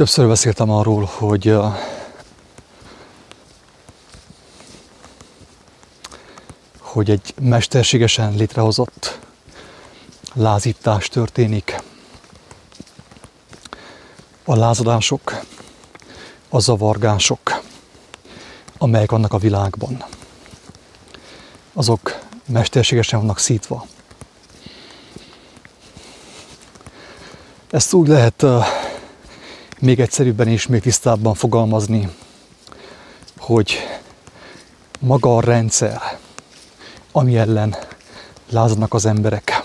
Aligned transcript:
Többször 0.00 0.26
beszéltem 0.26 0.70
arról, 0.70 1.10
hogy 1.12 1.56
hogy 6.78 7.10
egy 7.10 7.34
mesterségesen 7.40 8.34
létrehozott 8.34 9.18
lázítás 10.34 11.08
történik. 11.08 11.82
A 14.44 14.56
lázadások, 14.56 15.40
a 16.48 16.58
zavargások, 16.58 17.62
amelyek 18.78 19.10
vannak 19.10 19.32
a 19.32 19.38
világban, 19.38 20.04
azok 21.72 22.18
mesterségesen 22.46 23.18
vannak 23.20 23.38
szítva. 23.38 23.86
Ezt 27.70 27.92
úgy 27.92 28.08
lehet 28.08 28.44
még 29.80 30.00
egyszerűbben 30.00 30.48
és 30.48 30.66
még 30.66 30.80
tisztábban 30.80 31.34
fogalmazni, 31.34 32.08
hogy 33.38 33.76
maga 34.98 35.36
a 35.36 35.40
rendszer, 35.40 36.00
ami 37.12 37.36
ellen 37.36 37.76
lázadnak 38.50 38.94
az 38.94 39.06
emberek. 39.06 39.64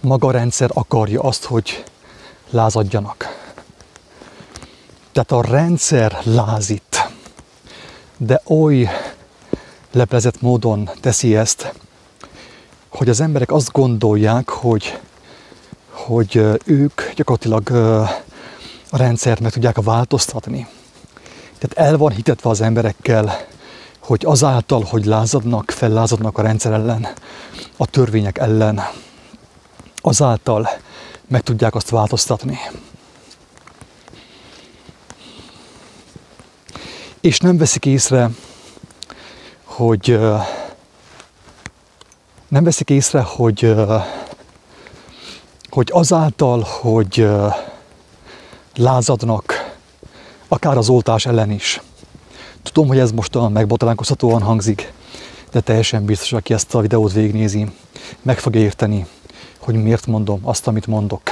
Maga 0.00 0.28
a 0.28 0.30
rendszer 0.30 0.70
akarja 0.72 1.20
azt, 1.20 1.44
hogy 1.44 1.84
lázadjanak. 2.50 3.46
Tehát 5.12 5.32
a 5.32 5.50
rendszer 5.50 6.18
lázít, 6.24 7.08
de 8.16 8.42
oly 8.44 8.88
leplezett 9.92 10.40
módon 10.40 10.90
teszi 11.00 11.36
ezt, 11.36 11.72
hogy 12.88 13.08
az 13.08 13.20
emberek 13.20 13.52
azt 13.52 13.72
gondolják, 13.72 14.48
hogy, 14.48 14.98
hogy 15.90 16.40
ők 16.64 17.12
gyakorlatilag 17.14 17.70
a 18.90 18.96
rendszert 18.96 19.40
meg 19.40 19.52
tudják 19.52 19.82
változtatni. 19.82 20.66
Tehát 21.58 21.90
el 21.90 21.96
van 21.96 22.12
hitetve 22.12 22.50
az 22.50 22.60
emberekkel, 22.60 23.46
hogy 23.98 24.22
azáltal, 24.24 24.82
hogy 24.82 25.04
lázadnak, 25.04 25.70
fellázadnak 25.70 26.38
a 26.38 26.42
rendszer 26.42 26.72
ellen, 26.72 27.08
a 27.76 27.86
törvények 27.86 28.38
ellen, 28.38 28.80
azáltal 29.96 30.68
meg 31.26 31.40
tudják 31.40 31.74
azt 31.74 31.90
változtatni. 31.90 32.58
És 37.20 37.38
nem 37.38 37.56
veszik 37.56 37.86
észre, 37.86 38.30
hogy 39.64 40.18
nem 42.48 42.64
veszik 42.64 42.90
észre, 42.90 43.20
hogy, 43.20 43.74
hogy 45.70 45.90
azáltal, 45.92 46.66
hogy 46.80 47.28
lázadnak, 48.78 49.76
akár 50.48 50.76
az 50.76 50.88
oltás 50.88 51.26
ellen 51.26 51.50
is, 51.50 51.80
Tudom, 52.62 52.88
hogy 52.88 52.98
ez 52.98 53.12
most 53.12 53.36
olyan 53.36 53.52
megbotalánkozhatóan 53.52 54.42
hangzik, 54.42 54.92
de 55.50 55.60
teljesen 55.60 56.04
biztos, 56.04 56.32
aki 56.32 56.52
ezt 56.52 56.74
a 56.74 56.80
videót 56.80 57.12
végignézi, 57.12 57.70
meg 58.22 58.38
fogja 58.38 58.60
érteni, 58.60 59.06
hogy 59.58 59.82
miért 59.82 60.06
mondom 60.06 60.40
azt, 60.42 60.66
amit 60.66 60.86
mondok. 60.86 61.22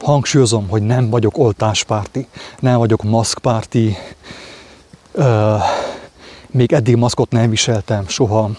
Hangsúlyozom, 0.00 0.68
hogy 0.68 0.82
nem 0.82 1.10
vagyok 1.10 1.38
oltáspárti, 1.38 2.26
nem 2.58 2.78
vagyok 2.78 3.02
maszkpárti, 3.02 3.96
uh, 5.12 5.62
még 6.50 6.72
eddig 6.72 6.96
maszkot 6.96 7.30
nem 7.30 7.50
viseltem 7.50 8.08
soha, 8.08 8.50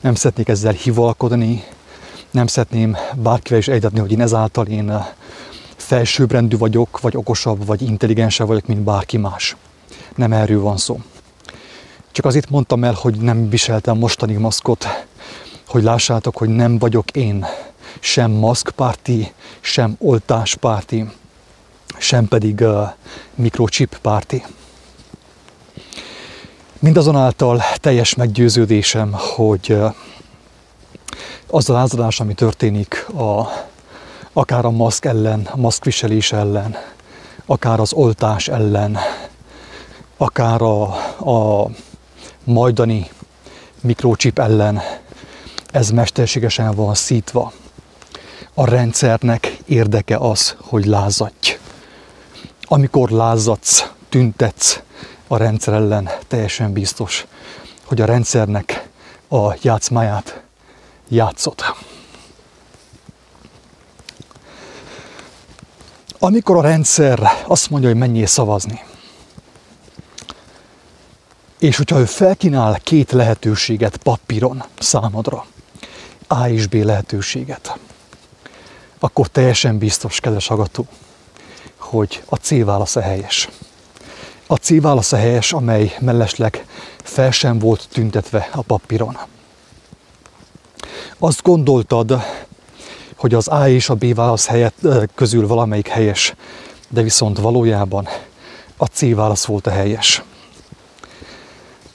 nem 0.00 0.14
szeretnék 0.14 0.48
ezzel 0.48 0.72
hivalkodni, 0.72 1.64
nem 2.30 2.46
szeretném 2.46 2.96
bárkivel 3.16 3.58
is 3.58 3.68
egyetni, 3.68 3.98
hogy 3.98 4.12
én 4.12 4.20
ezáltal 4.20 4.66
én 4.66 5.04
felsőbbrendű 5.92 6.56
vagyok, 6.56 7.00
vagy 7.00 7.16
okosabb, 7.16 7.66
vagy 7.66 7.82
intelligensebb 7.82 8.46
vagyok, 8.46 8.66
mint 8.66 8.80
bárki 8.80 9.16
más 9.16 9.56
nem 10.14 10.32
erről 10.32 10.60
van 10.60 10.76
szó. 10.76 11.00
Csak 12.12 12.24
azért 12.24 12.50
mondtam 12.50 12.84
el, 12.84 12.92
hogy 12.92 13.16
nem 13.16 13.48
viseltem 13.48 13.98
mostani 13.98 14.34
maszkot, 14.34 14.86
hogy 15.66 15.82
lássátok, 15.82 16.36
hogy 16.36 16.48
nem 16.48 16.78
vagyok 16.78 17.10
én 17.10 17.46
sem 18.00 18.30
maszkpárti, 18.30 19.32
sem 19.60 19.96
oltáspárti, 19.98 21.10
sem 21.98 22.28
pedig 22.28 22.60
uh, 22.60 22.88
mikrochip 23.34 23.98
párti. 24.02 24.44
Mindazonáltal 26.78 27.62
teljes 27.76 28.14
meggyőződésem, 28.14 29.12
hogy 29.12 29.66
uh, 29.70 29.94
az 31.46 31.70
a 31.70 31.72
lázadás, 31.72 32.20
ami 32.20 32.34
történik 32.34 33.06
a, 33.08 33.48
akár 34.32 34.64
a 34.64 34.70
maszk 34.70 35.04
ellen, 35.04 35.48
a 35.50 35.56
maszkviselés 35.56 36.32
ellen, 36.32 36.76
akár 37.46 37.80
az 37.80 37.92
oltás 37.92 38.48
ellen, 38.48 38.98
akár 40.16 40.62
a, 40.62 40.82
a 41.18 41.70
majdani 42.44 43.10
mikrocsip 43.80 44.38
ellen, 44.38 44.80
ez 45.72 45.90
mesterségesen 45.90 46.74
van 46.74 46.94
szítva. 46.94 47.52
A 48.54 48.64
rendszernek 48.64 49.58
érdeke 49.66 50.16
az, 50.16 50.56
hogy 50.60 50.84
lázadj. 50.84 51.58
Amikor 52.62 53.10
lázadsz, 53.10 53.90
tüntetsz 54.08 54.80
a 55.26 55.36
rendszer 55.36 55.74
ellen, 55.74 56.10
teljesen 56.28 56.72
biztos, 56.72 57.26
hogy 57.84 58.00
a 58.00 58.04
rendszernek 58.04 58.88
a 59.28 59.54
játszmáját 59.62 60.42
játszod. 61.08 61.54
Amikor 66.24 66.56
a 66.56 66.60
rendszer 66.60 67.20
azt 67.46 67.70
mondja, 67.70 67.88
hogy 67.88 67.98
menjél 67.98 68.26
szavazni, 68.26 68.84
és 71.58 71.76
hogyha 71.76 71.98
ő 71.98 72.04
felkínál 72.04 72.78
két 72.80 73.12
lehetőséget 73.12 73.96
papíron 73.96 74.64
számodra, 74.78 75.46
A 76.26 76.48
és 76.48 76.66
B 76.66 76.74
lehetőséget, 76.74 77.78
akkor 78.98 79.26
teljesen 79.26 79.78
biztos, 79.78 80.20
kedves 80.20 80.50
agató, 80.50 80.86
hogy 81.76 82.22
a 82.28 82.36
C 82.36 82.64
válasz 82.64 82.96
a 82.96 83.00
helyes. 83.00 83.48
A 84.46 84.56
C 84.56 84.80
válasz 84.80 85.12
a 85.12 85.16
helyes, 85.16 85.52
amely 85.52 85.96
mellesleg 86.00 86.66
fel 87.02 87.30
sem 87.30 87.58
volt 87.58 87.88
tüntetve 87.92 88.48
a 88.52 88.62
papíron. 88.62 89.18
Azt 91.18 91.42
gondoltad, 91.42 92.22
hogy 93.22 93.34
az 93.34 93.48
A 93.48 93.68
és 93.68 93.88
a 93.88 93.94
B 93.94 94.14
válasz 94.14 94.46
helyett, 94.46 94.86
közül 95.14 95.46
valamelyik 95.46 95.88
helyes, 95.88 96.34
de 96.88 97.02
viszont 97.02 97.38
valójában 97.38 98.08
a 98.76 98.84
C 98.84 99.14
válasz 99.14 99.44
volt 99.44 99.66
a 99.66 99.70
helyes. 99.70 100.22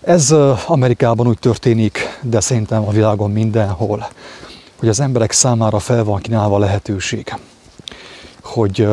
Ez 0.01 0.31
Amerikában 0.67 1.27
úgy 1.27 1.39
történik, 1.39 2.19
de 2.21 2.39
szerintem 2.39 2.87
a 2.87 2.91
világon 2.91 3.31
mindenhol, 3.31 4.07
hogy 4.79 4.89
az 4.89 4.99
emberek 4.99 5.31
számára 5.31 5.79
fel 5.79 6.03
van 6.03 6.21
kínálva 6.21 6.57
lehetőség, 6.57 7.35
hogy 8.43 8.87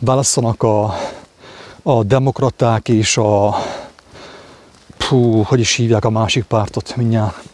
válasszanak 0.00 0.62
a, 0.62 0.94
a 1.82 2.02
demokraták 2.02 2.88
és 2.88 3.16
a 3.16 3.56
pú, 5.08 5.42
hogy 5.42 5.60
is 5.60 5.74
hívják 5.74 6.04
a 6.04 6.10
másik 6.10 6.44
pártot, 6.44 6.96
mindjárt 6.96 7.52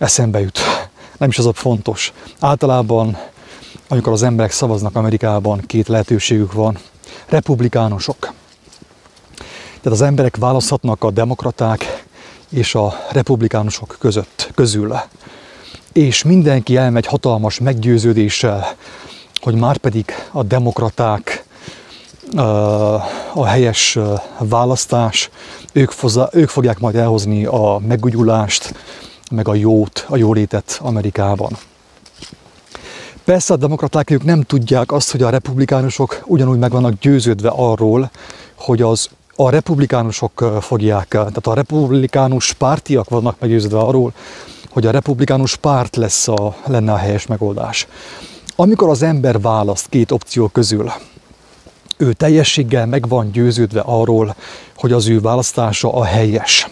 eszembe 0.00 0.40
jut. 0.40 0.58
Nem 1.18 1.28
is 1.28 1.38
az 1.38 1.46
a 1.46 1.52
fontos. 1.52 2.12
Általában, 2.40 3.16
amikor 3.88 4.12
az 4.12 4.22
emberek 4.22 4.52
szavaznak 4.52 4.96
Amerikában, 4.96 5.60
két 5.66 5.88
lehetőségük 5.88 6.52
van. 6.52 6.78
Republikánusok 7.26 8.32
tehát 9.82 9.98
az 9.98 10.06
emberek 10.06 10.36
választhatnak 10.36 11.04
a 11.04 11.10
demokraták 11.10 12.04
és 12.50 12.74
a 12.74 12.94
republikánusok 13.10 13.96
között, 13.98 14.50
közül. 14.54 14.94
És 15.92 16.22
mindenki 16.22 16.76
elmegy 16.76 17.06
hatalmas 17.06 17.58
meggyőződéssel, 17.58 18.66
hogy 19.40 19.54
már 19.54 19.76
pedig 19.76 20.04
a 20.32 20.42
demokraták 20.42 21.44
a 23.34 23.46
helyes 23.46 23.98
választás, 24.38 25.30
ők, 25.72 25.90
fozza, 25.90 26.28
ők 26.32 26.48
fogják 26.48 26.78
majd 26.78 26.96
elhozni 26.96 27.44
a 27.44 27.80
megújulást, 27.88 28.74
meg 29.30 29.48
a 29.48 29.54
jót, 29.54 30.06
a 30.08 30.16
jólétet 30.16 30.78
Amerikában. 30.82 31.56
Persze 33.24 33.52
a 33.52 33.56
demokraták 33.56 34.10
ők 34.10 34.24
nem 34.24 34.42
tudják 34.42 34.92
azt, 34.92 35.10
hogy 35.10 35.22
a 35.22 35.30
republikánusok 35.30 36.22
ugyanúgy 36.26 36.58
meg 36.58 36.70
vannak 36.70 36.98
győződve 37.00 37.48
arról, 37.48 38.10
hogy 38.54 38.82
az 38.82 39.08
a 39.36 39.50
republikánusok 39.50 40.58
fogják, 40.60 41.08
tehát 41.08 41.46
a 41.46 41.54
republikánus 41.54 42.52
pártiak 42.52 43.08
vannak 43.08 43.36
meggyőződve 43.40 43.78
arról, 43.78 44.12
hogy 44.70 44.86
a 44.86 44.90
republikánus 44.90 45.56
párt 45.56 45.96
lesz 45.96 46.28
a, 46.28 46.56
lenne 46.66 46.92
a 46.92 46.96
helyes 46.96 47.26
megoldás. 47.26 47.86
Amikor 48.56 48.88
az 48.88 49.02
ember 49.02 49.40
választ 49.40 49.88
két 49.88 50.10
opció 50.10 50.48
közül, 50.48 50.92
ő 51.96 52.12
teljességgel 52.12 52.86
meg 52.86 53.08
van 53.08 53.30
győződve 53.30 53.80
arról, 53.80 54.34
hogy 54.76 54.92
az 54.92 55.08
ő 55.08 55.20
választása 55.20 55.92
a 55.92 56.04
helyes 56.04 56.68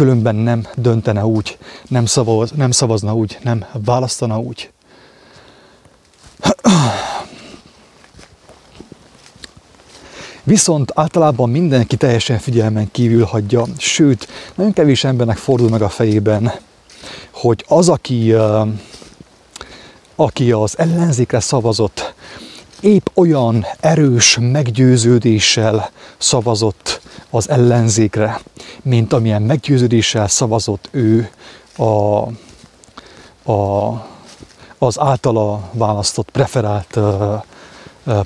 különben 0.00 0.36
nem 0.36 0.66
döntene 0.76 1.24
úgy, 1.24 1.58
nem, 1.88 2.06
szavaz, 2.06 2.50
nem 2.50 2.70
szavazna 2.70 3.14
úgy, 3.14 3.38
nem 3.42 3.64
választana 3.84 4.38
úgy. 4.38 4.70
Viszont 10.42 10.92
általában 10.94 11.50
mindenki 11.50 11.96
teljesen 11.96 12.38
figyelmen 12.38 12.90
kívül 12.90 13.24
hagyja, 13.24 13.64
sőt, 13.78 14.28
nagyon 14.54 14.72
kevés 14.72 15.04
embernek 15.04 15.36
fordul 15.36 15.68
meg 15.68 15.82
a 15.82 15.88
fejében, 15.88 16.52
hogy 17.30 17.64
az, 17.68 17.88
aki, 17.88 18.34
aki 20.14 20.52
az 20.52 20.78
ellenzékre 20.78 21.40
szavazott, 21.40 22.14
épp 22.80 23.06
olyan 23.14 23.66
erős 23.80 24.38
meggyőződéssel 24.40 25.90
szavazott 26.18 27.00
az 27.30 27.48
ellenzékre, 27.48 28.40
mint 28.82 29.12
amilyen 29.12 29.42
meggyőződéssel 29.42 30.28
szavazott 30.28 30.88
ő 30.90 31.30
a, 31.76 31.84
a, 33.52 33.88
az 34.78 34.98
általa 34.98 35.68
választott, 35.72 36.30
preferált 36.30 36.98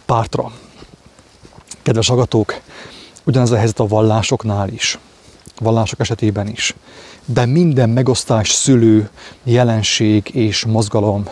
pártra. 0.07 0.53
Kedves 1.83 2.11
agatók, 2.11 2.61
ugyanez 3.25 3.51
a 3.51 3.57
helyzet 3.57 3.81
a 3.81 3.87
vallásoknál 3.87 4.69
is, 4.69 4.99
vallások 5.61 6.01
esetében 6.01 6.49
is. 6.49 6.75
De 7.25 7.47
minden 7.47 7.91
megosztás 7.91 8.51
szülő 8.51 9.11
jelenség 9.43 10.35
és 10.35 10.65
mozgalom 10.65 11.29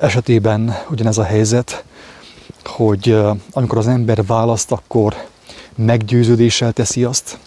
esetében 0.00 0.76
ugyanez 0.90 1.18
a 1.18 1.24
helyzet, 1.24 1.84
hogy 2.66 3.18
amikor 3.52 3.78
az 3.78 3.86
ember 3.86 4.26
választ, 4.26 4.72
akkor 4.72 5.14
meggyőződéssel 5.76 6.72
teszi 6.72 7.04
azt, 7.04 7.38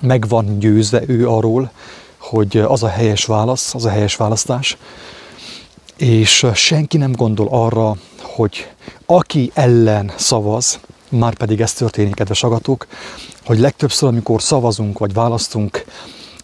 meg 0.00 0.28
van 0.28 0.58
győzve 0.58 1.02
ő 1.06 1.28
arról, 1.28 1.70
hogy 2.18 2.56
az 2.56 2.82
a 2.82 2.88
helyes 2.88 3.24
válasz, 3.24 3.74
az 3.74 3.84
a 3.84 3.90
helyes 3.90 4.16
választás, 4.16 4.76
és 5.96 6.46
senki 6.54 6.96
nem 6.96 7.12
gondol 7.12 7.48
arra, 7.50 7.96
hogy 8.22 8.70
aki 9.06 9.50
ellen 9.54 10.12
szavaz, 10.16 10.80
már 11.08 11.34
pedig 11.34 11.60
ez 11.60 11.72
történik, 11.72 12.14
kedves 12.14 12.42
agatok, 12.42 12.86
hogy 13.44 13.58
legtöbbször, 13.58 14.08
amikor 14.08 14.42
szavazunk 14.42 14.98
vagy 14.98 15.12
választunk, 15.12 15.84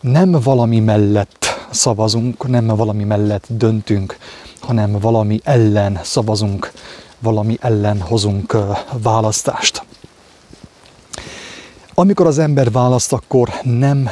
nem 0.00 0.31
valami 0.31 0.81
mellett 0.81 1.47
szavazunk, 1.71 2.49
nem 2.49 2.67
valami 2.67 3.05
mellett 3.05 3.44
döntünk, 3.49 4.17
hanem 4.61 4.99
valami 4.99 5.41
ellen 5.44 5.99
szavazunk, 6.03 6.73
valami 7.19 7.57
ellen 7.61 8.01
hozunk 8.01 8.57
választást. 9.03 9.85
Amikor 11.95 12.27
az 12.27 12.39
ember 12.39 12.71
választ, 12.71 13.13
akkor 13.13 13.49
nem, 13.63 14.11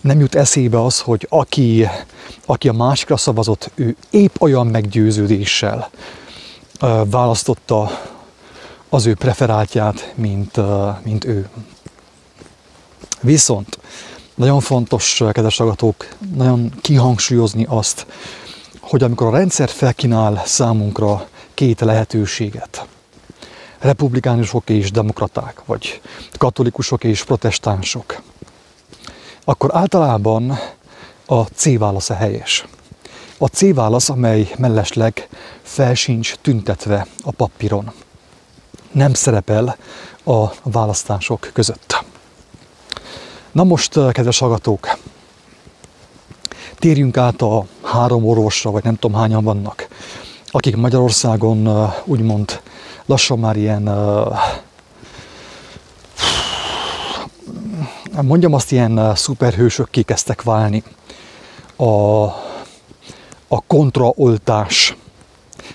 nem 0.00 0.20
jut 0.20 0.34
eszébe 0.34 0.84
az, 0.84 1.00
hogy 1.00 1.26
aki, 1.30 1.88
aki 2.46 2.68
a 2.68 2.72
másikra 2.72 3.16
szavazott, 3.16 3.70
ő 3.74 3.96
épp 4.10 4.40
olyan 4.40 4.66
meggyőződéssel 4.66 5.90
választotta 7.04 7.90
az 8.88 9.06
ő 9.06 9.14
preferáltját, 9.14 10.12
mint, 10.14 10.60
mint 11.02 11.24
ő. 11.24 11.48
Viszont 13.20 13.78
nagyon 14.34 14.60
fontos, 14.60 15.22
kedves 15.32 15.60
agatók, 15.60 16.08
nagyon 16.34 16.72
kihangsúlyozni 16.80 17.66
azt, 17.68 18.06
hogy 18.80 19.02
amikor 19.02 19.26
a 19.26 19.36
rendszer 19.36 19.68
felkínál 19.68 20.42
számunkra 20.44 21.28
két 21.58 21.80
lehetőséget, 21.80 22.86
republikánusok 23.78 24.68
és 24.70 24.90
demokraták, 24.90 25.62
vagy 25.64 26.00
katolikusok 26.36 27.04
és 27.04 27.24
protestánsok, 27.24 28.22
akkor 29.44 29.70
általában 29.72 30.58
a 31.26 31.42
C 31.42 31.78
válasz 31.78 32.10
a 32.10 32.14
helyes. 32.14 32.66
A 33.38 33.46
C 33.46 33.74
válasz, 33.74 34.08
amely 34.08 34.50
mellesleg 34.58 35.28
fel 35.62 35.94
sincs 35.94 36.34
tüntetve 36.34 37.06
a 37.22 37.30
papíron. 37.30 37.92
Nem 38.92 39.14
szerepel 39.14 39.76
a 40.24 40.46
választások 40.62 41.50
között. 41.52 42.04
Na 43.52 43.64
most, 43.64 43.92
kedves 44.12 44.38
hallgatók, 44.38 44.98
térjünk 46.74 47.16
át 47.16 47.42
a 47.42 47.66
három 47.82 48.26
orvosra, 48.26 48.70
vagy 48.70 48.84
nem 48.84 48.94
tudom 48.94 49.20
hányan 49.20 49.44
vannak, 49.44 49.88
akik 50.50 50.76
Magyarországon 50.76 51.88
úgymond 52.04 52.60
lassan 53.06 53.38
már 53.38 53.56
ilyen, 53.56 53.82
mondjam 58.22 58.52
azt, 58.52 58.72
ilyen 58.72 59.14
szuperhősök 59.14 59.88
kezdtek 60.04 60.42
válni. 60.42 60.82
A, 61.76 62.22
a 63.48 63.60
kontraoltás, 63.66 64.96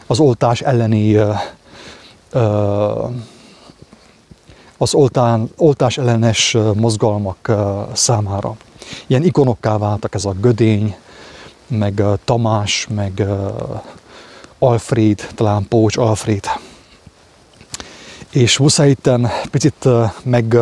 az 0.08 0.20
oltás 0.20 0.62
elleni 0.62 1.18
az 4.78 4.94
oltán, 4.94 5.50
oltás 5.58 5.98
ellenes 5.98 6.58
mozgalmak 6.76 7.52
számára. 7.94 8.56
Ilyen 9.08 9.24
ikonokká 9.24 9.78
váltak 9.78 10.16
ez 10.16 10.26
a 10.26 10.32
Gödény, 10.32 10.96
meg 11.68 12.04
Tamás, 12.26 12.88
meg 12.90 13.24
Alfred, 14.64 15.28
talán 15.36 15.68
Pócs 15.68 15.98
Alfred. 15.98 16.46
És 18.32 18.58
muszáj 18.58 18.90
itten 18.90 19.30
picit 19.52 19.88
meg 20.24 20.56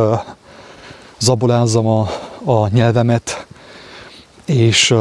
zabolázzam 1.20 1.88
a, 1.88 2.10
a 2.44 2.68
nyelvemet, 2.68 3.46
és 4.46 4.94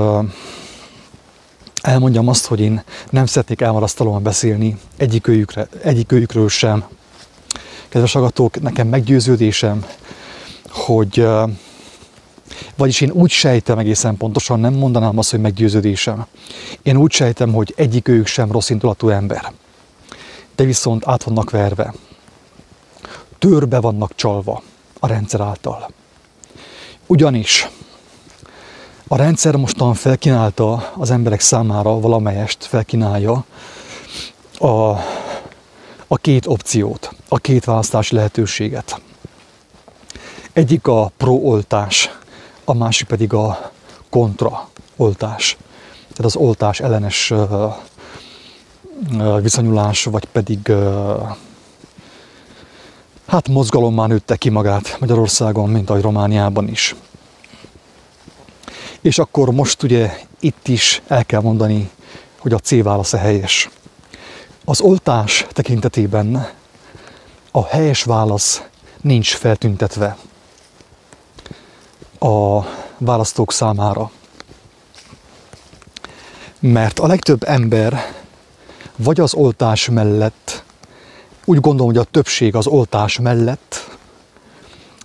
elmondjam 1.82 2.28
azt, 2.28 2.46
hogy 2.46 2.60
én 2.60 2.82
nem 3.10 3.26
szeretnék 3.26 3.60
elmarasztalóan 3.60 4.22
beszélni 4.22 4.78
egyikőjükre, 4.96 5.68
egyikőjükről 5.82 6.48
sem. 6.48 6.84
Kedves 7.88 8.14
agatók, 8.14 8.60
nekem 8.60 8.88
meggyőződésem, 8.88 9.84
hogy 10.68 11.26
vagyis 12.80 13.00
én 13.00 13.10
úgy 13.10 13.30
sejtem 13.30 13.78
egészen 13.78 14.16
pontosan, 14.16 14.60
nem 14.60 14.74
mondanám 14.74 15.18
azt, 15.18 15.30
hogy 15.30 15.40
meggyőződésem. 15.40 16.26
Én 16.82 16.96
úgy 16.96 17.12
sejtem, 17.12 17.52
hogy 17.52 17.72
egyik 17.76 18.08
ők 18.08 18.26
sem 18.26 18.52
rossz 18.52 18.70
indulatú 18.70 19.08
ember. 19.08 19.52
De 20.56 20.64
viszont 20.64 21.06
át 21.06 21.22
vannak 21.22 21.50
verve. 21.50 21.94
Törbe 23.38 23.80
vannak 23.80 24.14
csalva 24.14 24.62
a 25.00 25.06
rendszer 25.06 25.40
által. 25.40 25.90
Ugyanis 27.06 27.68
a 29.08 29.16
rendszer 29.16 29.56
mostan 29.56 29.94
felkínálta 29.94 30.92
az 30.96 31.10
emberek 31.10 31.40
számára, 31.40 32.00
valamelyest 32.00 32.64
felkínálja 32.64 33.44
a, 34.58 34.66
a 36.06 36.16
két 36.20 36.46
opciót, 36.46 37.10
a 37.28 37.38
két 37.38 37.64
választási 37.64 38.14
lehetőséget. 38.14 39.00
Egyik 40.52 40.86
a 40.86 41.12
prooltás 41.16 42.10
a 42.70 42.74
másik 42.74 43.06
pedig 43.06 43.32
a 43.32 43.70
kontraoltás. 44.10 45.56
Tehát 45.98 46.24
az 46.24 46.36
oltás 46.36 46.80
ellenes 46.80 47.32
viszonyulás, 49.40 50.04
vagy 50.04 50.24
pedig 50.24 50.72
hát 53.26 53.48
mozgalommal 53.48 54.06
nőtte 54.06 54.36
ki 54.36 54.48
magát 54.48 54.96
Magyarországon, 55.00 55.70
mint 55.70 55.90
ahogy 55.90 56.02
Romániában 56.02 56.68
is. 56.68 56.94
És 59.00 59.18
akkor 59.18 59.50
most 59.50 59.82
ugye 59.82 60.18
itt 60.40 60.68
is 60.68 61.02
el 61.06 61.24
kell 61.24 61.40
mondani, 61.40 61.90
hogy 62.38 62.52
a 62.52 62.58
C 62.58 62.82
válasz 62.82 63.12
a 63.12 63.18
helyes. 63.18 63.70
Az 64.64 64.80
oltás 64.80 65.46
tekintetében 65.52 66.48
a 67.50 67.66
helyes 67.66 68.02
válasz 68.02 68.62
nincs 69.00 69.34
feltüntetve 69.34 70.16
a 72.20 72.64
választók 72.98 73.52
számára. 73.52 74.10
Mert 76.58 76.98
a 76.98 77.06
legtöbb 77.06 77.42
ember 77.44 78.14
vagy 78.96 79.20
az 79.20 79.34
oltás 79.34 79.88
mellett, 79.88 80.64
úgy 81.44 81.60
gondolom, 81.60 81.92
hogy 81.92 82.00
a 82.00 82.10
többség 82.10 82.54
az 82.54 82.66
oltás 82.66 83.18
mellett, 83.18 83.96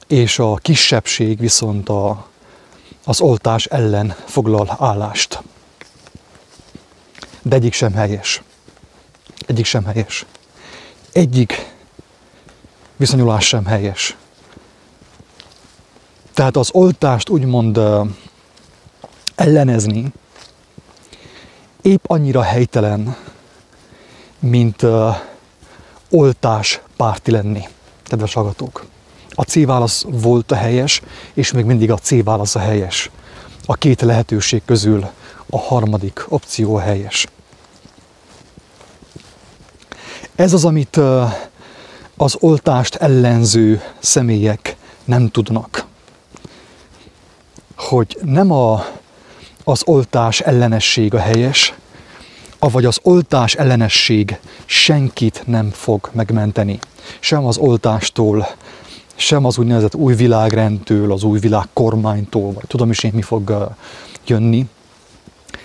és 0.08 0.40
a 0.40 0.56
kisebbség 0.56 1.40
viszont 1.40 1.90
a, 1.90 2.28
az 3.04 3.22
oltás 3.22 3.66
ellen 3.66 4.16
foglal 4.26 4.76
állást. 4.80 5.44
De 7.42 7.56
egyik 7.56 7.74
sem 7.74 7.94
helyes. 7.94 8.42
Egyik 9.48 9.66
sem 9.66 9.86
helyes. 9.86 10.26
Egyik 11.12 11.74
viszonyulás 12.96 13.48
sem 13.48 13.66
helyes. 13.66 14.16
Tehát 16.36 16.58
az 16.58 16.70
oltást 16.72 17.30
úgymond 17.30 17.80
ellenezni 19.36 20.12
épp 21.82 22.04
annyira 22.08 22.42
helytelen, 22.42 23.16
mint 24.40 24.86
oltás 26.10 26.82
párti 26.98 27.32
lenni, 27.32 27.68
kedves 28.04 28.34
hallgatók. 28.34 28.86
A 29.30 29.42
C 29.42 29.66
válasz 29.66 30.06
volt 30.10 30.52
a 30.52 30.56
helyes, 30.56 31.02
és 31.34 31.52
még 31.52 31.66
mindig 31.66 31.92
a 31.92 31.98
C 31.98 32.24
válasz 32.24 32.56
a 32.56 32.60
helyes. 32.60 33.10
A 33.66 33.74
két 33.74 34.02
lehetőség 34.02 34.62
közül 34.66 35.06
a 35.50 35.60
harmadik 35.60 36.26
opció 36.28 36.76
a 36.76 36.80
helyes. 36.80 37.28
Ez 40.36 40.54
az, 40.54 40.66
amit 40.66 41.00
az 42.18 42.38
oltást 42.40 42.96
ellenző 42.96 43.82
személyek 44.00 44.76
nem 45.04 45.30
tudnak. 45.30 45.86
Hogy 47.86 48.18
nem 48.24 48.52
a, 48.52 48.86
az 49.64 49.82
oltás 49.86 50.40
ellenesség 50.40 51.14
a 51.14 51.20
helyes, 51.20 51.74
avagy 52.60 52.86
az 52.86 53.00
oltás 53.02 53.56
ellenesség 53.56 54.40
senkit 54.66 55.44
nem 55.46 55.70
fog 55.70 56.10
megmenteni. 56.12 56.80
Sem 57.20 57.46
az 57.46 57.58
oltástól, 57.58 58.48
sem 59.16 59.46
az 59.46 59.58
úgynevezett 59.58 59.96
új 59.96 60.16
világrendtől, 60.16 61.12
az 61.12 61.24
új 61.24 61.40
világ 61.40 61.68
kormánytól, 61.74 62.54
vagy 62.54 62.66
tudom 62.68 62.90
is 62.90 63.04
én 63.04 63.12
mi 63.14 63.22
fog 63.22 63.74
jönni. 64.28 64.66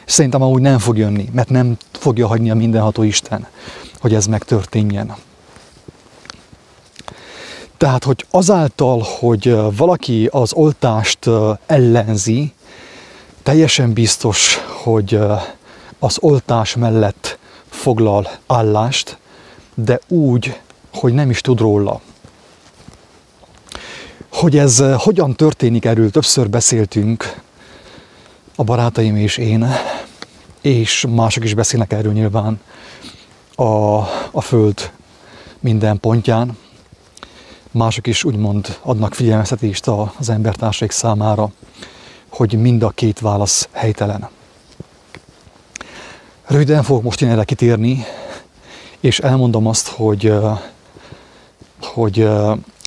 Szerintem 0.05 0.43
amúgy 0.43 0.63
nem 0.63 0.79
fog 0.79 0.99
jönni, 0.99 1.29
mert 1.33 1.49
nem 1.49 1.77
fogja 1.93 2.27
hagyni 2.27 2.51
a 2.51 2.55
mindenható 2.55 3.03
Isten, 3.03 3.47
hogy 4.01 4.15
ez 4.15 4.27
megtörténjen. 4.27 5.15
Tehát, 7.81 8.05
hogy 8.05 8.27
azáltal, 8.31 9.05
hogy 9.19 9.57
valaki 9.77 10.29
az 10.33 10.53
oltást 10.53 11.29
ellenzi, 11.67 12.53
teljesen 13.43 13.93
biztos, 13.93 14.59
hogy 14.83 15.19
az 15.99 16.17
oltás 16.21 16.77
mellett 16.77 17.39
foglal 17.69 18.31
állást, 18.47 19.19
de 19.75 20.01
úgy, 20.09 20.61
hogy 20.93 21.13
nem 21.13 21.31
is 21.31 21.41
tud 21.41 21.59
róla. 21.59 22.01
Hogy 24.33 24.59
ez 24.59 24.83
hogyan 24.97 25.35
történik, 25.35 25.85
erről 25.85 26.11
többször 26.11 26.51
beszéltünk, 26.51 27.41
a 28.57 28.65
barátaim 28.65 29.17
és 29.17 29.37
én, 29.37 29.67
és 30.61 31.07
mások 31.09 31.45
is 31.45 31.55
beszélnek 31.55 31.93
erről 31.93 32.13
nyilván 32.13 32.61
a, 33.55 33.99
a 34.31 34.41
Föld 34.41 34.91
minden 35.61 36.01
pontján. 36.01 36.57
Mások 37.73 38.07
is 38.07 38.25
úgymond 38.25 38.79
adnak 38.83 39.15
figyelmeztetést 39.15 39.87
az 40.19 40.29
embertársaik 40.29 40.91
számára, 40.91 41.51
hogy 42.29 42.61
mind 42.61 42.83
a 42.83 42.91
két 42.91 43.19
válasz 43.21 43.69
helytelen. 43.73 44.29
Röviden 46.47 46.83
fogok 46.83 47.03
most 47.03 47.23
én 47.23 47.29
erre 47.29 47.45
kitérni, 47.45 48.05
és 49.01 49.19
elmondom 49.19 49.67
azt, 49.67 49.89
hogy, 49.89 50.35
hogy 51.83 52.29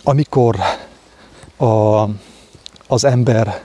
amikor 0.04 0.60
a, 1.58 2.04
az 2.88 3.04
ember 3.04 3.63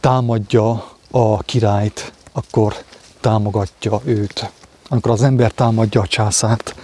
támadja 0.00 0.84
a 1.10 1.38
királyt, 1.38 2.12
akkor 2.32 2.74
támogatja 3.20 4.00
őt. 4.04 4.50
Amikor 4.88 5.10
az 5.10 5.22
ember 5.22 5.50
támadja 5.50 6.00
a 6.00 6.06
császárt, 6.06 6.74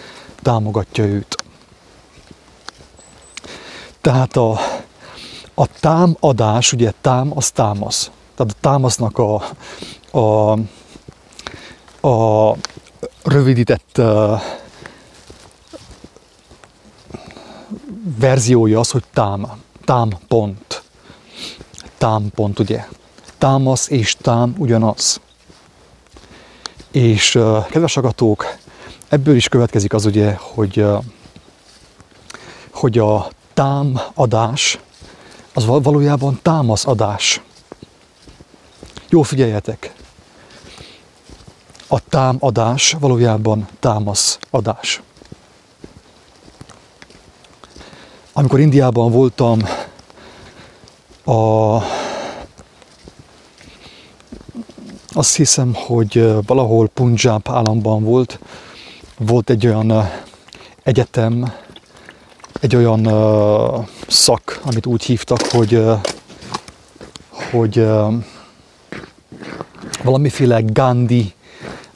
támogatja 0.42 1.04
őt. 1.04 1.39
Tehát 4.00 4.36
a, 4.36 4.58
a 5.54 5.66
támadás, 5.80 6.72
ugye 6.72 6.92
tám 7.00 7.36
az 7.36 7.50
támasz. 7.50 8.10
Tehát 8.34 8.52
a 8.52 8.60
támasznak 8.60 9.18
a, 9.18 9.42
a, 10.18 10.52
a 12.08 12.56
rövidített 13.24 13.98
uh, 13.98 14.40
verziója 18.18 18.78
az, 18.78 18.90
hogy 18.90 19.04
tám, 19.12 19.62
támpont. 19.84 20.82
Támpont, 21.98 22.58
ugye? 22.58 22.84
Támasz 23.38 23.88
és 23.88 24.16
tám 24.20 24.54
ugyanaz. 24.58 25.20
És 26.90 27.34
uh, 27.34 27.66
kedves 27.66 27.96
agatók, 27.96 28.56
ebből 29.08 29.34
is 29.36 29.48
következik 29.48 29.92
az 29.92 30.04
ugye, 30.04 30.34
hogy, 30.38 30.80
uh, 30.80 31.04
hogy 32.70 32.98
a 32.98 33.30
támadás 33.60 34.78
az 35.54 35.64
valójában 35.66 36.38
támaszadás. 36.42 37.40
Jó 39.08 39.22
figyeljetek! 39.22 39.94
A 41.88 42.00
támadás 42.08 42.96
valójában 43.00 43.68
támaszadás. 43.80 45.02
Amikor 48.32 48.60
Indiában 48.60 49.12
voltam, 49.12 49.58
a, 51.24 51.76
azt 55.12 55.36
hiszem, 55.36 55.74
hogy 55.74 56.34
valahol 56.46 56.88
Punjab 56.88 57.48
államban 57.48 58.04
volt, 58.04 58.38
volt 59.18 59.50
egy 59.50 59.66
olyan 59.66 60.10
egyetem, 60.82 61.52
egy 62.60 62.76
olyan 62.76 63.06
uh, 63.06 63.86
szak, 64.08 64.60
amit 64.64 64.86
úgy 64.86 65.02
hívtak, 65.02 65.40
hogy, 65.42 65.74
uh, 65.74 65.98
hogy 67.50 67.78
uh, 67.78 68.14
valamiféle 70.02 70.60
Gandhi, 70.60 71.34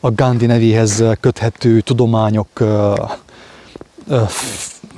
a 0.01 0.11
Gandhi 0.11 0.47
nevéhez 0.47 1.05
köthető 1.21 1.81
tudományok 1.81 2.49
uh, 2.61 3.11
uh, 4.09 4.29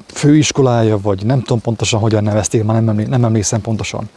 főiskolája, 0.07 1.01
vagy 1.01 1.25
nem 1.25 1.41
tudom 1.41 1.61
pontosan 1.61 2.01
hogyan 2.01 2.23
nevezték, 2.23 2.65
már 2.65 2.77
nem, 2.77 2.89
emlé- 2.89 3.09
nem 3.09 3.25
emlékszem 3.25 3.61
pontosan. 3.61 4.09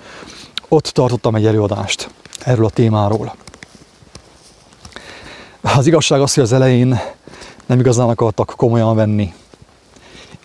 Ott 0.68 0.86
tartottam 0.86 1.36
egy 1.36 1.46
előadást 1.46 2.10
erről 2.39 2.65
a 2.65 2.70
témáról. 2.70 3.36
Az 5.62 5.88
igazság 5.88 6.22
az, 6.22 6.34
hogy 6.34 6.44
az 6.44 6.51
elején 6.51 7.00
nem 7.65 7.79
igazán 7.79 8.10
akartak 8.10 8.53
komolyan 8.58 8.96
venni 8.96 9.34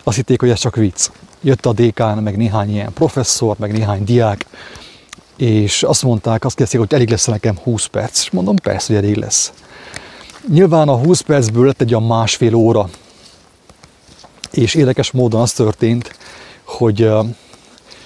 azt 0.07 0.15
hitték, 0.15 0.39
hogy 0.39 0.49
ez 0.49 0.59
csak 0.59 0.75
vicc. 0.75 1.09
Jött 1.41 1.65
a 1.65 1.73
dékán, 1.73 2.17
meg 2.17 2.37
néhány 2.37 2.71
ilyen 2.73 2.93
professzor, 2.93 3.55
meg 3.59 3.71
néhány 3.71 4.03
diák, 4.03 4.45
és 5.37 5.83
azt 5.83 6.03
mondták, 6.03 6.45
azt 6.45 6.55
kérdezték, 6.55 6.81
hogy 6.81 6.93
elég 6.93 7.09
lesz 7.09 7.25
nekem 7.25 7.57
20 7.63 7.85
perc. 7.85 8.21
És 8.21 8.31
mondom, 8.31 8.55
persze, 8.55 8.93
hogy 8.93 9.03
elég 9.03 9.15
lesz. 9.15 9.53
Nyilván 10.47 10.87
a 10.89 10.97
20 10.97 11.21
percből 11.21 11.65
lett 11.65 11.81
egy 11.81 11.93
a 11.93 11.99
másfél 11.99 12.53
óra, 12.53 12.89
és 14.51 14.73
érdekes 14.73 15.11
módon 15.11 15.41
az 15.41 15.53
történt, 15.53 16.15
hogy, 16.63 17.09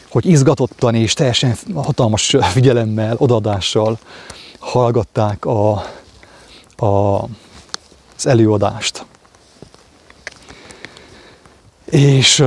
hogy 0.10 0.26
izgatottan 0.26 0.96
és 0.96 1.14
teljesen 1.14 1.56
hatalmas 1.74 2.36
figyelemmel, 2.42 3.16
odadással 3.18 4.00
hallgatták 4.60 5.46
a, 5.46 5.72
a, 6.76 7.24
az 8.16 8.26
előadást. 8.26 9.06
És 11.90 12.44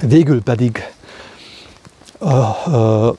végül 0.00 0.42
pedig 0.42 0.92
uh, 2.18 3.16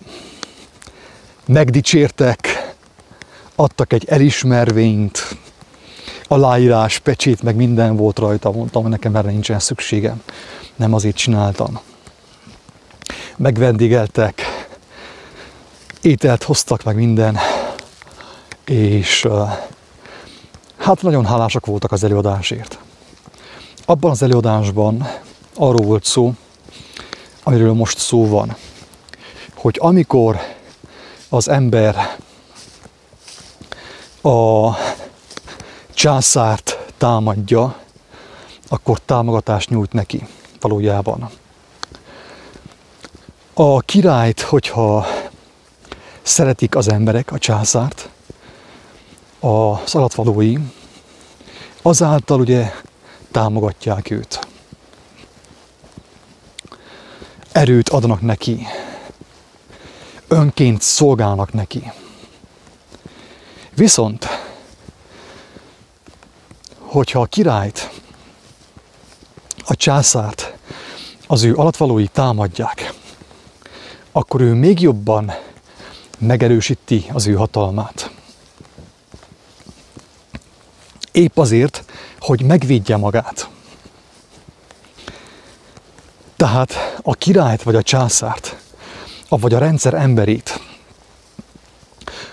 megdicsértek, 1.45 2.73
adtak 3.55 3.93
egy 3.93 4.05
elismervényt, 4.07 5.37
aláírás, 6.27 6.99
pecsét, 6.99 7.41
meg 7.41 7.55
minden 7.55 7.95
volt 7.95 8.19
rajta. 8.19 8.51
Mondtam, 8.51 8.81
hogy 8.81 8.91
nekem 8.91 9.15
erre 9.15 9.29
nincsen 9.29 9.59
szükségem. 9.59 10.21
Nem 10.75 10.93
azért 10.93 11.15
csináltam. 11.15 11.79
Megvendégeltek, 13.37 14.41
ételt 16.01 16.43
hoztak, 16.43 16.83
meg 16.83 16.95
minden. 16.95 17.37
És 18.65 19.27
hát 20.77 21.01
nagyon 21.01 21.25
hálásak 21.25 21.65
voltak 21.65 21.91
az 21.91 22.03
előadásért. 22.03 22.77
Abban 23.87 24.11
az 24.11 24.21
előadásban 24.21 25.07
arról 25.55 25.85
volt 25.85 26.03
szó, 26.03 26.33
amiről 27.43 27.73
most 27.73 27.97
szó 27.97 28.27
van, 28.27 28.55
hogy 29.55 29.77
amikor 29.81 30.39
az 31.29 31.49
ember 31.49 32.17
a 34.21 34.69
császárt 35.93 36.77
támadja, 36.97 37.75
akkor 38.67 38.99
támogatást 38.99 39.69
nyújt 39.69 39.93
neki 39.93 40.27
valójában. 40.59 41.29
A 43.53 43.79
királyt, 43.79 44.41
hogyha 44.41 45.05
szeretik 46.21 46.75
az 46.75 46.89
emberek 46.91 47.31
a 47.31 47.37
császárt, 47.37 48.09
az 49.39 49.95
alatvalói, 49.95 50.57
azáltal 51.81 52.39
ugye 52.39 52.71
támogatják 53.35 54.11
őt. 54.11 54.47
Erőt 57.51 57.89
adnak 57.89 58.21
neki. 58.21 58.67
Önként 60.27 60.81
szolgálnak 60.81 61.53
neki. 61.53 61.91
Viszont, 63.73 64.27
hogyha 66.79 67.21
a 67.21 67.25
királyt, 67.25 67.89
a 69.65 69.75
császárt, 69.75 70.53
az 71.27 71.43
ő 71.43 71.55
alatvalói 71.55 72.07
támadják, 72.07 72.93
akkor 74.11 74.41
ő 74.41 74.53
még 74.53 74.79
jobban 74.81 75.31
megerősíti 76.17 77.05
az 77.13 77.27
ő 77.27 77.33
hatalmát. 77.33 78.11
Épp 81.15 81.37
azért, 81.37 81.83
hogy 82.19 82.41
megvédje 82.41 82.97
magát. 82.97 83.49
Tehát 86.35 86.99
a 87.01 87.13
királyt 87.13 87.63
vagy 87.63 87.75
a 87.75 87.81
császárt, 87.81 88.55
vagy 89.29 89.53
a 89.53 89.57
rendszer 89.57 89.93
emberét, 89.93 90.59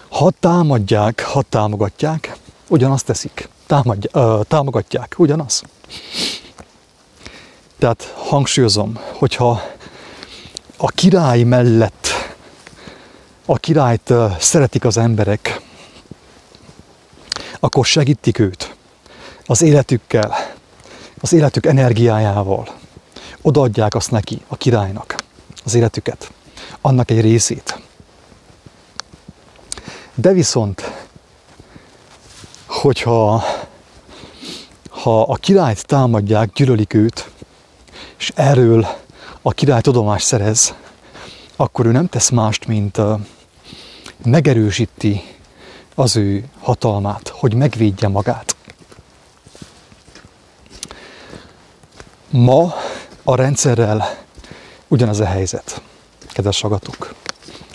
ha 0.09 0.31
támadják, 0.41 1.23
ha 1.23 1.43
támogatják, 1.43 2.37
ugyanazt 2.69 3.05
teszik. 3.05 3.49
Támadja, 3.67 4.11
uh, 4.15 4.45
támogatják, 4.45 5.15
ugyanaz. 5.19 5.63
Tehát 7.79 8.15
hangsúlyozom, 8.17 8.99
hogyha 9.13 9.63
a 10.77 10.87
király 10.87 11.43
mellett 11.43 12.07
a 13.47 13.57
királyt 13.57 14.13
szeretik 14.39 14.85
az 14.85 14.97
emberek, 14.97 15.61
akkor 17.65 17.85
segítik 17.85 18.39
őt 18.39 18.75
az 19.47 19.63
életükkel, 19.63 20.35
az 21.21 21.33
életük 21.33 21.67
energiájával. 21.67 22.69
Odaadják 23.43 23.95
azt 23.95 24.11
neki, 24.11 24.43
a 24.49 24.57
királynak, 24.57 25.15
az 25.65 25.75
életüket, 25.75 26.33
annak 26.81 27.11
egy 27.11 27.21
részét. 27.21 27.81
De 30.15 30.33
viszont, 30.33 30.93
hogyha 32.67 33.45
ha 34.89 35.23
a 35.23 35.35
királyt 35.35 35.87
támadják, 35.87 36.53
gyűlölik 36.53 36.95
őt, 36.95 37.31
és 38.19 38.33
erről 38.35 38.87
a 39.43 39.53
király 39.53 39.81
tudomást 39.81 40.27
szerez, 40.27 40.75
akkor 41.57 41.87
ő 41.87 41.91
nem 41.91 42.09
tesz 42.09 42.31
mást, 42.31 42.67
mint 42.67 42.99
megerősíti 44.25 45.23
az 46.03 46.17
ő 46.17 46.45
hatalmát, 46.61 47.29
hogy 47.29 47.55
megvédje 47.55 48.09
magát. 48.09 48.57
Ma 52.31 52.75
a 53.23 53.35
rendszerrel 53.35 54.19
ugyanez 54.89 55.21
a 55.21 55.25
helyzet, 55.25 55.83
kedves 56.33 56.61
hallgatók. 56.61 57.15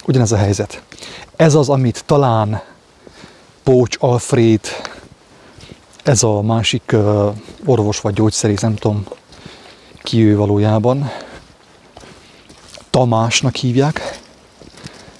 Ugyanez 0.05 0.31
a 0.31 0.37
helyzet. 0.37 0.83
Ez 1.35 1.55
az, 1.55 1.69
amit 1.69 2.03
talán 2.05 2.61
Pócs 3.63 3.95
Alfred, 3.99 4.61
ez 6.03 6.23
a 6.23 6.41
másik 6.41 6.91
uh, 6.93 7.35
orvos 7.65 8.01
vagy 8.01 8.13
gyógyszerész, 8.13 8.61
nem 8.61 8.75
tudom 8.75 9.05
ki 10.03 10.23
ő 10.23 10.37
valójában, 10.37 11.11
Tamásnak 12.89 13.55
hívják, 13.55 14.19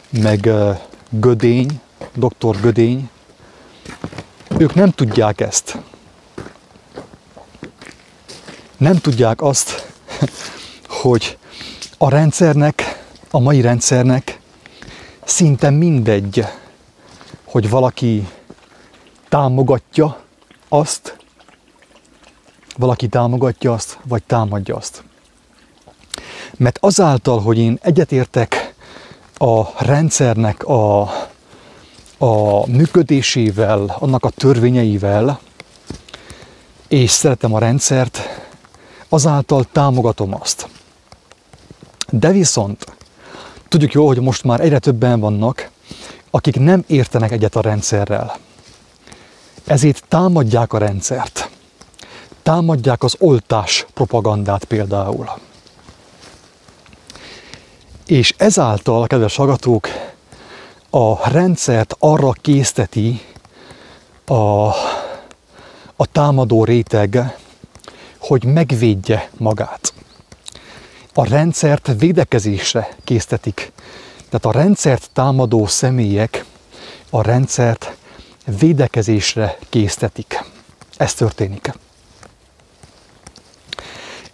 meg 0.10 0.46
uh, 0.46 0.78
Gödény, 1.10 1.82
doktor 2.18 2.60
Gödény, 2.60 3.10
ők 4.58 4.74
nem 4.74 4.92
tudják 4.92 5.42
ezt. 5.42 5.78
Nem 8.78 8.96
tudják 8.96 9.42
azt, 9.42 9.94
hogy 10.88 11.38
a 11.98 12.10
rendszernek, 12.10 13.04
a 13.32 13.40
mai 13.40 13.62
rendszernek 13.62 14.40
szinte 15.24 15.70
mindegy, 15.70 16.46
hogy 17.44 17.70
valaki 17.70 18.28
támogatja 19.30 20.20
azt, 20.70 21.18
valaki 22.78 23.08
támogatja 23.08 23.74
azt, 23.74 24.00
vagy 24.04 24.24
támadja 24.24 24.76
azt. 24.76 25.04
Mert 26.58 26.78
azáltal, 26.82 27.40
hogy 27.40 27.58
én 27.58 27.80
egyetértek 27.82 28.76
a 29.38 29.84
rendszernek 29.86 30.64
a, 30.64 31.10
a 32.18 32.68
működésével, 32.68 33.96
annak 34.00 34.26
a 34.26 34.30
törvényeivel, 34.30 35.40
és 36.88 37.12
szeretem 37.12 37.54
a 37.54 37.60
rendszert, 37.60 38.20
azáltal 39.10 39.66
támogatom 39.72 40.36
azt. 40.42 40.68
De 42.10 42.32
viszont 42.32 42.86
tudjuk 43.68 43.92
jó, 43.92 44.08
hogy 44.08 44.20
most 44.20 44.44
már 44.44 44.60
egyre 44.60 44.80
többen 44.80 45.20
vannak, 45.20 45.70
akik 46.32 46.60
nem 46.60 46.84
értenek 46.88 47.32
egyet 47.32 47.56
a 47.56 47.62
rendszerrel. 47.62 48.38
Ezért 49.66 50.04
támadják 50.08 50.74
a 50.74 50.78
rendszert. 50.78 51.50
Támadják 52.44 53.04
az 53.04 53.16
oltás 53.20 53.86
propagandát 53.94 54.64
például. 54.64 55.30
És 58.06 58.34
ezáltal, 58.38 59.08
kedves 59.08 59.36
hallgatók, 59.36 59.88
a 60.98 61.30
rendszert 61.30 61.96
arra 62.00 62.32
készteti 62.32 63.22
a, 64.26 64.34
a 65.96 66.06
támadó 66.12 66.64
réteg, 66.64 67.38
hogy 68.18 68.44
megvédje 68.44 69.30
magát. 69.38 69.94
A 71.14 71.28
rendszert 71.28 71.92
védekezésre 71.98 72.96
késztetik. 73.04 73.72
Tehát 74.30 74.46
a 74.46 74.60
rendszert 74.60 75.10
támadó 75.14 75.66
személyek 75.66 76.46
a 77.10 77.22
rendszert 77.22 77.98
védekezésre 78.60 79.58
késztetik. 79.70 80.44
Ez 80.98 81.14
történik. 81.14 81.74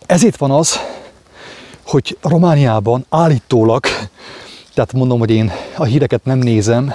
Ezért 0.05 0.37
van 0.37 0.51
az, 0.51 0.79
hogy 1.85 2.17
Romániában 2.21 3.05
állítólag, 3.09 3.85
tehát 4.73 4.93
mondom, 4.93 5.19
hogy 5.19 5.29
én 5.29 5.51
a 5.77 5.83
híreket 5.83 6.25
nem 6.25 6.37
nézem, 6.37 6.93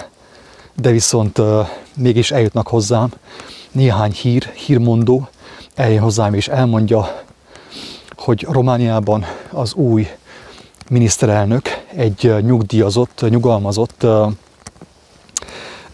de 0.75 0.91
viszont 0.91 1.39
uh, 1.39 1.69
mégis 1.97 2.31
eljutnak 2.31 2.69
hozzám 2.69 3.13
néhány 3.73 4.13
hír, 4.13 4.43
hírmondó, 4.43 5.29
eljön 5.75 6.03
hozzám 6.03 6.35
és 6.35 6.49
elmondja, 6.49 7.23
hogy 8.17 8.43
Romániában 8.43 9.25
az 9.51 9.75
új 9.75 10.09
miniszterelnök 10.89 11.85
egy 11.95 12.35
nyugdíjazott, 12.41 13.25
nyugalmazott 13.29 14.03
uh, 14.03 14.33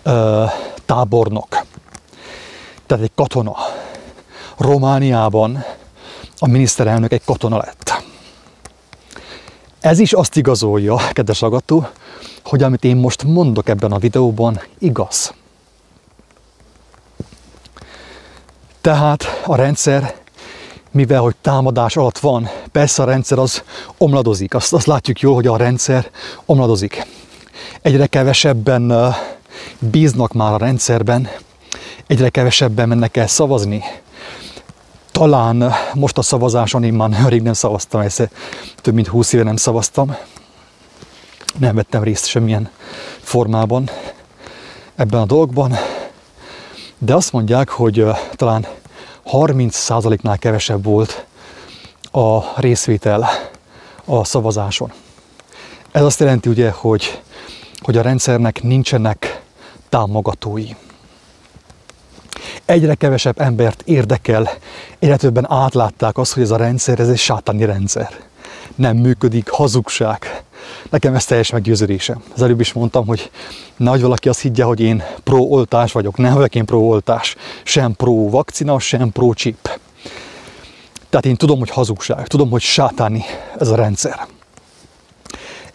uh, 0.05 0.51
tábornok, 0.87 1.49
tehát 2.87 3.05
egy 3.05 3.13
katona. 3.15 3.57
Romániában 4.57 5.65
a 6.39 6.47
miniszterelnök 6.47 7.13
egy 7.13 7.25
katona 7.25 7.57
lett. 7.57 8.04
Ez 9.85 9.99
is 9.99 10.13
azt 10.13 10.37
igazolja, 10.37 10.97
kedves 11.13 11.43
agató, 11.43 11.89
hogy 12.45 12.63
amit 12.63 12.85
én 12.85 12.97
most 12.97 13.23
mondok 13.23 13.69
ebben 13.69 13.93
a 13.93 13.99
videóban, 13.99 14.61
igaz. 14.79 15.35
Tehát 18.81 19.25
a 19.47 19.57
rendszer, 19.57 20.15
mivel 20.91 21.21
hogy 21.21 21.35
támadás 21.41 21.97
alatt 21.97 22.19
van, 22.19 22.49
persze 22.73 23.03
a 23.03 23.07
rendszer 23.07 23.39
az 23.39 23.63
omladozik. 23.99 24.55
Azt, 24.55 24.73
azt 24.73 24.87
látjuk 24.87 25.21
jól, 25.21 25.35
hogy 25.35 25.47
a 25.47 25.57
rendszer 25.57 26.11
omladozik. 26.45 27.07
Egyre 27.83 28.07
kevesebben 28.07 29.15
bíznak 29.79 30.33
már 30.33 30.53
a 30.53 30.57
rendszerben, 30.57 31.29
egyre 32.07 32.29
kevesebben 32.29 32.89
mennek 32.89 33.17
el 33.17 33.27
szavazni. 33.27 33.83
Talán 35.15 35.73
most 35.95 36.19
a 36.19 36.23
szavazáson 36.23 36.85
én 36.85 36.93
már 36.93 37.11
rég 37.27 37.43
nem 37.43 37.53
szavaztam, 37.53 38.01
ezt 38.01 38.31
több 38.77 38.95
mint 38.95 39.07
20 39.07 39.33
éve 39.33 39.43
nem 39.45 39.57
szavaztam. 39.57 40.17
Nem 41.59 41.75
vettem 41.75 42.03
részt 42.03 42.27
semmilyen 42.27 42.71
formában 43.21 43.91
ebben 44.95 45.21
a 45.21 45.25
dolgban. 45.25 45.75
De 46.99 47.15
azt 47.15 47.33
mondják, 47.33 47.69
hogy 47.69 48.07
talán 48.33 48.67
30%-nál 49.33 50.39
kevesebb 50.39 50.85
volt 50.85 51.27
a 52.11 52.61
részvétel 52.61 53.29
a 54.05 54.25
szavazáson. 54.25 54.93
Ez 55.93 56.03
azt 56.03 56.21
jelenti 56.21 56.49
ugye, 56.49 56.71
hogy, 56.71 57.23
hogy 57.81 57.97
a 57.97 58.03
rendszernek 58.03 58.63
nincsenek 58.63 59.43
támogatói. 59.89 60.69
Egyre 62.65 62.95
kevesebb 62.95 63.41
embert 63.41 63.83
érdekel, 63.85 64.51
egyre 64.99 65.17
többen 65.17 65.47
átlátták 65.51 66.19
azt, 66.19 66.33
hogy 66.33 66.43
ez 66.43 66.51
a 66.51 66.57
rendszer, 66.57 67.01
ez 67.01 67.09
egy 67.09 67.19
sátáni 67.19 67.65
rendszer. 67.65 68.09
Nem 68.75 68.97
működik, 68.97 69.49
hazugság. 69.49 70.43
Nekem 70.91 71.15
ez 71.15 71.25
teljes 71.25 71.51
meggyőződésem. 71.51 72.23
Az 72.35 72.43
előbb 72.43 72.61
is 72.61 72.73
mondtam, 72.73 73.07
hogy 73.07 73.31
nagy 73.77 74.01
valaki 74.01 74.29
azt 74.29 74.41
higgye, 74.41 74.65
hogy 74.65 74.81
én 74.81 75.03
pro-oltás 75.25 75.93
vagyok. 75.93 76.17
Nem 76.17 76.35
vagyok 76.35 76.55
én 76.55 76.65
pro-oltás. 76.65 77.37
Sem 77.63 77.93
pro-vakcina, 77.93 78.79
sem 78.79 79.13
pro-chip. 79.13 79.81
Tehát 81.11 81.27
én 81.27 81.37
tudom, 81.37 81.59
hogy 81.59 81.71
hazugság, 81.71 82.27
tudom, 82.27 82.51
hogy 82.51 82.63
sátáni 82.63 83.25
ez 83.59 83.69
a 83.69 83.77
rendszer. 83.77 84.27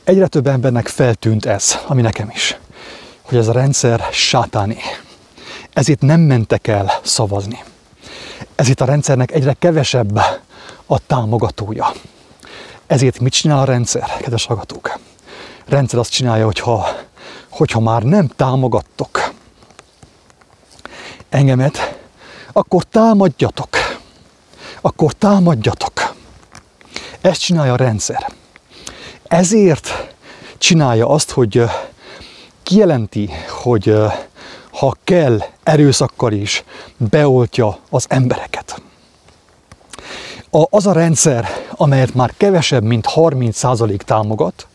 Egyre 0.04 0.28
több 0.28 0.48
embernek 0.48 0.88
feltűnt 0.88 1.46
ez, 1.46 1.78
ami 1.88 2.02
nekem 2.02 2.30
is 2.34 2.58
hogy 3.30 3.38
ez 3.38 3.48
a 3.48 3.52
rendszer 3.52 4.08
sátáni. 4.12 4.78
Ezért 5.74 6.02
nem 6.02 6.20
mentek 6.20 6.68
el 6.68 6.92
szavazni. 7.04 7.64
Ezért 8.56 8.82
a 8.82 8.86
rendszernek 8.86 9.32
egyre 9.32 9.54
kevesebb 9.54 10.20
a 10.86 11.00
támogatója. 11.08 11.92
Ezért 12.88 13.20
mit 13.20 13.34
csinál 13.34 13.60
a 13.60 13.64
rendszer, 13.64 14.18
kedves 14.18 14.46
hallgatók? 14.46 15.00
Rendszer 15.66 16.00
azt 16.00 16.12
csinálja, 16.12 16.46
hogyha, 16.46 16.88
hogyha 17.50 17.80
már 17.80 18.04
nem 18.04 18.28
támogattok 18.28 19.34
engemet, 21.30 22.00
akkor 22.52 22.84
támadjatok. 22.84 23.70
Akkor 24.82 25.14
támadjatok. 25.14 26.14
Ezt 27.22 27.42
csinálja 27.42 27.74
a 27.74 27.76
rendszer. 27.76 28.32
Ezért 29.24 30.14
csinálja 30.58 31.08
azt, 31.08 31.32
hogy 31.32 31.64
kijelenti, 32.64 33.30
hogy 33.50 33.96
ha 34.80 34.96
kell, 35.04 35.40
erőszakkal 35.64 36.32
is 36.32 36.64
beoltja 36.98 37.78
az 37.90 38.06
embereket. 38.10 38.82
A, 40.52 40.66
az 40.70 40.88
a 40.88 40.92
rendszer, 40.92 41.48
amelyet 41.72 42.14
már 42.14 42.34
kevesebb, 42.38 42.84
mint 42.84 43.08
30% 43.16 43.98
támogat, 43.98 44.68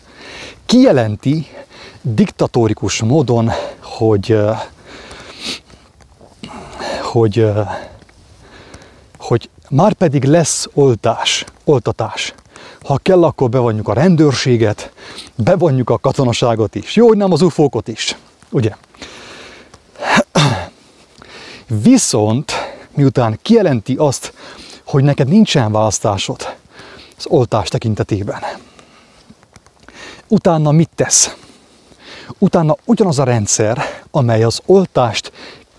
kijelenti 0.67 1.47
diktatórikus 2.03 3.03
módon, 3.03 3.51
hogy, 3.83 4.39
hogy, 7.03 7.47
hogy 9.19 9.51
már 9.71 9.93
pedig 9.93 10.25
lesz 10.25 10.69
oltás, 10.75 11.45
oltatás. 11.65 12.35
Ha 12.83 12.99
kell, 13.03 13.25
akkor 13.25 13.49
bevonjuk 13.49 13.89
a 13.89 13.93
rendőrséget, 13.93 14.93
bevonjuk 15.35 15.91
a 15.91 15.99
katonaságot 15.99 16.75
is. 16.75 16.97
Jó, 16.97 17.07
hogy 17.07 17.17
nem 17.17 17.33
az 17.33 17.43
ufókot 17.43 17.89
is, 17.89 18.17
ugye? 18.51 18.75
Viszont, 21.67 22.53
miután 22.95 23.39
kijelenti 23.43 23.95
azt, 23.99 24.33
hogy 24.85 25.05
neked 25.05 25.29
nincsen 25.29 25.73
választásod 25.73 26.57
az 27.17 27.27
oltás 27.27 27.69
tekintetében, 27.69 28.43
utána 30.29 30.71
mit 30.71 30.91
tesz? 30.95 31.37
Utána 32.39 32.77
ugyanaz 32.85 33.19
a 33.19 33.25
rendszer, 33.25 33.85
amely 34.11 34.43
az 34.43 34.61
oltást 34.67 35.33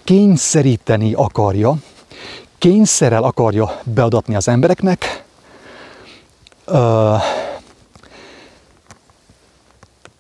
kényszeríteni 0.04 1.14
akarja, 1.14 1.76
kényszerrel 2.58 3.24
akarja 3.24 3.82
beadatni 3.84 4.36
az 4.36 4.48
embereknek, 4.48 5.24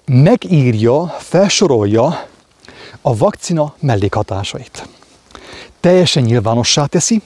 megírja, 0.05 1.07
felsorolja 1.07 2.27
a 3.01 3.17
vakcina 3.17 3.73
mellékhatásait. 3.79 4.87
Teljesen 5.85 6.23
nyilvánossá 6.23 6.85
teszi 6.85 7.21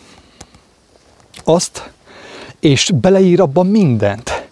azt, 1.43 1.91
és 2.59 2.91
beleír 2.93 3.41
abban 3.41 3.67
mindent, 3.67 4.47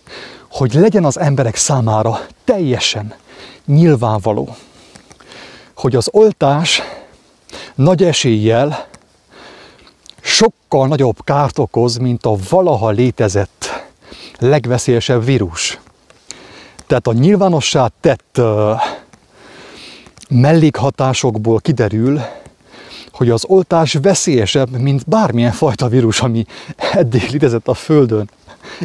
hogy 0.52 0.74
legyen 0.74 1.06
az 1.06 1.20
emberek 1.20 1.56
számára 1.56 2.20
teljesen 2.44 3.14
nyilvánvaló, 3.66 4.56
hogy 5.76 5.96
az 5.96 6.10
oltás 6.12 6.82
nagy 7.76 8.04
eséllyel 8.04 8.88
sokkal 10.22 10.88
nagyobb 10.88 11.24
kárt 11.24 11.60
okoz, 11.60 11.98
mint 11.98 12.26
a 12.26 12.36
valaha 12.50 12.90
létezett 12.90 13.84
legveszélyesebb 14.40 15.26
vírus. 15.26 15.80
Tehát 16.86 17.08
a 17.08 17.14
nyilvánossá 17.14 17.90
tett 18.02 18.36
uh, 18.38 18.82
mellékhatásokból 20.30 21.60
kiderül, 21.60 22.22
hogy 23.18 23.30
az 23.30 23.46
oltás 23.46 23.94
veszélyesebb, 23.94 24.70
mint 24.70 25.08
bármilyen 25.08 25.52
fajta 25.52 25.88
vírus, 25.88 26.22
ami 26.22 26.46
eddig 26.92 27.30
létezett 27.30 27.68
a 27.68 27.74
Földön. 27.74 28.30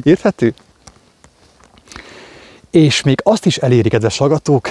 Érthető? 0.03 0.55
És 2.71 3.03
még 3.03 3.21
azt 3.25 3.47
is 3.47 3.57
eléri, 3.57 3.89
kedves 3.89 4.19
hallgatók, 4.19 4.69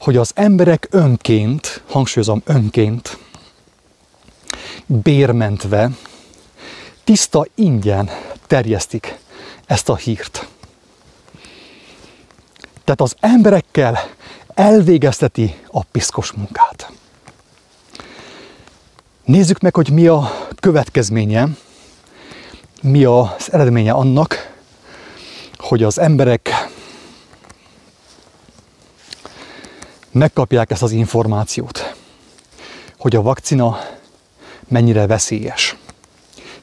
hogy 0.00 0.16
az 0.16 0.30
emberek 0.34 0.88
önként, 0.90 1.82
hangsúlyozom 1.88 2.42
önként, 2.44 3.18
bérmentve, 4.86 5.90
tiszta 7.04 7.46
ingyen 7.54 8.10
terjesztik 8.46 9.18
ezt 9.66 9.88
a 9.88 9.96
hírt. 9.96 10.46
Tehát 12.84 13.00
az 13.00 13.16
emberekkel 13.20 13.98
elvégezteti 14.54 15.54
a 15.70 15.82
piszkos 15.84 16.32
munkát. 16.32 16.92
Nézzük 19.26 19.60
meg, 19.60 19.74
hogy 19.74 19.90
mi 19.90 20.06
a 20.06 20.46
következménye, 20.60 21.48
mi 22.82 23.04
az 23.04 23.52
eredménye 23.52 23.92
annak, 23.92 24.54
hogy 25.56 25.82
az 25.82 25.98
emberek 25.98 26.50
megkapják 30.10 30.70
ezt 30.70 30.82
az 30.82 30.90
információt, 30.90 31.94
hogy 32.98 33.16
a 33.16 33.22
vakcina 33.22 33.78
mennyire 34.68 35.06
veszélyes. 35.06 35.76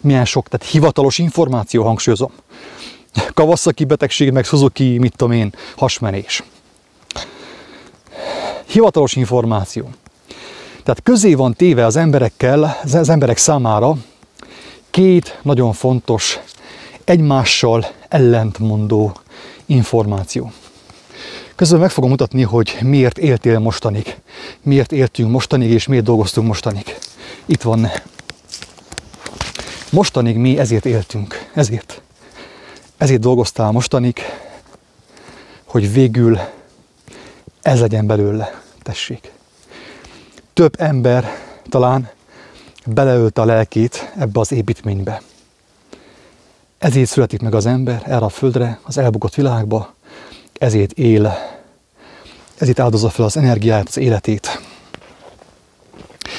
Milyen 0.01 0.25
sok, 0.25 0.47
tehát 0.47 0.67
hivatalos 0.67 1.17
információ, 1.17 1.83
hangsúlyozom. 1.83 2.31
Kawasaki 3.33 3.85
betegség, 3.85 4.31
meg 4.31 4.45
Suzuki, 4.45 4.97
mit 4.97 5.15
tudom 5.15 5.33
én, 5.33 5.55
hasmenés. 5.75 6.43
Hivatalos 8.65 9.15
információ. 9.15 9.89
Tehát 10.83 11.03
közé 11.03 11.33
van 11.33 11.53
téve 11.53 11.85
az 11.85 11.95
emberekkel, 11.95 12.77
az 12.83 13.09
emberek 13.09 13.37
számára 13.37 13.97
két 14.89 15.39
nagyon 15.41 15.73
fontos, 15.73 16.39
egymással 17.03 17.85
ellentmondó 18.07 19.17
információ. 19.65 20.51
Közben 21.55 21.79
meg 21.79 21.89
fogom 21.89 22.09
mutatni, 22.09 22.41
hogy 22.41 22.77
miért 22.81 23.17
éltél 23.17 23.59
mostanig, 23.59 24.17
miért 24.61 24.91
éltünk 24.91 25.31
mostanig, 25.31 25.69
és 25.69 25.87
miért 25.87 26.03
dolgoztunk 26.03 26.47
mostanig. 26.47 26.97
Itt 27.45 27.61
van. 27.61 27.89
Mostanig 29.91 30.35
mi 30.35 30.57
ezért 30.57 30.85
éltünk, 30.85 31.49
ezért. 31.53 32.01
Ezért 32.97 33.21
dolgoztál 33.21 33.71
mostanig, 33.71 34.19
hogy 35.65 35.93
végül 35.93 36.39
ez 37.61 37.79
legyen 37.79 38.07
belőle. 38.07 38.61
Tessék. 38.81 39.32
Több 40.53 40.81
ember 40.81 41.25
talán 41.69 42.09
beleölte 42.85 43.41
a 43.41 43.45
lelkét 43.45 44.11
ebbe 44.17 44.39
az 44.39 44.51
építménybe. 44.51 45.21
Ezért 46.77 47.09
születik 47.09 47.41
meg 47.41 47.53
az 47.53 47.65
ember 47.65 48.01
erre 48.05 48.25
a 48.25 48.29
földre, 48.29 48.79
az 48.83 48.97
elbukott 48.97 49.35
világba, 49.35 49.93
ezért 50.53 50.91
él, 50.91 51.37
ezért 52.57 52.79
áldozza 52.79 53.09
fel 53.09 53.25
az 53.25 53.37
energiát, 53.37 53.87
az 53.87 53.97
életét. 53.97 54.61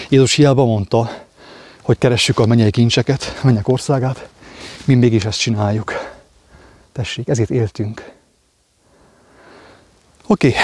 Jézus 0.09 0.35
hiába 0.35 0.65
mondta, 0.65 1.11
hogy 1.83 1.99
keressük 1.99 2.39
a 2.39 2.47
mennyei 2.47 2.71
kincseket, 2.71 3.41
mennyek 3.43 3.69
országát, 3.69 4.29
mi 4.85 4.95
mégis 4.95 5.25
ezt 5.25 5.41
csináljuk. 5.41 5.93
Tessék, 6.93 7.29
ezért 7.29 7.51
éltünk. 7.51 8.13
Oké, 10.27 10.49
okay. 10.49 10.61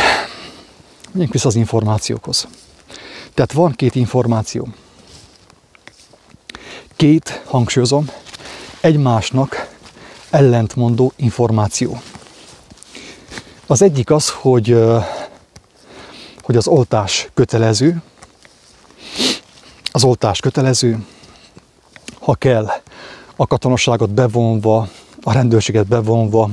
menjünk 1.12 1.32
vissza 1.32 1.48
az 1.48 1.56
információkhoz. 1.56 2.48
Tehát 3.40 3.54
van 3.54 3.72
két 3.72 3.94
információ. 3.94 4.68
Két, 6.96 7.42
hangsúlyozom, 7.46 8.10
egymásnak 8.80 9.76
ellentmondó 10.30 11.12
információ. 11.16 12.00
Az 13.66 13.82
egyik 13.82 14.10
az, 14.10 14.30
hogy, 14.30 14.84
hogy 16.40 16.56
az 16.56 16.66
oltás 16.66 17.28
kötelező, 17.34 18.02
az 19.92 20.04
oltás 20.04 20.40
kötelező, 20.40 21.06
ha 22.20 22.34
kell, 22.34 22.66
a 23.36 23.46
katonaságot 23.46 24.10
bevonva, 24.10 24.88
a 25.22 25.32
rendőrséget 25.32 25.86
bevonva 25.86 26.50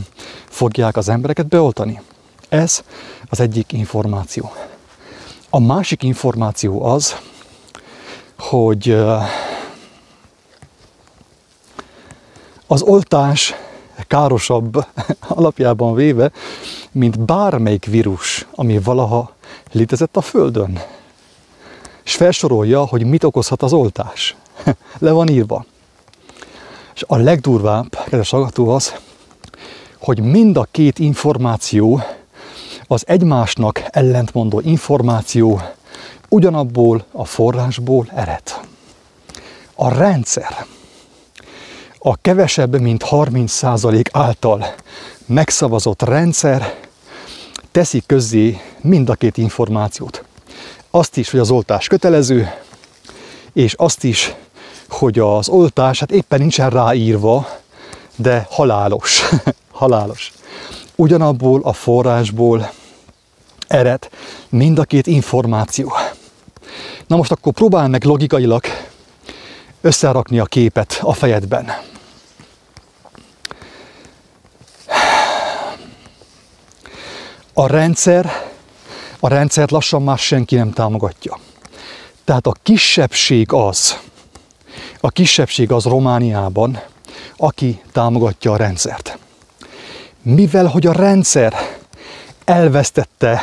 fogják 0.49 0.97
az 0.97 1.09
embereket 1.09 1.47
beoltani. 1.47 2.01
Ez 2.49 2.83
az 3.29 3.39
egyik 3.39 3.71
információ. 3.71 4.51
A 5.57 5.59
másik 5.59 6.03
információ 6.03 6.85
az, 6.85 7.15
hogy 8.37 8.91
az 12.67 12.81
oltás 12.81 13.53
károsabb 14.07 14.85
alapjában 15.27 15.93
véve, 15.93 16.31
mint 16.91 17.19
bármelyik 17.19 17.85
vírus, 17.85 18.47
ami 18.55 18.79
valaha 18.79 19.31
létezett 19.71 20.17
a 20.17 20.21
Földön. 20.21 20.79
És 22.03 22.15
felsorolja, 22.15 22.85
hogy 22.85 23.05
mit 23.05 23.23
okozhat 23.23 23.61
az 23.61 23.73
oltás. 23.73 24.35
Le 24.99 25.11
van 25.11 25.29
írva. 25.29 25.65
És 26.93 27.03
a 27.07 27.15
legdurvább, 27.15 28.03
kedves 28.03 28.29
hallgató 28.29 28.69
az, 28.69 28.95
hogy 29.99 30.19
mind 30.19 30.57
a 30.57 30.67
két 30.71 30.99
információ, 30.99 32.01
az 32.87 33.03
egymásnak 33.07 33.83
ellentmondó 33.85 34.59
információ 34.59 35.61
ugyanabból 36.29 37.05
a 37.11 37.25
forrásból 37.25 38.07
ered. 38.15 38.59
A 39.75 39.89
rendszer, 39.89 40.65
a 41.99 42.15
kevesebb, 42.15 42.79
mint 42.79 43.03
30% 43.09 44.05
által 44.11 44.65
megszavazott 45.25 46.01
rendszer 46.01 46.75
teszi 47.71 48.03
közzé 48.05 48.61
mind 48.81 49.09
a 49.09 49.15
két 49.15 49.37
információt. 49.37 50.23
Azt 50.91 51.17
is, 51.17 51.29
hogy 51.29 51.39
az 51.39 51.51
oltás 51.51 51.87
kötelező, 51.87 52.51
és 53.53 53.73
azt 53.73 54.03
is, 54.03 54.33
hogy 54.89 55.19
az 55.19 55.49
oltás 55.49 55.99
hát 55.99 56.11
éppen 56.11 56.39
nincsen 56.39 56.69
ráírva, 56.69 57.47
de 58.15 58.47
halálos. 58.49 59.23
halálos. 59.71 60.31
Ugyanabból 60.99 61.61
a 61.63 61.73
forrásból 61.73 62.71
ered 63.67 64.09
mind 64.49 64.79
a 64.79 64.83
két 64.83 65.07
információ. 65.07 65.93
Na 67.07 67.15
most 67.15 67.31
akkor 67.31 67.53
próbálj 67.53 67.89
meg 67.89 68.03
logikailag 68.03 68.63
összerakni 69.81 70.39
a 70.39 70.45
képet 70.45 70.99
a 71.01 71.13
fejedben. 71.13 71.71
A 77.53 77.67
rendszer, 77.67 78.51
a 79.19 79.27
rendszert 79.27 79.71
lassan 79.71 80.03
már 80.03 80.17
senki 80.17 80.55
nem 80.55 80.71
támogatja. 80.71 81.39
Tehát 82.23 82.47
a 82.47 82.55
kisebbség 82.63 83.53
az, 83.53 83.99
a 84.99 85.09
kisebbség 85.09 85.71
az 85.71 85.83
Romániában, 85.83 86.79
aki 87.37 87.81
támogatja 87.91 88.51
a 88.51 88.57
rendszert. 88.57 89.17
Mivel, 90.29 90.65
hogy 90.65 90.85
a 90.87 90.91
rendszer 90.91 91.53
elvesztette 92.45 93.41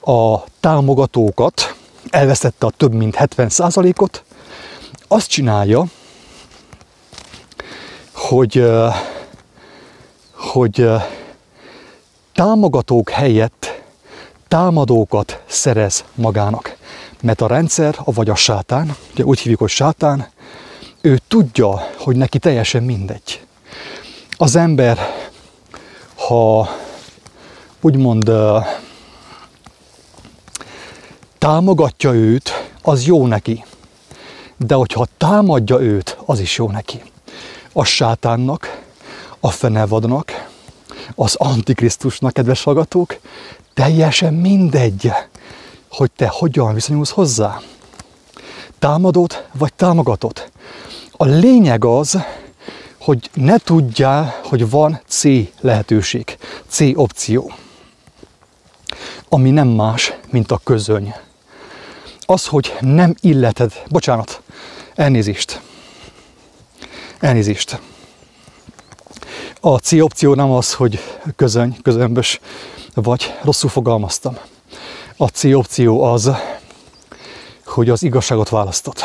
a 0.00 0.44
támogatókat, 0.60 1.74
elvesztette 2.10 2.66
a 2.66 2.70
több 2.70 2.92
mint 2.92 3.16
70%-ot, 3.18 4.24
azt 5.08 5.28
csinálja, 5.28 5.84
hogy, 8.12 8.70
hogy 10.32 10.88
támogatók 12.34 13.10
helyett 13.10 13.82
támadókat 14.48 15.42
szerez 15.46 16.04
magának. 16.14 16.76
Mert 17.22 17.40
a 17.40 17.46
rendszer, 17.46 17.98
vagy 18.04 18.30
a 18.30 18.34
sátán, 18.34 18.96
ugye 19.12 19.24
úgy 19.24 19.38
hívjuk, 19.38 19.60
hogy 19.60 19.70
sátán, 19.70 20.26
ő 21.00 21.20
tudja, 21.28 21.86
hogy 21.98 22.16
neki 22.16 22.38
teljesen 22.38 22.82
mindegy. 22.82 23.40
Az 24.38 24.56
ember, 24.56 24.98
ha 26.26 26.68
úgymond 27.80 28.30
támogatja 31.38 32.12
őt, 32.12 32.50
az 32.82 33.06
jó 33.06 33.26
neki. 33.26 33.64
De 34.56 34.74
hogyha 34.74 35.06
támadja 35.16 35.80
őt, 35.80 36.18
az 36.24 36.40
is 36.40 36.56
jó 36.56 36.70
neki. 36.70 37.02
A 37.72 37.84
sátánnak, 37.84 38.82
a 39.40 39.50
fenevadnak, 39.50 40.48
az 41.14 41.34
antikrisztusnak, 41.34 42.32
kedves 42.32 42.62
hallgatók, 42.62 43.16
teljesen 43.74 44.34
mindegy, 44.34 45.12
hogy 45.88 46.10
te 46.16 46.28
hogyan 46.32 46.74
viszonyulsz 46.74 47.10
hozzá. 47.10 47.60
Támadod 48.78 49.44
vagy 49.52 49.74
támogatod. 49.74 50.50
A 51.10 51.24
lényeg 51.24 51.84
az, 51.84 52.18
hogy 53.06 53.30
ne 53.34 53.58
tudjál, 53.58 54.40
hogy 54.44 54.70
van 54.70 55.00
C 55.06 55.24
lehetőség, 55.60 56.36
C 56.68 56.80
opció, 56.94 57.52
ami 59.28 59.50
nem 59.50 59.68
más, 59.68 60.12
mint 60.30 60.50
a 60.50 60.60
közöny. 60.64 61.14
Az, 62.20 62.46
hogy 62.46 62.76
nem 62.80 63.14
illeted, 63.20 63.82
bocsánat, 63.88 64.42
elnézést, 64.94 65.60
elnézést. 67.18 67.80
A 69.60 69.78
C 69.78 69.92
opció 69.92 70.34
nem 70.34 70.50
az, 70.50 70.74
hogy 70.74 71.00
közöny, 71.36 71.76
közömbös, 71.82 72.40
vagy 72.94 73.34
rosszul 73.42 73.70
fogalmaztam. 73.70 74.38
A 75.16 75.26
C 75.26 75.44
opció 75.44 76.02
az, 76.02 76.30
hogy 77.64 77.90
az 77.90 78.02
igazságot 78.02 78.48
választod. 78.48 79.04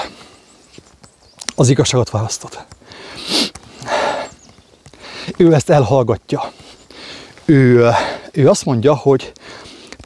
Az 1.56 1.70
igazságot 1.70 2.10
választod. 2.10 2.66
Ő 5.38 5.54
ezt 5.54 5.70
elhallgatja. 5.70 6.52
Ő, 7.46 7.90
ő 8.32 8.50
azt 8.50 8.66
mondja, 8.66 8.96
hogy 8.96 9.32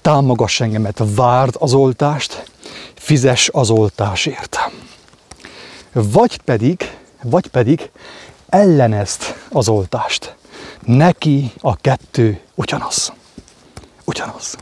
támogass 0.01 0.59
engemet, 0.59 1.01
várd 1.15 1.55
az 1.59 1.73
oltást, 1.73 2.51
fizes 2.95 3.49
az 3.53 3.69
oltásért. 3.69 4.57
Vagy 5.91 6.37
pedig, 6.37 6.97
vagy 7.23 7.47
pedig 7.47 7.89
ellenezd 8.49 9.21
az 9.49 9.69
oltást. 9.69 10.35
Neki 10.85 11.51
a 11.59 11.75
kettő 11.75 12.39
ugyanaz. 12.55 13.13
Ugyanaz. 14.03 14.57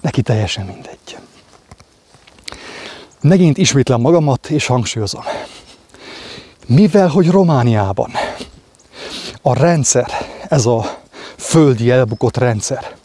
Neki 0.00 0.22
teljesen 0.22 0.66
mindegy. 0.66 1.18
Megint 3.20 3.58
ismétlem 3.58 4.00
magamat, 4.00 4.46
és 4.46 4.66
hangsúlyozom. 4.66 5.22
Mivel, 6.66 7.08
hogy 7.08 7.30
Romániában 7.30 8.10
a 9.42 9.54
rendszer, 9.54 10.10
ez 10.48 10.66
a 10.66 10.98
földi 11.36 11.90
elbukott 11.90 12.36
rendszer, 12.36 12.96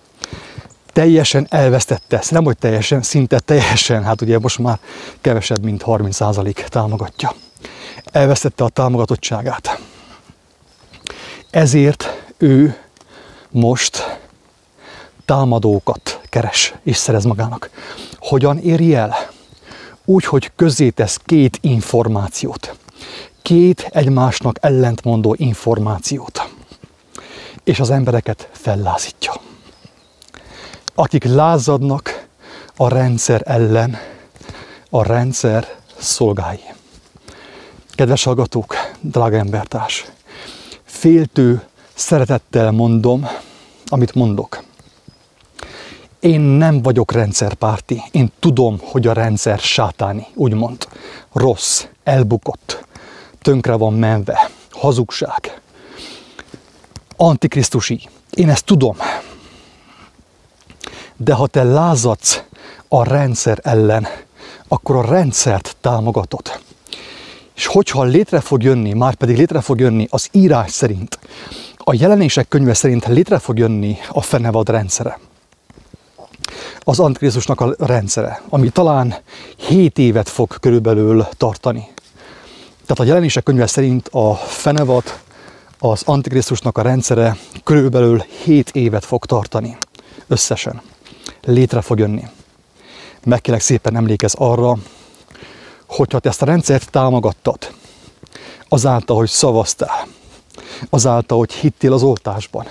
teljesen 0.93 1.47
elvesztette 1.49 2.17
ezt, 2.17 2.31
nem 2.31 2.43
hogy 2.43 2.57
teljesen, 2.57 3.01
szinte 3.01 3.39
teljesen, 3.39 4.03
hát 4.03 4.21
ugye 4.21 4.39
most 4.39 4.59
már 4.59 4.79
kevesebb, 5.21 5.63
mint 5.63 5.83
30% 5.85 6.67
támogatja. 6.67 7.33
Elvesztette 8.11 8.63
a 8.63 8.69
támogatottságát. 8.69 9.79
Ezért 11.49 12.23
ő 12.37 12.77
most 13.49 14.19
támadókat 15.25 16.19
keres 16.29 16.73
és 16.83 16.97
szerez 16.97 17.23
magának. 17.23 17.69
Hogyan 18.19 18.57
éri 18.57 18.95
el? 18.95 19.15
Úgy, 20.05 20.25
hogy 20.25 20.51
közzétesz 20.55 21.19
két 21.25 21.57
információt. 21.61 22.75
Két 23.43 23.89
egymásnak 23.91 24.57
ellentmondó 24.61 25.35
információt. 25.37 26.49
És 27.63 27.79
az 27.79 27.89
embereket 27.89 28.49
fellázítja. 28.51 29.33
Akik 30.95 31.23
lázadnak 31.23 32.27
a 32.75 32.87
rendszer 32.87 33.41
ellen, 33.45 33.97
a 34.89 35.03
rendszer 35.03 35.75
szolgái. 35.97 36.59
Kedves 37.89 38.23
hallgatók, 38.23 38.75
drága 38.99 39.37
embertárs, 39.37 40.05
féltő 40.83 41.63
szeretettel 41.93 42.71
mondom, 42.71 43.27
amit 43.85 44.13
mondok. 44.13 44.63
Én 46.19 46.41
nem 46.41 46.81
vagyok 46.81 47.11
rendszerpárti. 47.11 48.03
Én 48.11 48.31
tudom, 48.39 48.79
hogy 48.81 49.07
a 49.07 49.13
rendszer 49.13 49.59
sátáni, 49.59 50.27
úgymond. 50.33 50.87
Rossz, 51.33 51.85
elbukott, 52.03 52.85
tönkre 53.43 53.73
van 53.73 53.93
menve, 53.93 54.49
hazugság, 54.71 55.61
antikrisztusi. 57.17 58.09
Én 58.29 58.49
ezt 58.49 58.65
tudom. 58.65 58.97
De 61.17 61.33
ha 61.33 61.47
te 61.47 61.63
lázadsz 61.63 62.43
a 62.87 63.03
rendszer 63.03 63.59
ellen, 63.61 64.07
akkor 64.67 64.95
a 64.95 65.05
rendszert 65.05 65.75
támogatod. 65.81 66.61
És 67.55 67.65
hogyha 67.65 68.03
létre 68.03 68.39
fog 68.39 68.63
jönni, 68.63 68.93
már 68.93 69.15
pedig 69.15 69.37
létre 69.37 69.61
fog 69.61 69.79
jönni 69.79 70.07
az 70.09 70.29
írás 70.31 70.71
szerint, 70.71 71.19
a 71.77 71.93
jelenések 71.93 72.47
könyve 72.47 72.73
szerint 72.73 73.07
létre 73.07 73.39
fog 73.39 73.57
jönni 73.57 73.97
a 74.09 74.21
fenevad 74.21 74.69
rendszere. 74.69 75.19
Az 76.79 76.99
Antikrisztusnak 76.99 77.61
a 77.61 77.75
rendszere, 77.77 78.41
ami 78.49 78.69
talán 78.69 79.15
7 79.57 79.97
évet 79.97 80.29
fog 80.29 80.59
körülbelül 80.59 81.27
tartani. 81.37 81.92
Tehát 82.85 82.99
a 82.99 83.03
jelenések 83.03 83.43
könyve 83.43 83.67
szerint 83.67 84.07
a 84.07 84.35
fenevad, 84.35 85.03
az 85.79 86.01
Antikrisztusnak 86.05 86.77
a 86.77 86.81
rendszere 86.81 87.37
körülbelül 87.63 88.23
7 88.43 88.69
évet 88.69 89.05
fog 89.05 89.25
tartani 89.25 89.77
összesen. 90.27 90.81
Létre 91.41 91.81
fog 91.81 91.99
jönni. 91.99 92.27
Meg 93.23 93.41
kérlek 93.41 93.61
szépen 93.61 93.95
emlékez 93.95 94.33
arra, 94.33 94.77
hogyha 95.87 96.19
te 96.19 96.29
ezt 96.29 96.41
a 96.41 96.45
rendszert 96.45 96.89
támogattad, 96.89 97.71
azáltal, 98.69 99.17
hogy 99.17 99.29
szavaztál, 99.29 100.07
azáltal, 100.89 101.37
hogy 101.37 101.53
hittél 101.53 101.93
az 101.93 102.03
oltásban, 102.03 102.65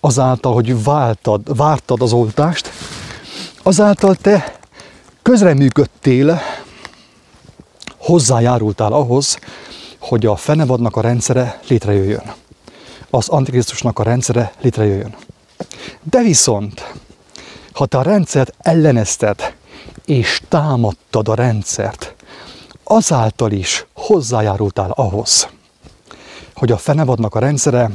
azáltal, 0.00 0.54
hogy 0.54 0.82
váltad, 0.82 1.56
vártad 1.56 2.02
az 2.02 2.12
oltást, 2.12 2.70
azáltal 3.62 4.14
te 4.14 4.58
közreműködtél, 5.22 6.40
hozzájárultál 8.08 8.92
ahhoz, 8.92 9.38
hogy 9.98 10.26
a 10.26 10.36
fenevadnak 10.36 10.96
a 10.96 11.00
rendszere 11.00 11.60
létrejöjjön. 11.68 12.32
Az 13.10 13.28
Antikrisztusnak 13.28 13.98
a 13.98 14.02
rendszere 14.02 14.52
létrejöjjön. 14.60 15.14
De 16.02 16.22
viszont, 16.22 16.92
ha 17.72 17.86
te 17.86 17.98
a 17.98 18.02
rendszert 18.02 18.54
ellenezted, 18.58 19.54
és 20.04 20.42
támadtad 20.48 21.28
a 21.28 21.34
rendszert, 21.34 22.14
azáltal 22.84 23.52
is 23.52 23.86
hozzájárultál 23.94 24.90
ahhoz, 24.90 25.48
hogy 26.54 26.72
a 26.72 26.76
fenevadnak 26.76 27.34
a 27.34 27.38
rendszere, 27.38 27.90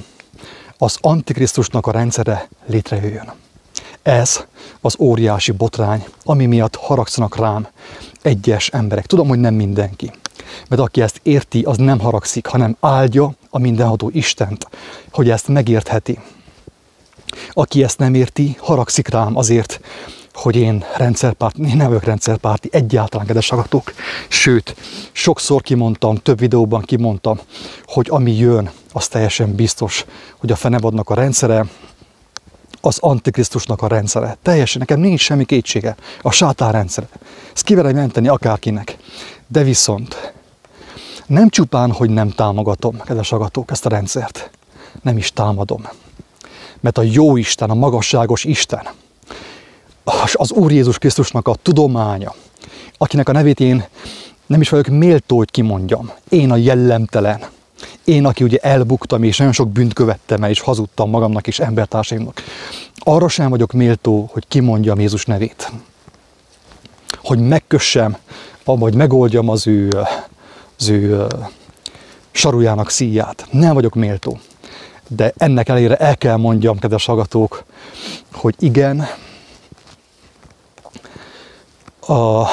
az 0.77 0.97
Antikrisztusnak 1.01 1.87
a 1.87 1.91
rendszere 1.91 2.49
létrejöjjön. 2.65 3.33
Ez 4.03 4.43
az 4.81 4.95
óriási 4.99 5.51
botrány, 5.51 6.05
ami 6.23 6.45
miatt 6.45 6.75
haragszanak 6.75 7.35
rám 7.35 7.67
egyes 8.23 8.67
emberek. 8.67 9.05
Tudom, 9.05 9.27
hogy 9.27 9.39
nem 9.39 9.53
mindenki. 9.53 10.11
Mert 10.69 10.81
aki 10.81 11.01
ezt 11.01 11.19
érti, 11.23 11.61
az 11.61 11.77
nem 11.77 11.99
haragszik, 11.99 12.45
hanem 12.45 12.75
áldja 12.79 13.33
a 13.49 13.59
mindenható 13.59 14.09
Istent, 14.13 14.67
hogy 15.11 15.29
ezt 15.29 15.47
megértheti. 15.47 16.19
Aki 17.51 17.83
ezt 17.83 17.97
nem 17.97 18.13
érti, 18.13 18.55
haragszik 18.59 19.07
rám 19.07 19.37
azért, 19.37 19.79
hogy 20.33 20.55
én 20.55 20.85
rendszerpárti, 20.97 21.61
én 21.61 21.77
nem 21.77 21.87
vagyok 21.87 22.03
rendszerpárti, 22.03 22.69
egyáltalán 22.71 23.25
kedves 23.25 23.51
agatok. 23.51 23.93
Sőt, 24.27 24.75
sokszor 25.11 25.61
kimondtam, 25.61 26.15
több 26.15 26.39
videóban 26.39 26.81
kimondtam, 26.81 27.39
hogy 27.85 28.07
ami 28.09 28.37
jön, 28.37 28.71
az 28.91 29.07
teljesen 29.07 29.55
biztos, 29.55 30.05
hogy 30.37 30.51
a 30.51 30.55
fenevadnak 30.55 31.09
a 31.09 31.13
rendszere, 31.13 31.65
az 32.85 32.97
antikrisztusnak 32.99 33.81
a 33.81 33.87
rendszere. 33.87 34.37
Teljesen, 34.41 34.79
nekem 34.79 34.99
nincs 34.99 35.19
semmi 35.19 35.45
kétsége. 35.45 35.95
A 36.21 36.31
sátán 36.31 36.71
rendszere. 36.71 37.07
Ezt 37.53 37.63
kiverem 37.63 37.95
menteni 37.95 38.27
akárkinek. 38.27 38.97
De 39.47 39.63
viszont 39.63 40.33
nem 41.25 41.49
csupán, 41.49 41.91
hogy 41.91 42.09
nem 42.09 42.29
támogatom, 42.29 43.01
kedves 43.01 43.31
agatók, 43.31 43.71
ezt 43.71 43.85
a 43.85 43.89
rendszert. 43.89 44.49
Nem 45.01 45.17
is 45.17 45.31
támadom. 45.31 45.87
Mert 46.79 46.97
a 46.97 47.01
jó 47.01 47.37
Isten, 47.37 47.69
a 47.69 47.73
magasságos 47.73 48.43
Isten, 48.43 48.87
az 50.33 50.51
Úr 50.51 50.71
Jézus 50.71 50.97
Krisztusnak 50.97 51.47
a 51.47 51.55
tudománya, 51.55 52.33
akinek 52.97 53.29
a 53.29 53.31
nevét 53.31 53.59
én 53.59 53.85
nem 54.45 54.61
is 54.61 54.69
vagyok 54.69 54.87
méltó, 54.87 55.37
hogy 55.37 55.51
kimondjam. 55.51 56.11
Én 56.29 56.51
a 56.51 56.55
jellemtelen. 56.55 57.41
Én, 58.03 58.25
aki 58.25 58.43
ugye 58.43 58.57
elbuktam, 58.57 59.23
és 59.23 59.37
nagyon 59.37 59.53
sok 59.53 59.69
bűnt 59.69 59.93
követtem 59.93 60.43
el, 60.43 60.49
és 60.49 60.59
hazudtam 60.59 61.09
magamnak 61.09 61.47
és 61.47 61.59
embertársaimnak. 61.59 62.41
Arra 62.97 63.27
sem 63.27 63.49
vagyok 63.49 63.71
méltó, 63.71 64.29
hogy 64.31 64.47
kimondjam 64.47 64.99
Jézus 64.99 65.25
nevét. 65.25 65.71
Hogy 67.21 67.39
megkössem, 67.39 68.17
vagy 68.63 68.95
megoldjam 68.95 69.49
az 69.49 69.67
ő, 69.67 69.89
az 70.79 70.89
ő 70.89 71.27
sarujának 72.31 72.89
szíját. 72.89 73.47
Nem 73.51 73.73
vagyok 73.73 73.95
méltó. 73.95 74.39
De 75.07 75.33
ennek 75.37 75.69
elére 75.69 75.95
el 75.95 76.17
kell 76.17 76.35
mondjam, 76.35 76.79
kedves 76.79 77.05
hallgatók, 77.05 77.63
hogy 78.31 78.55
igen, 78.59 79.07
a, 81.99 82.47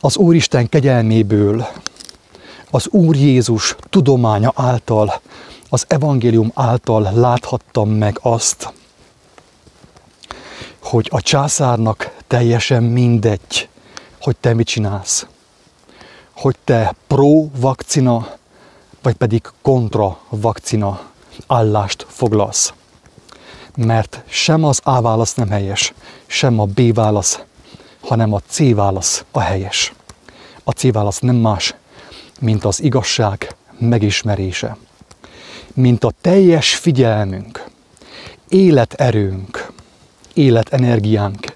az 0.00 0.16
Úristen 0.16 0.68
kegyelméből, 0.68 1.68
az 2.70 2.88
Úr 2.88 3.16
Jézus 3.16 3.76
tudománya 3.90 4.52
által, 4.54 5.20
az 5.68 5.84
evangélium 5.88 6.50
által 6.54 7.12
láthattam 7.14 7.90
meg 7.90 8.18
azt, 8.22 8.72
hogy 10.82 11.08
a 11.12 11.20
császárnak 11.20 12.16
teljesen 12.26 12.82
mindegy, 12.82 13.68
hogy 14.20 14.36
te 14.36 14.54
mit 14.54 14.66
csinálsz. 14.66 15.26
Hogy 16.32 16.56
te 16.64 16.94
pro-vakcina, 17.06 18.28
vagy 19.02 19.14
pedig 19.14 19.42
kontra-vakcina 19.62 21.00
állást 21.46 22.06
foglalsz. 22.08 22.72
Mert 23.76 24.22
sem 24.26 24.64
az 24.64 24.80
A 24.82 25.00
válasz 25.00 25.34
nem 25.34 25.48
helyes, 25.48 25.92
sem 26.26 26.58
a 26.58 26.64
B 26.64 26.94
válasz 26.94 27.40
hanem 28.00 28.32
a 28.32 28.40
C 28.48 28.74
válasz 28.74 29.24
a 29.30 29.40
helyes. 29.40 29.92
A 30.64 30.70
C 30.70 30.92
válasz 30.92 31.18
nem 31.18 31.36
más, 31.36 31.74
mint 32.40 32.64
az 32.64 32.82
igazság 32.82 33.54
megismerése. 33.78 34.76
Mint 35.74 36.04
a 36.04 36.12
teljes 36.20 36.74
figyelmünk, 36.74 37.64
életerőnk, 38.48 39.72
életenergiánk, 40.34 41.54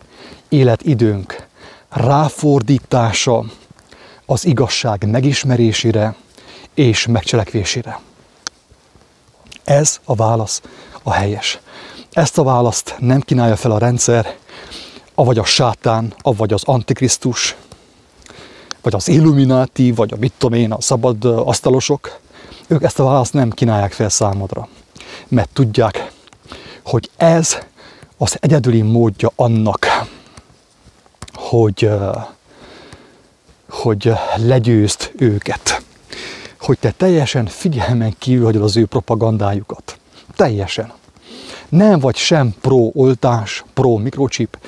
életidőnk 0.49 1.47
ráfordítása 1.88 3.44
az 4.27 4.44
igazság 4.44 5.07
megismerésére 5.11 6.14
és 6.75 7.07
megcselekvésére. 7.07 8.01
Ez 9.64 10.01
a 10.05 10.14
válasz 10.14 10.62
a 11.03 11.12
helyes. 11.12 11.59
Ezt 12.12 12.38
a 12.38 12.42
választ 12.42 12.94
nem 12.99 13.20
kínálja 13.20 13.57
fel 13.57 13.70
a 13.70 13.79
rendszer, 13.79 14.37
avagy 15.14 15.38
a 15.38 15.44
sátán, 15.44 16.14
avagy 16.23 16.53
az 16.53 16.62
antikrisztus, 16.64 17.57
vagy 18.85 18.94
az 18.94 19.09
illumináti, 19.09 19.92
vagy 19.92 20.12
a 20.12 20.16
mit 20.16 20.33
tudom 20.38 20.59
én, 20.59 20.73
a 20.73 20.81
szabad 20.81 21.25
asztalosok, 21.25 22.18
ők 22.66 22.83
ezt 22.83 23.01
a 23.01 23.05
választ 23.05 23.33
nem 23.33 23.51
kínálják 23.51 23.92
fel 23.92 24.09
számodra. 24.09 24.68
Mert 25.29 25.49
tudják, 25.53 26.12
hogy 26.83 27.11
ez 27.16 27.59
az 28.16 28.37
egyedüli 28.40 28.83
módja 28.83 29.33
annak, 29.37 29.87
hogy, 31.33 31.90
hogy 33.68 34.12
legyőzd 34.37 35.11
őket. 35.16 35.83
Hogy 36.61 36.79
te 36.79 36.90
teljesen 36.90 37.47
figyelmen 37.47 38.14
kívül 38.18 38.44
hagyod 38.44 38.62
az 38.62 38.77
ő 38.77 38.87
propagandájukat. 38.87 39.99
Teljesen. 40.37 40.92
Nem 41.68 41.99
vagy 41.99 42.16
sem 42.16 42.55
pro-oltás, 42.61 43.64
pro-mikrochip, 43.75 44.59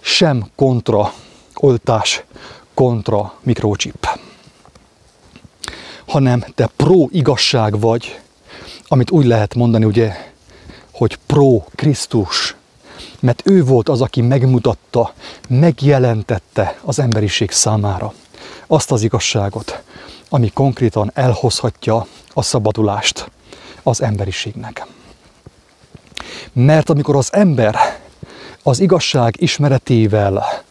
sem 0.00 0.46
kontra 0.56 1.12
oltás, 1.54 2.24
kontra 2.78 3.32
mikrochip, 3.42 4.08
hanem 6.06 6.44
te 6.54 6.68
pro 6.76 7.06
igazság 7.10 7.80
vagy, 7.80 8.20
amit 8.88 9.10
úgy 9.10 9.26
lehet 9.26 9.54
mondani, 9.54 9.84
ugye, 9.84 10.14
hogy 10.92 11.18
pro 11.26 11.64
Krisztus, 11.74 12.56
mert 13.20 13.42
ő 13.44 13.64
volt 13.64 13.88
az, 13.88 14.00
aki 14.00 14.20
megmutatta, 14.20 15.12
megjelentette 15.48 16.78
az 16.84 16.98
emberiség 16.98 17.50
számára 17.50 18.12
azt 18.66 18.92
az 18.92 19.02
igazságot, 19.02 19.82
ami 20.28 20.50
konkrétan 20.50 21.10
elhozhatja 21.14 22.06
a 22.32 22.42
szabadulást 22.42 23.30
az 23.82 24.02
emberiségnek. 24.02 24.86
Mert 26.52 26.90
amikor 26.90 27.16
az 27.16 27.32
ember 27.32 27.76
az 28.62 28.80
igazság 28.80 29.34
ismeretével 29.38 30.64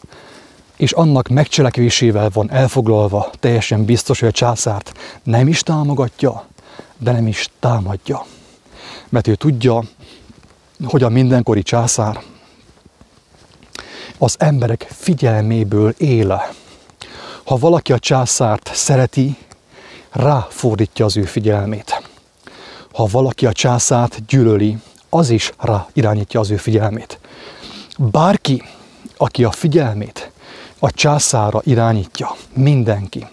és 0.77 0.91
annak 0.91 1.27
megcselekvésével 1.27 2.29
van 2.33 2.51
elfoglalva, 2.51 3.29
teljesen 3.39 3.85
biztos, 3.85 4.19
hogy 4.19 4.29
a 4.29 4.31
császárt 4.31 4.91
nem 5.23 5.47
is 5.47 5.61
támogatja, 5.61 6.45
de 6.97 7.11
nem 7.11 7.27
is 7.27 7.49
támadja. 7.59 8.25
Mert 9.09 9.27
ő 9.27 9.35
tudja, 9.35 9.83
hogy 10.83 11.03
a 11.03 11.09
mindenkori 11.09 11.63
császár 11.63 12.21
az 14.17 14.35
emberek 14.39 14.87
figyelméből 14.89 15.93
él. 15.97 16.53
Ha 17.43 17.57
valaki 17.57 17.93
a 17.93 17.99
császárt 17.99 18.69
szereti, 18.73 19.37
ráfordítja 20.11 21.05
az 21.05 21.17
ő 21.17 21.23
figyelmét. 21.23 22.03
Ha 22.93 23.05
valaki 23.11 23.45
a 23.45 23.51
császárt 23.51 24.25
gyűlöli, 24.25 24.77
az 25.09 25.29
is 25.29 25.51
rá 25.59 25.87
irányítja 25.93 26.39
az 26.39 26.51
ő 26.51 26.57
figyelmét. 26.57 27.19
Bárki, 27.97 28.63
aki 29.17 29.43
a 29.43 29.51
figyelmét 29.51 30.31
a 30.79 30.91
császára 30.91 31.61
irányítja, 31.63 32.35
mindenki 32.53 33.27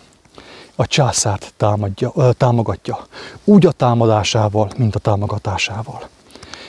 a 0.76 0.86
császárt 0.86 1.52
támadja, 1.56 2.12
ö, 2.14 2.30
támogatja, 2.36 3.06
úgy 3.44 3.66
a 3.66 3.72
támadásával, 3.72 4.70
mint 4.76 4.94
a 4.94 4.98
támogatásával. 4.98 6.08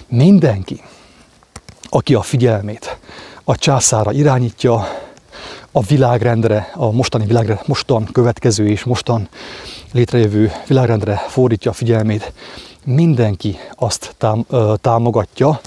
Mindenki, 0.07 0.81
aki 1.89 2.13
a 2.13 2.21
figyelmét 2.21 2.97
a 3.43 3.55
császára 3.55 4.11
irányítja, 4.11 4.87
a 5.71 5.81
világrendre, 5.81 6.71
a 6.73 6.91
mostani 6.91 7.25
világrendre, 7.25 7.63
mostan 7.65 8.05
következő 8.11 8.67
és 8.67 8.83
mostan 8.83 9.29
létrejövő 9.93 10.51
világrendre 10.67 11.15
fordítja 11.27 11.71
a 11.71 11.73
figyelmét, 11.73 12.33
mindenki 12.83 13.57
azt 13.75 14.15
tám, 14.17 14.45
ö, 14.49 14.73
támogatja, 14.81 15.59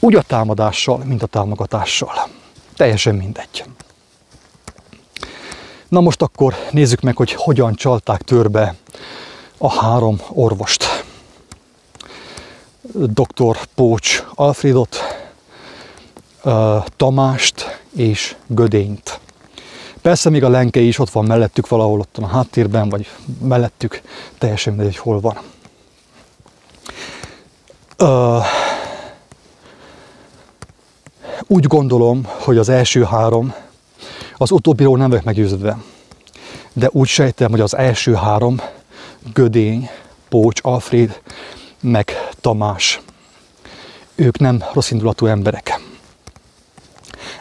úgy 0.00 0.14
a 0.14 0.22
támadással, 0.22 0.98
mint 1.04 1.22
a 1.22 1.26
támogatással. 1.26 2.28
Teljesen 2.76 3.14
mindegy. 3.14 3.64
Na 5.88 6.00
most 6.00 6.22
akkor 6.22 6.54
nézzük 6.70 7.00
meg, 7.00 7.16
hogy 7.16 7.32
hogyan 7.32 7.74
csalták 7.74 8.22
törbe 8.22 8.74
a 9.58 9.70
három 9.70 10.20
orvost. 10.28 11.04
Dr. 12.92 13.58
Pócs 13.74 14.24
Alfredot, 14.34 14.98
Tamást 16.96 17.80
és 17.96 18.36
Gödényt. 18.46 19.20
Persze 20.02 20.30
még 20.30 20.44
a 20.44 20.48
lenke 20.48 20.80
is 20.80 20.98
ott 20.98 21.10
van 21.10 21.24
mellettük 21.24 21.68
valahol 21.68 22.00
ott 22.00 22.16
a 22.18 22.26
háttérben, 22.26 22.88
vagy 22.88 23.08
mellettük, 23.40 24.00
teljesen 24.38 24.74
mindegy, 24.74 24.96
hogy 24.96 25.04
hol 25.04 25.20
van. 25.20 25.38
Úgy 31.46 31.66
gondolom, 31.66 32.26
hogy 32.26 32.58
az 32.58 32.68
első 32.68 33.04
három, 33.04 33.54
az 34.36 34.50
utóbbiról 34.50 34.96
nem 34.96 35.08
vagyok 35.08 35.24
meggyőződve, 35.24 35.78
de 36.72 36.88
úgy 36.92 37.08
sejtem, 37.08 37.50
hogy 37.50 37.60
az 37.60 37.76
első 37.76 38.14
három, 38.14 38.60
Gödény, 39.32 39.90
Pócs, 40.28 40.60
Alfred, 40.62 41.20
meg 41.80 42.12
Tamás, 42.40 43.00
ők 44.14 44.38
nem 44.38 44.64
rossz 44.72 44.90
indulatú 44.90 45.26
emberek. 45.26 45.80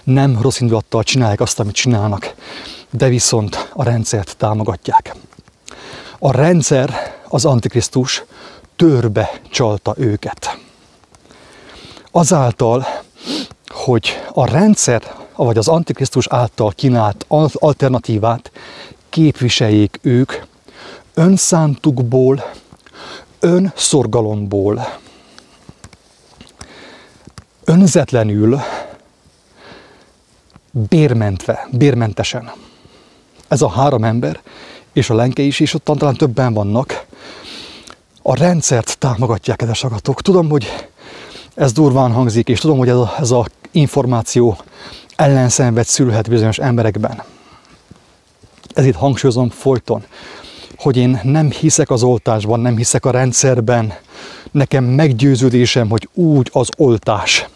Nem 0.04 0.42
rossz 0.42 0.60
indulattal 0.60 1.04
csinálják 1.04 1.42
azt, 1.42 1.60
amit 1.60 1.76
csinálnak, 1.76 2.34
de 2.90 3.08
viszont 3.08 3.70
a 3.74 3.84
rendszert 3.84 4.38
támogatják. 4.38 5.16
A 6.20 6.32
rendszer, 6.32 7.16
az 7.28 7.46
Antikrisztus 7.46 8.24
törbe 8.76 9.32
csalta 9.50 9.94
őket 9.98 10.58
Azáltal, 12.16 12.86
hogy 13.68 14.22
a 14.34 14.46
rendszer, 14.46 15.16
vagy 15.36 15.58
az 15.58 15.68
Antikrisztus 15.68 16.28
által 16.28 16.72
kínált 16.72 17.26
alternatívát 17.54 18.52
képviseljék 19.10 20.00
ők 20.02 20.34
önszántukból, 21.14 22.44
önszorgalomból, 23.40 24.88
önzetlenül, 27.64 28.60
bérmentve, 30.72 31.68
bérmentesen. 31.72 32.52
Ez 33.48 33.62
a 33.62 33.70
három 33.70 34.04
ember, 34.04 34.42
és 34.94 35.10
a 35.10 35.16
lenke 35.16 35.42
is, 35.42 35.60
és 35.60 35.74
ott 35.74 35.84
talán 35.84 36.16
többen 36.16 36.54
vannak, 36.54 37.06
a 38.22 38.36
rendszert 38.36 38.98
támogatják, 38.98 39.58
kedves 39.58 39.84
agatok. 39.84 40.22
Tudom, 40.22 40.50
hogy 40.50 40.88
ez 41.56 41.72
durván 41.72 42.12
hangzik, 42.12 42.48
és 42.48 42.60
tudom, 42.60 42.78
hogy 42.78 42.90
ez 42.90 42.96
a, 42.96 43.14
ez 43.20 43.32
a 43.32 43.46
információ 43.72 44.58
ellenszenved 45.16 45.86
szülhet 45.86 46.30
bizonyos 46.30 46.58
emberekben. 46.58 47.24
Ezért 48.74 48.96
hangsúlyozom 48.96 49.50
folyton, 49.50 50.04
hogy 50.78 50.98
én 50.98 51.20
nem 51.24 51.52
hiszek 51.52 51.90
az 51.90 52.04
oltásban, 52.04 52.60
nem 52.60 52.78
hiszek 52.78 53.06
a 53.06 53.12
rendszerben. 53.12 53.94
Nekem 54.52 54.84
meggyőződésem, 54.84 55.90
hogy 55.90 56.10
úgy 56.14 56.50
az 56.54 56.70
oltás, 56.78 57.48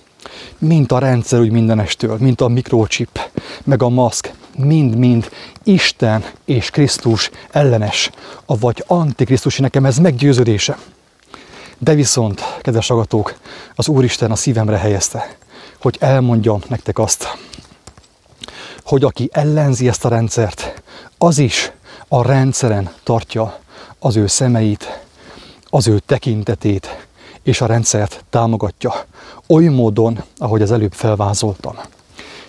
mint 0.58 0.91
a 0.91 0.99
rendszer 0.99 1.39
úgy 1.39 1.51
mindenestől, 1.51 2.18
mint 2.20 2.41
a 2.41 2.47
mikrochip, 2.47 3.20
meg 3.64 3.84
a 3.84 3.89
maszk, 3.89 4.32
mind-mind 4.58 5.30
Isten 5.64 6.24
és 6.45 6.70
Krisztus 6.70 7.30
ellenes, 7.51 8.10
vagy 8.45 8.84
antikrisztusi, 8.88 9.62
nekem 9.62 9.86
ez 9.86 9.97
meggyőződése. 9.97 10.78
De 11.78 11.93
viszont, 11.93 12.41
kedves 12.62 12.89
agatók, 12.89 13.38
az 13.76 13.88
Úristen 13.88 14.32
a 14.32 14.36
szívemre 14.36 14.78
helyezte, 14.78 15.38
hogy 15.88 15.97
elmondjam 15.99 16.61
nektek 16.67 16.99
azt, 16.99 17.38
hogy 18.83 19.03
aki 19.03 19.29
ellenzi 19.31 19.88
ezt 19.88 20.05
a 20.05 20.09
rendszert, 20.09 20.81
az 21.17 21.38
is 21.38 21.71
a 22.07 22.23
rendszeren 22.23 22.91
tartja 23.03 23.59
az 23.99 24.15
ő 24.15 24.27
szemeit, 24.27 24.99
az 25.69 25.88
ő 25.88 25.99
tekintetét, 25.99 27.07
és 27.43 27.61
a 27.61 27.65
rendszert 27.65 28.23
támogatja. 28.29 28.93
Oly 29.47 29.65
módon, 29.65 30.23
ahogy 30.38 30.61
az 30.61 30.71
előbb 30.71 30.93
felvázoltam. 30.93 31.75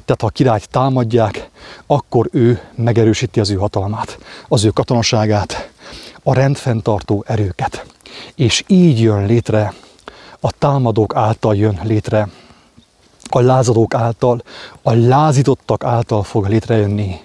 Tehát 0.05 0.21
ha 0.21 0.27
a 0.27 0.31
királyt 0.31 0.69
támadják, 0.71 1.51
akkor 1.87 2.29
ő 2.33 2.61
megerősíti 2.75 3.41
az 3.41 3.51
ő 3.51 3.55
hatalmát, 3.55 4.19
az 4.49 4.65
ő 4.65 4.71
katonaságát, 4.71 5.71
a 6.23 6.35
rendfenntartó 6.35 7.25
erőket. 7.27 7.87
És 8.35 8.65
így 8.67 9.01
jön 9.01 9.27
létre, 9.27 9.75
a 10.41 10.53
támadók 10.53 11.15
által 11.15 11.57
jön 11.57 11.81
létre, 11.83 12.29
a 13.35 13.41
lázadók 13.41 13.95
által, 13.95 14.43
a 14.83 14.93
lázítottak 14.93 15.85
által 15.85 16.23
fog 16.23 16.47
létrejönni 16.47 17.21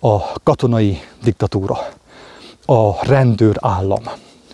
a 0.00 0.32
katonai 0.42 1.00
diktatúra, 1.22 1.78
a 2.66 3.06
rendőr 3.06 3.56
állam. 3.60 4.02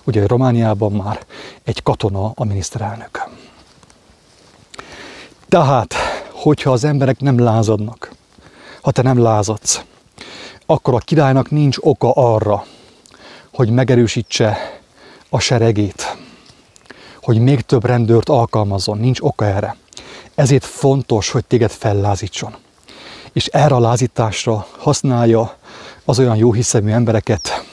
Ugye 0.05 0.27
Romániában 0.27 0.93
már 0.93 1.19
egy 1.65 1.83
katona 1.83 2.33
a 2.35 2.45
miniszterelnök. 2.45 3.29
Tehát, 5.49 5.95
hogyha 6.33 6.71
az 6.71 6.85
emberek 6.85 7.21
nem 7.21 7.39
lázadnak, 7.39 8.13
ha 8.83 8.91
te 8.91 9.03
nem 9.03 9.23
lázadsz, 9.23 9.83
akkor 10.67 10.95
a 10.95 10.99
királynak 10.99 11.51
nincs 11.51 11.77
oka 11.81 12.13
arra, 12.13 12.65
hogy 13.53 13.71
megerősítse 13.71 14.59
a 15.29 15.39
seregét, 15.39 16.17
hogy 17.23 17.39
még 17.39 17.61
több 17.61 17.85
rendőrt 17.85 18.29
alkalmazzon, 18.29 18.99
nincs 18.99 19.21
oka 19.21 19.45
erre. 19.45 19.77
Ezért 20.39 20.65
fontos, 20.65 21.31
hogy 21.31 21.45
téged 21.45 21.71
fellázítson. 21.71 22.57
És 23.33 23.47
erre 23.47 23.75
a 23.75 23.81
lázításra 23.81 24.67
használja 24.79 25.57
az 26.05 26.19
olyan 26.19 26.37
jó 26.37 26.53
hiszemű 26.53 26.91
embereket, 26.91 27.65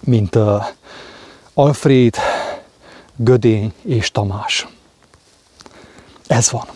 mint 0.00 0.34
uh, 0.34 0.64
Alfred, 1.54 2.16
Gödény 3.16 3.72
és 3.82 4.10
Tamás. 4.10 4.66
Ez 6.26 6.50
van. 6.50 6.66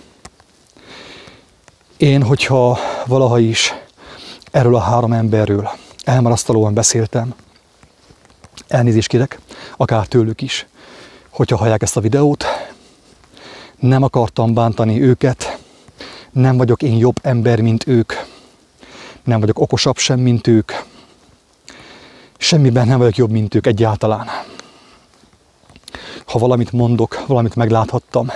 Én, 1.96 2.22
hogyha 2.22 2.78
valaha 3.06 3.38
is 3.38 3.74
erről 4.50 4.74
a 4.74 4.80
három 4.80 5.12
emberről 5.12 5.70
elmarasztalóan 6.04 6.74
beszéltem, 6.74 7.34
elnézést 8.68 9.08
kérek, 9.08 9.40
akár 9.76 10.06
tőlük 10.06 10.40
is, 10.40 10.66
hogyha 11.30 11.56
hallják 11.56 11.82
ezt 11.82 11.96
a 11.96 12.00
videót, 12.00 12.44
nem 13.78 14.02
akartam 14.02 14.54
bántani 14.54 15.02
őket, 15.02 15.58
nem 16.30 16.56
vagyok 16.56 16.82
én 16.82 16.96
jobb 16.96 17.16
ember, 17.22 17.60
mint 17.60 17.86
ők, 17.86 18.12
nem 19.24 19.40
vagyok 19.40 19.58
okosabb 19.58 19.96
sem, 19.96 20.20
mint 20.20 20.46
ők, 20.46 20.72
semmiben 22.38 22.86
nem 22.86 22.98
vagyok 22.98 23.16
jobb, 23.16 23.30
mint 23.30 23.54
ők 23.54 23.66
egyáltalán. 23.66 24.26
Ha 26.26 26.38
valamit 26.38 26.72
mondok, 26.72 27.24
valamit 27.26 27.54
megláthattam, 27.54 28.30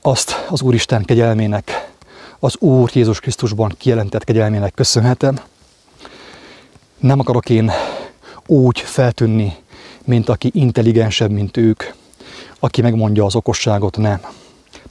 azt 0.00 0.46
az 0.48 0.62
Úristen 0.62 1.04
kegyelmének, 1.04 1.90
az 2.38 2.56
Úr 2.58 2.90
Jézus 2.92 3.20
Krisztusban 3.20 3.74
kijelentett 3.78 4.24
kegyelmének 4.24 4.74
köszönhetem. 4.74 5.40
Nem 6.98 7.18
akarok 7.18 7.50
én 7.50 7.70
úgy 8.46 8.78
feltűnni, 8.78 9.56
mint 10.04 10.28
aki 10.28 10.50
intelligensebb, 10.54 11.30
mint 11.30 11.56
ők, 11.56 11.82
aki 12.58 12.82
megmondja 12.82 13.24
az 13.24 13.34
okosságot, 13.34 13.96
nem. 13.96 14.20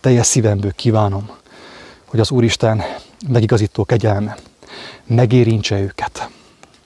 Teljes 0.02 0.26
szívemből 0.26 0.72
kívánom, 0.72 1.30
hogy 2.06 2.20
az 2.20 2.32
Úristen 2.32 2.84
megigazító 3.28 3.86
kegyelme 3.86 4.38
megérintse 5.06 5.80
őket. 5.80 6.30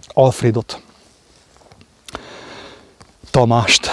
Alfredot, 0.08 0.82
Tamást, 3.32 3.90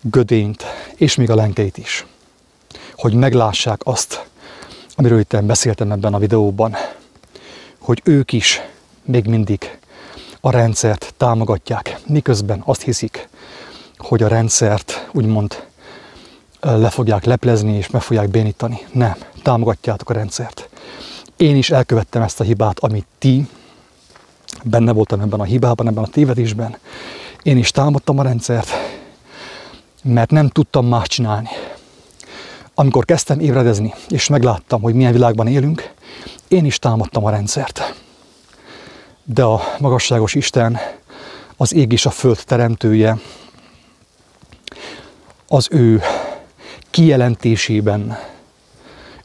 Gödényt, 0.00 0.64
és 0.96 1.14
még 1.14 1.30
a 1.30 1.34
lenkeit 1.34 1.78
is. 1.78 2.06
Hogy 2.96 3.14
meglássák 3.14 3.80
azt, 3.84 4.26
amiről 4.94 5.18
itt 5.18 5.42
beszéltem 5.42 5.92
ebben 5.92 6.14
a 6.14 6.18
videóban, 6.18 6.76
hogy 7.78 8.00
ők 8.04 8.32
is 8.32 8.60
még 9.02 9.26
mindig 9.26 9.78
a 10.40 10.50
rendszert 10.50 11.14
támogatják, 11.16 11.98
miközben 12.06 12.62
azt 12.64 12.82
hiszik, 12.82 13.28
hogy 13.96 14.22
a 14.22 14.28
rendszert 14.28 15.08
úgymond 15.12 15.72
le 16.64 16.90
fogják 16.90 17.24
leplezni 17.24 17.76
és 17.76 17.90
meg 17.90 18.02
fogják 18.02 18.28
bénítani. 18.28 18.78
Nem, 18.92 19.14
támogatjátok 19.42 20.10
a 20.10 20.12
rendszert. 20.12 20.68
Én 21.36 21.56
is 21.56 21.70
elkövettem 21.70 22.22
ezt 22.22 22.40
a 22.40 22.44
hibát, 22.44 22.78
amit 22.78 23.06
ti, 23.18 23.48
benne 24.62 24.92
voltam 24.92 25.20
ebben 25.20 25.40
a 25.40 25.44
hibában, 25.44 25.88
ebben 25.88 26.04
a 26.04 26.08
tévedésben. 26.08 26.76
Én 27.42 27.56
is 27.56 27.70
támadtam 27.70 28.18
a 28.18 28.22
rendszert, 28.22 28.70
mert 30.02 30.30
nem 30.30 30.48
tudtam 30.48 30.86
más 30.86 31.08
csinálni. 31.08 31.48
Amikor 32.74 33.04
kezdtem 33.04 33.40
ébredezni, 33.40 33.94
és 34.08 34.28
megláttam, 34.28 34.80
hogy 34.80 34.94
milyen 34.94 35.12
világban 35.12 35.46
élünk, 35.46 35.92
én 36.48 36.64
is 36.64 36.78
támadtam 36.78 37.24
a 37.24 37.30
rendszert. 37.30 37.94
De 39.24 39.42
a 39.42 39.60
magasságos 39.78 40.34
Isten, 40.34 40.78
az 41.56 41.74
ég 41.74 41.92
és 41.92 42.06
a 42.06 42.10
föld 42.10 42.42
teremtője, 42.46 43.18
az 45.48 45.68
ő 45.70 46.02
kijelentésében, 46.94 48.18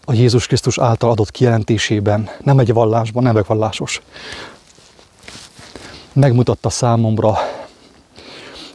a 0.05 0.13
Jézus 0.13 0.47
Krisztus 0.47 0.79
által 0.79 1.09
adott 1.09 1.31
kijelentésében, 1.31 2.29
nem 2.43 2.59
egy 2.59 2.73
vallásban, 2.73 3.23
nem 3.23 3.43
vallásos, 3.47 4.01
megmutatta 6.13 6.69
számomra, 6.69 7.37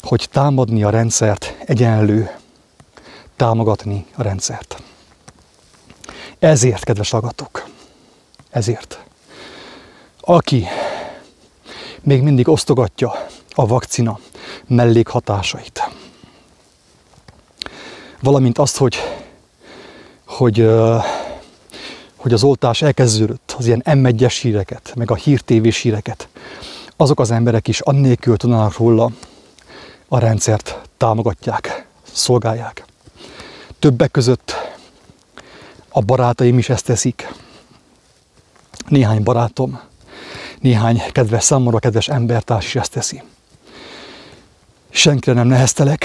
hogy 0.02 0.28
támadni 0.30 0.82
a 0.82 0.90
rendszert 0.90 1.56
egyenlő 1.66 2.30
támogatni 3.36 4.06
a 4.16 4.22
rendszert. 4.22 4.82
Ezért, 6.38 6.84
kedves 6.84 7.10
hallgatók, 7.10 7.64
ezért, 8.50 8.98
aki 10.20 10.66
még 12.00 12.22
mindig 12.22 12.48
osztogatja 12.48 13.26
a 13.54 13.66
vakcina 13.66 14.18
mellékhatásait, 14.66 15.90
valamint 18.24 18.58
azt, 18.58 18.76
hogy, 18.76 18.96
hogy, 20.26 20.70
hogy 22.16 22.32
az 22.32 22.42
oltás 22.42 22.82
elkezdődött, 22.82 23.54
az 23.58 23.66
ilyen 23.66 23.82
M1-es 23.84 24.38
híreket, 24.42 24.92
meg 24.96 25.10
a 25.10 25.14
hírtévés 25.14 25.80
híreket, 25.80 26.28
azok 26.96 27.20
az 27.20 27.30
emberek 27.30 27.68
is 27.68 27.80
annélkül 27.80 28.36
tudnának 28.36 28.76
róla, 28.76 29.10
a 30.08 30.18
rendszert 30.18 30.78
támogatják, 30.96 31.86
szolgálják. 32.12 32.84
Többek 33.78 34.10
között 34.10 34.54
a 35.88 36.00
barátaim 36.00 36.58
is 36.58 36.68
ezt 36.68 36.84
teszik. 36.84 37.32
Néhány 38.88 39.22
barátom, 39.22 39.80
néhány 40.60 41.02
kedves 41.12 41.44
számomra 41.44 41.78
kedves 41.78 42.08
embertárs 42.08 42.66
is 42.66 42.74
ezt 42.74 42.90
teszi. 42.90 43.22
Senkire 44.90 45.32
nem 45.32 45.46
neheztelek, 45.46 46.04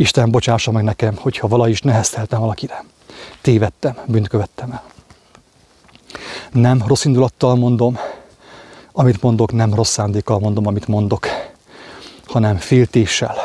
Isten 0.00 0.30
bocsássa 0.30 0.70
meg 0.70 0.84
nekem, 0.84 1.16
hogyha 1.16 1.48
vala 1.48 1.68
is 1.68 1.80
nehezteltem 1.80 2.40
valakire. 2.40 2.84
Tévedtem, 3.40 3.96
bűnt 4.06 4.28
követtem 4.28 4.72
el. 4.72 4.82
Nem 6.52 6.82
rossz 6.86 7.04
indulattal 7.04 7.54
mondom, 7.54 7.98
amit 8.92 9.22
mondok, 9.22 9.52
nem 9.52 9.74
rossz 9.74 9.90
szándékkal 9.90 10.38
mondom, 10.38 10.66
amit 10.66 10.86
mondok, 10.86 11.26
hanem 12.24 12.56
féltéssel, 12.56 13.36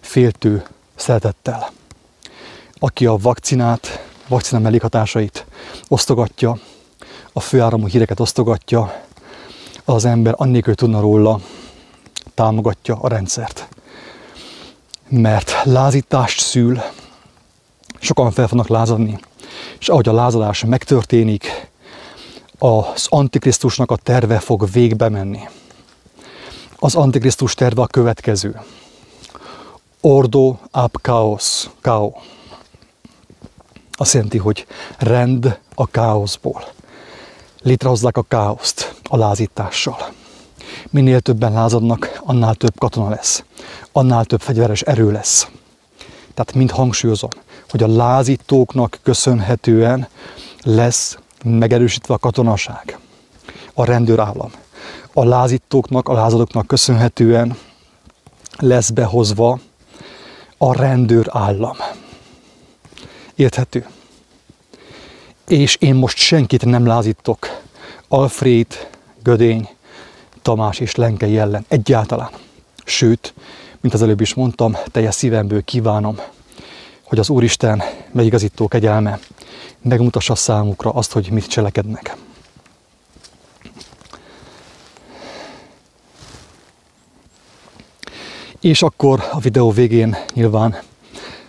féltő 0.00 0.66
szeretettel. 0.94 1.70
Aki 2.78 3.06
a 3.06 3.16
vakcinát, 3.16 4.06
vakcina 4.28 4.60
mellékhatásait 4.60 5.46
osztogatja, 5.88 6.58
a 7.32 7.40
főáramú 7.40 7.86
híreket 7.86 8.20
osztogatja, 8.20 9.02
az 9.84 10.04
ember 10.04 10.34
annélkül 10.36 10.74
tudna 10.74 11.00
róla, 11.00 11.40
támogatja 12.34 12.96
a 13.00 13.08
rendszert. 13.08 13.68
Mert 15.08 15.64
lázítást 15.64 16.40
szül, 16.40 16.80
sokan 17.98 18.30
fel 18.30 18.48
fognak 18.48 18.68
lázadni, 18.68 19.18
és 19.78 19.88
ahogy 19.88 20.08
a 20.08 20.12
lázadás 20.12 20.64
megtörténik, 20.64 21.70
az 22.58 23.06
Antikrisztusnak 23.08 23.90
a 23.90 23.96
terve 23.96 24.38
fog 24.38 24.70
végbe 24.72 25.08
menni. 25.08 25.40
Az 26.76 26.94
Antikrisztus 26.94 27.54
terve 27.54 27.82
a 27.82 27.86
következő. 27.86 28.60
Ordo 30.00 30.56
ab 30.70 30.96
chaos, 31.02 31.70
kao. 31.80 32.12
Azt 33.92 34.12
jelenti, 34.12 34.38
hogy 34.38 34.66
rend 34.98 35.58
a 35.74 35.86
káoszból. 35.86 36.64
Létrehozzák 37.62 38.16
a 38.16 38.22
káoszt 38.22 38.94
a 39.02 39.16
lázítással. 39.16 40.12
Minél 40.90 41.20
többen 41.20 41.52
lázadnak, 41.52 42.20
annál 42.24 42.54
több 42.54 42.78
katona 42.78 43.08
lesz. 43.08 43.44
Annál 43.92 44.24
több 44.24 44.40
fegyveres 44.40 44.82
erő 44.82 45.12
lesz. 45.12 45.48
Tehát 46.34 46.54
mind 46.54 46.70
hangsúlyozom, 46.70 47.30
hogy 47.70 47.82
a 47.82 47.96
lázítóknak 47.96 48.98
köszönhetően 49.02 50.08
lesz 50.62 51.18
megerősítve 51.44 52.14
a 52.14 52.18
katonaság, 52.18 52.98
a 53.74 53.84
rendőrállam. 53.84 54.50
A 55.12 55.24
lázítóknak, 55.24 56.08
a 56.08 56.12
lázadóknak 56.12 56.66
köszönhetően 56.66 57.56
lesz 58.58 58.90
behozva 58.90 59.58
a 60.58 60.76
rendőrállam. 60.76 61.76
Érthető? 63.34 63.86
És 65.48 65.76
én 65.76 65.94
most 65.94 66.16
senkit 66.16 66.64
nem 66.64 66.86
lázítok. 66.86 67.62
Alfred, 68.08 68.88
Gödény, 69.22 69.68
Tamás 70.44 70.80
és 70.80 70.94
Lenkei 70.94 71.38
ellen 71.38 71.64
egyáltalán. 71.68 72.30
Sőt, 72.84 73.34
mint 73.80 73.94
az 73.94 74.02
előbb 74.02 74.20
is 74.20 74.34
mondtam, 74.34 74.76
teljes 74.90 75.14
szívemből 75.14 75.62
kívánom, 75.62 76.16
hogy 77.02 77.18
az 77.18 77.28
Úristen 77.28 77.82
megigazító 78.12 78.68
kegyelme 78.68 79.18
megmutassa 79.82 80.34
számukra 80.34 80.90
azt, 80.90 81.12
hogy 81.12 81.30
mit 81.30 81.46
cselekednek. 81.46 82.16
És 88.60 88.82
akkor 88.82 89.24
a 89.32 89.38
videó 89.38 89.70
végén 89.70 90.16
nyilván 90.34 90.78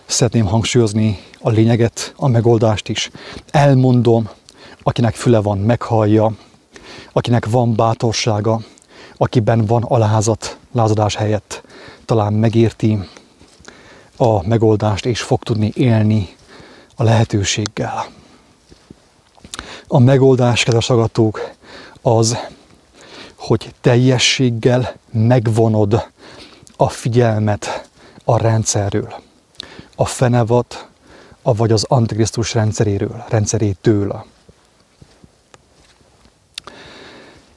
szeretném 0.06 0.46
hangsúlyozni 0.46 1.18
a 1.40 1.50
lényeget, 1.50 2.12
a 2.16 2.28
megoldást 2.28 2.88
is. 2.88 3.10
Elmondom, 3.50 4.28
akinek 4.82 5.14
füle 5.14 5.40
van, 5.40 5.58
meghallja, 5.58 6.32
akinek 7.12 7.46
van 7.46 7.74
bátorsága, 7.74 8.60
akiben 9.16 9.66
van 9.66 9.82
alázat, 9.82 10.58
lázadás 10.72 11.16
helyett, 11.16 11.62
talán 12.04 12.32
megérti 12.32 12.98
a 14.16 14.46
megoldást, 14.46 15.06
és 15.06 15.20
fog 15.20 15.42
tudni 15.42 15.72
élni 15.74 16.28
a 16.96 17.02
lehetőséggel. 17.02 18.04
A 19.88 19.98
megoldás, 19.98 20.62
kedves 20.62 20.90
agatók, 20.90 21.50
az, 22.02 22.38
hogy 23.36 23.74
teljességgel 23.80 24.94
megvonod 25.12 26.06
a 26.76 26.88
figyelmet 26.88 27.88
a 28.24 28.38
rendszerről. 28.38 29.14
A 29.96 30.04
fenevat, 30.04 30.88
vagy 31.42 31.72
az 31.72 31.84
Antikrisztus 31.88 32.54
rendszeréről, 32.54 33.24
rendszerétől. 33.28 34.24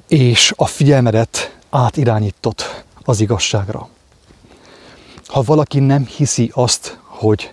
És 0.10 0.54
a 0.56 0.66
figyelmedet 0.66 1.58
átirányított 1.70 2.84
az 3.04 3.20
igazságra. 3.20 3.90
Ha 5.28 5.42
valaki 5.42 5.80
nem 5.80 6.06
hiszi 6.06 6.52
azt, 6.54 7.00
hogy 7.04 7.52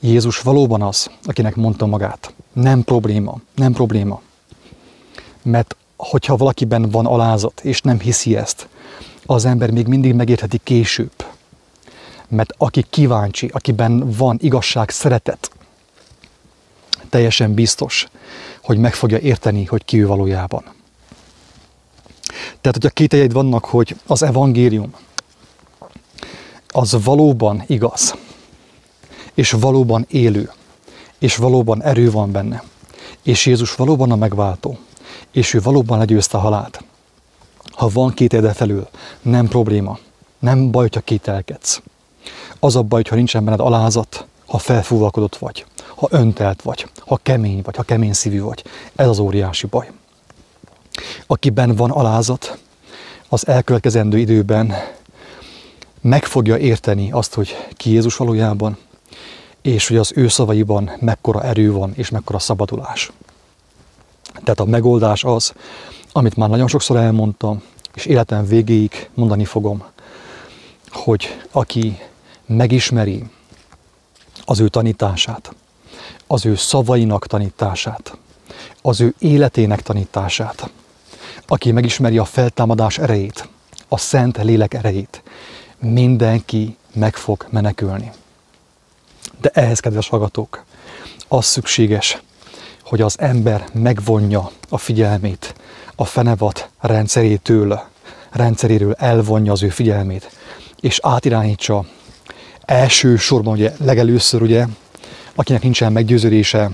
Jézus 0.00 0.40
valóban 0.40 0.82
az, 0.82 1.10
akinek 1.24 1.54
mondta 1.54 1.86
magát, 1.86 2.34
nem 2.52 2.82
probléma, 2.82 3.40
nem 3.54 3.72
probléma. 3.72 4.20
Mert 5.42 5.76
hogyha 5.96 6.36
valakiben 6.36 6.90
van 6.90 7.06
alázat, 7.06 7.60
és 7.60 7.80
nem 7.80 8.00
hiszi 8.00 8.36
ezt, 8.36 8.68
az 9.26 9.44
ember 9.44 9.70
még 9.70 9.86
mindig 9.86 10.14
megértheti 10.14 10.60
később. 10.62 11.24
Mert 12.28 12.54
aki 12.58 12.84
kíváncsi, 12.90 13.50
akiben 13.52 14.12
van 14.16 14.38
igazság, 14.40 14.90
szeretet, 14.90 15.50
teljesen 17.08 17.54
biztos, 17.54 18.08
hogy 18.62 18.78
meg 18.78 18.94
fogja 18.94 19.18
érteni, 19.18 19.64
hogy 19.64 19.84
ki 19.84 20.02
ő 20.02 20.06
valójában. 20.06 20.80
Tehát, 22.60 22.76
hogyha 22.76 22.88
kételjeid 22.88 23.32
vannak, 23.32 23.64
hogy 23.64 23.96
az 24.06 24.22
evangélium 24.22 24.94
az 26.68 27.04
valóban 27.04 27.62
igaz, 27.66 28.14
és 29.34 29.50
valóban 29.50 30.06
élő, 30.10 30.50
és 31.18 31.36
valóban 31.36 31.82
erő 31.82 32.10
van 32.10 32.32
benne, 32.32 32.62
és 33.22 33.46
Jézus 33.46 33.74
valóban 33.74 34.10
a 34.10 34.16
megváltó, 34.16 34.78
és 35.32 35.54
ő 35.54 35.60
valóban 35.60 35.98
legyőzte 35.98 36.36
a 36.36 36.40
halált. 36.40 36.84
Ha 37.72 37.88
van 37.88 38.10
két 38.14 38.32
érde 38.32 38.52
felül, 38.52 38.88
nem 39.22 39.48
probléma, 39.48 39.98
nem 40.38 40.70
baj, 40.70 40.82
hogyha 40.82 41.00
kételkedsz. 41.00 41.82
Az 42.58 42.76
a 42.76 42.82
baj, 42.82 43.02
ha 43.08 43.14
nincsen 43.14 43.44
benned 43.44 43.60
alázat, 43.60 44.26
ha 44.46 44.58
felfúvalkodott 44.58 45.36
vagy, 45.36 45.64
ha 45.96 46.08
öntelt 46.10 46.62
vagy, 46.62 46.86
ha 46.98 47.18
kemény 47.22 47.62
vagy, 47.62 47.76
ha 47.76 47.82
kemény 47.82 48.12
szívű 48.12 48.40
vagy. 48.40 48.64
Ez 48.96 49.08
az 49.08 49.18
óriási 49.18 49.66
baj. 49.66 49.90
Akiben 51.26 51.74
van 51.74 51.90
alázat, 51.90 52.58
az 53.28 53.46
elkövetkezendő 53.46 54.18
időben 54.18 54.72
meg 56.00 56.24
fogja 56.24 56.56
érteni 56.56 57.12
azt, 57.12 57.34
hogy 57.34 57.56
ki 57.76 57.90
Jézus 57.90 58.16
valójában, 58.16 58.76
és 59.62 59.88
hogy 59.88 59.96
az 59.96 60.12
ő 60.14 60.28
szavaiban 60.28 60.90
mekkora 61.00 61.42
erő 61.42 61.72
van, 61.72 61.92
és 61.94 62.10
mekkora 62.10 62.38
szabadulás. 62.38 63.12
Tehát 64.32 64.60
a 64.60 64.64
megoldás 64.64 65.24
az, 65.24 65.52
amit 66.12 66.36
már 66.36 66.48
nagyon 66.48 66.68
sokszor 66.68 66.96
elmondtam, 66.96 67.62
és 67.94 68.06
életem 68.06 68.46
végéig 68.46 69.08
mondani 69.14 69.44
fogom, 69.44 69.84
hogy 70.90 71.40
aki 71.50 71.98
megismeri 72.46 73.24
az 74.44 74.60
ő 74.60 74.68
tanítását, 74.68 75.54
az 76.26 76.46
ő 76.46 76.54
szavainak 76.54 77.26
tanítását, 77.26 78.16
az 78.82 79.00
ő 79.00 79.14
életének 79.18 79.82
tanítását, 79.82 80.70
aki 81.52 81.72
megismeri 81.72 82.18
a 82.18 82.24
feltámadás 82.24 82.98
erejét, 82.98 83.48
a 83.88 83.98
szent 83.98 84.42
lélek 84.42 84.74
erejét, 84.74 85.22
mindenki 85.78 86.76
meg 86.94 87.16
fog 87.16 87.46
menekülni. 87.50 88.12
De 89.40 89.50
ehhez, 89.52 89.80
kedves 89.80 90.08
hallgatók, 90.08 90.64
az 91.28 91.44
szükséges, 91.44 92.22
hogy 92.82 93.00
az 93.00 93.18
ember 93.18 93.64
megvonja 93.72 94.50
a 94.68 94.78
figyelmét 94.78 95.54
a 95.94 96.04
fenevat 96.04 96.68
rendszerétől, 96.80 97.82
rendszeréről 98.30 98.92
elvonja 98.92 99.52
az 99.52 99.62
ő 99.62 99.68
figyelmét, 99.68 100.30
és 100.80 100.98
átirányítsa 101.02 101.84
elsősorban, 102.60 103.52
ugye 103.52 103.72
legelőször, 103.78 104.42
ugye, 104.42 104.66
akinek 105.34 105.62
nincsen 105.62 105.92
meggyőződése, 105.92 106.70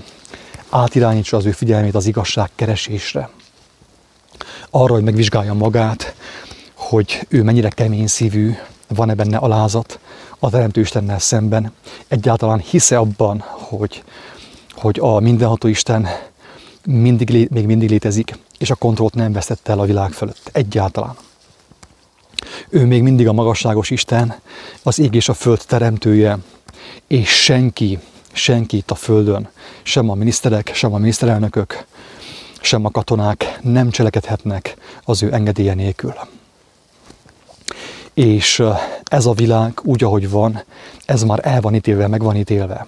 átirányítsa 0.69 1.37
az 1.37 1.45
ő 1.45 1.51
figyelmét 1.51 1.95
az 1.95 2.05
igazság 2.05 2.49
keresésre. 2.55 3.29
Arra, 4.69 4.93
hogy 4.93 5.03
megvizsgálja 5.03 5.53
magát, 5.53 6.15
hogy 6.73 7.25
ő 7.27 7.43
mennyire 7.43 7.69
kemény 7.69 8.07
szívű, 8.07 8.55
van-e 8.87 9.13
benne 9.13 9.37
alázat 9.37 9.99
a 10.39 10.49
Teremtő 10.49 10.81
Istennel 10.81 11.19
szemben, 11.19 11.71
egyáltalán 12.07 12.59
hisze 12.59 12.97
abban, 12.97 13.39
hogy, 13.45 14.03
hogy 14.71 14.99
a 14.99 15.19
mindenható 15.19 15.67
Isten 15.67 16.07
mindig, 16.85 17.49
még 17.51 17.65
mindig 17.65 17.89
létezik, 17.89 18.37
és 18.57 18.69
a 18.69 18.75
kontrollt 18.75 19.13
nem 19.13 19.31
vesztette 19.31 19.71
el 19.71 19.79
a 19.79 19.85
világ 19.85 20.11
fölött. 20.11 20.49
Egyáltalán. 20.51 21.15
Ő 22.69 22.85
még 22.85 23.01
mindig 23.01 23.27
a 23.27 23.33
magasságos 23.33 23.89
Isten, 23.89 24.35
az 24.83 24.99
ég 24.99 25.13
és 25.13 25.29
a 25.29 25.33
föld 25.33 25.61
teremtője, 25.67 26.37
és 27.07 27.43
senki, 27.43 27.99
senki 28.31 28.77
itt 28.77 28.91
a 28.91 28.95
földön, 28.95 29.49
sem 29.83 30.09
a 30.09 30.13
miniszterek, 30.13 30.71
sem 30.73 30.93
a 30.93 30.97
miniszterelnökök, 30.97 31.85
sem 32.61 32.85
a 32.85 32.91
katonák 32.91 33.59
nem 33.61 33.89
cselekedhetnek 33.89 34.77
az 35.03 35.23
ő 35.23 35.33
engedélye 35.33 35.73
nélkül. 35.73 36.13
És 38.13 38.63
ez 39.03 39.25
a 39.25 39.33
világ 39.33 39.79
úgy, 39.83 40.03
ahogy 40.03 40.29
van, 40.29 40.63
ez 41.05 41.23
már 41.23 41.39
el 41.43 41.61
van 41.61 41.75
ítélve, 41.75 42.07
meg 42.07 42.23
van 42.23 42.35
ítélve. 42.35 42.87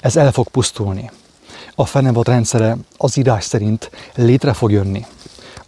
Ez 0.00 0.16
el 0.16 0.32
fog 0.32 0.48
pusztulni. 0.48 1.10
A 1.74 1.84
fennevad 1.84 2.28
rendszere 2.28 2.76
az 2.96 3.16
írás 3.16 3.44
szerint 3.44 3.90
létre 4.14 4.52
fog 4.52 4.70
jönni. 4.70 5.06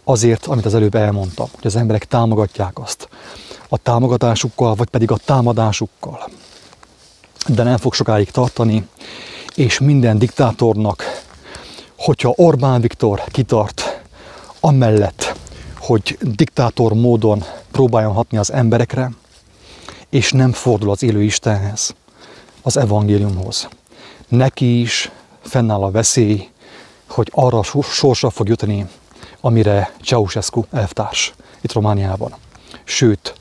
Azért, 0.03 0.45
amit 0.45 0.65
az 0.65 0.75
előbb 0.75 0.95
elmondtam, 0.95 1.47
hogy 1.55 1.65
az 1.65 1.75
emberek 1.75 2.05
támogatják 2.05 2.79
azt. 2.79 3.09
A 3.69 3.77
támogatásukkal, 3.77 4.75
vagy 4.75 4.89
pedig 4.89 5.11
a 5.11 5.17
támadásukkal. 5.17 6.29
De 7.47 7.63
nem 7.63 7.77
fog 7.77 7.93
sokáig 7.93 8.31
tartani, 8.31 8.87
és 9.55 9.79
minden 9.79 10.17
diktátornak, 10.17 11.22
hogyha 12.03 12.33
Orbán 12.35 12.81
Viktor 12.81 13.23
kitart 13.25 14.01
amellett, 14.59 15.35
hogy 15.79 16.17
diktátor 16.21 16.93
módon 16.93 17.43
próbáljon 17.71 18.13
hatni 18.13 18.37
az 18.37 18.51
emberekre, 18.51 19.11
és 20.09 20.31
nem 20.31 20.51
fordul 20.51 20.89
az 20.89 21.03
élő 21.03 21.23
Istenhez, 21.23 21.95
az 22.61 22.77
evangéliumhoz. 22.77 23.67
Neki 24.27 24.81
is 24.81 25.11
fennáll 25.41 25.83
a 25.83 25.91
veszély, 25.91 26.49
hogy 27.07 27.29
arra 27.33 27.63
sorsra 27.63 28.29
fog 28.29 28.47
jutni, 28.47 28.87
amire 29.41 29.93
Ceausescu 30.03 30.63
elvtárs 30.71 31.33
itt 31.61 31.73
Romániában. 31.73 32.33
Sőt, 32.83 33.33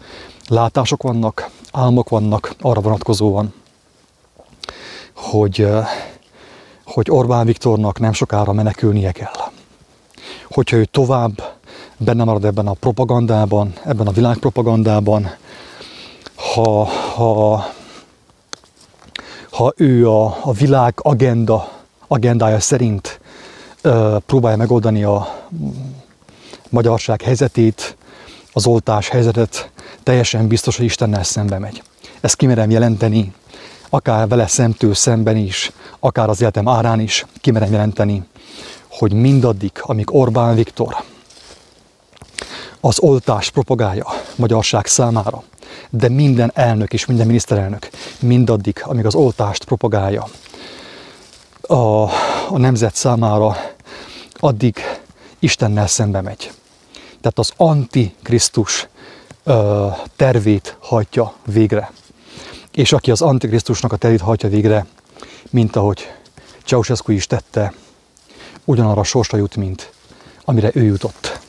látások 0.48 1.02
vannak, 1.02 1.50
álmok 1.72 2.08
vannak 2.08 2.54
arra 2.60 2.80
vonatkozóan, 2.80 3.54
hogy, 5.14 5.68
hogy 6.92 7.10
Orbán 7.10 7.46
Viktornak 7.46 7.98
nem 7.98 8.12
sokára 8.12 8.52
menekülnie 8.52 9.12
kell. 9.12 9.50
Hogyha 10.50 10.76
ő 10.76 10.84
tovább 10.84 11.42
benne 11.96 12.24
marad 12.24 12.44
ebben 12.44 12.66
a 12.66 12.72
propagandában, 12.72 13.72
ebben 13.84 14.06
a 14.06 14.10
világpropagandában, 14.10 15.30
ha, 16.34 16.84
ha, 16.84 17.64
ha 19.50 19.72
ő 19.76 20.08
a, 20.08 20.38
a 20.40 20.52
világ 20.52 20.94
agenda, 20.96 21.68
agendája 22.06 22.60
szerint 22.60 23.20
ö, 23.80 24.16
próbálja 24.26 24.56
megoldani 24.56 25.04
a 25.04 25.44
magyarság 26.68 27.22
helyzetét, 27.22 27.96
az 28.52 28.66
oltás 28.66 29.08
helyzetet, 29.08 29.70
teljesen 30.02 30.46
biztos, 30.46 30.76
hogy 30.76 30.84
Istennel 30.84 31.22
szembe 31.22 31.58
megy. 31.58 31.82
Ezt 32.20 32.36
kimerem 32.36 32.70
jelenteni, 32.70 33.32
akár 33.94 34.28
vele 34.28 34.46
szemtől 34.46 34.94
szemben 34.94 35.36
is, 35.36 35.72
akár 35.98 36.28
az 36.28 36.40
életem 36.40 36.68
árán 36.68 37.00
is 37.00 37.26
kimerem 37.40 37.72
jelenteni, 37.72 38.22
hogy 38.88 39.12
mindaddig, 39.12 39.70
amíg 39.80 40.14
Orbán 40.14 40.54
Viktor 40.54 40.96
az 42.80 42.98
oltás 42.98 43.50
propagálja 43.50 44.06
magyarság 44.36 44.86
számára, 44.86 45.42
de 45.90 46.08
minden 46.08 46.50
elnök 46.54 46.92
és 46.92 47.06
minden 47.06 47.26
miniszterelnök 47.26 47.90
mindaddig, 48.20 48.82
amíg 48.84 49.06
az 49.06 49.14
oltást 49.14 49.64
propagálja 49.64 50.26
a, 51.60 51.74
a 52.48 52.56
nemzet 52.56 52.94
számára, 52.94 53.56
addig 54.32 54.76
Istennel 55.38 55.86
szembe 55.86 56.20
megy. 56.20 56.52
Tehát 57.20 57.38
az 57.38 57.52
antikrisztus 57.56 58.88
tervét 60.16 60.76
hajtja 60.80 61.32
végre. 61.46 61.90
És 62.72 62.92
aki 62.92 63.10
az 63.10 63.22
antikrisztusnak 63.22 63.92
a 63.92 63.96
tervét 63.96 64.20
hajtja 64.20 64.48
végre, 64.48 64.86
mint 65.50 65.76
ahogy 65.76 66.12
Ceausescu 66.64 67.12
is 67.12 67.26
tette, 67.26 67.72
ugyanarra 68.64 69.02
sorsra 69.02 69.38
jut, 69.38 69.56
mint 69.56 69.92
amire 70.44 70.70
ő 70.74 70.82
jutott. 70.82 71.40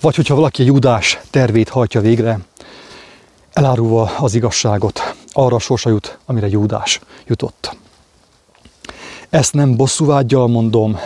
Vagy 0.00 0.14
hogyha 0.14 0.34
valaki 0.34 0.62
a 0.62 0.64
Judás 0.64 1.20
tervét 1.30 1.68
hajtja 1.68 2.00
végre, 2.00 2.38
elárulva 3.52 4.10
az 4.18 4.34
igazságot, 4.34 5.14
arra 5.32 5.58
sorsa 5.58 5.90
jut, 5.90 6.18
amire 6.26 6.48
Júdás 6.48 7.00
jutott. 7.26 7.76
Ezt 9.30 9.52
nem 9.52 9.76
bosszúvágyjal 9.76 10.48
mondom, 10.48 10.98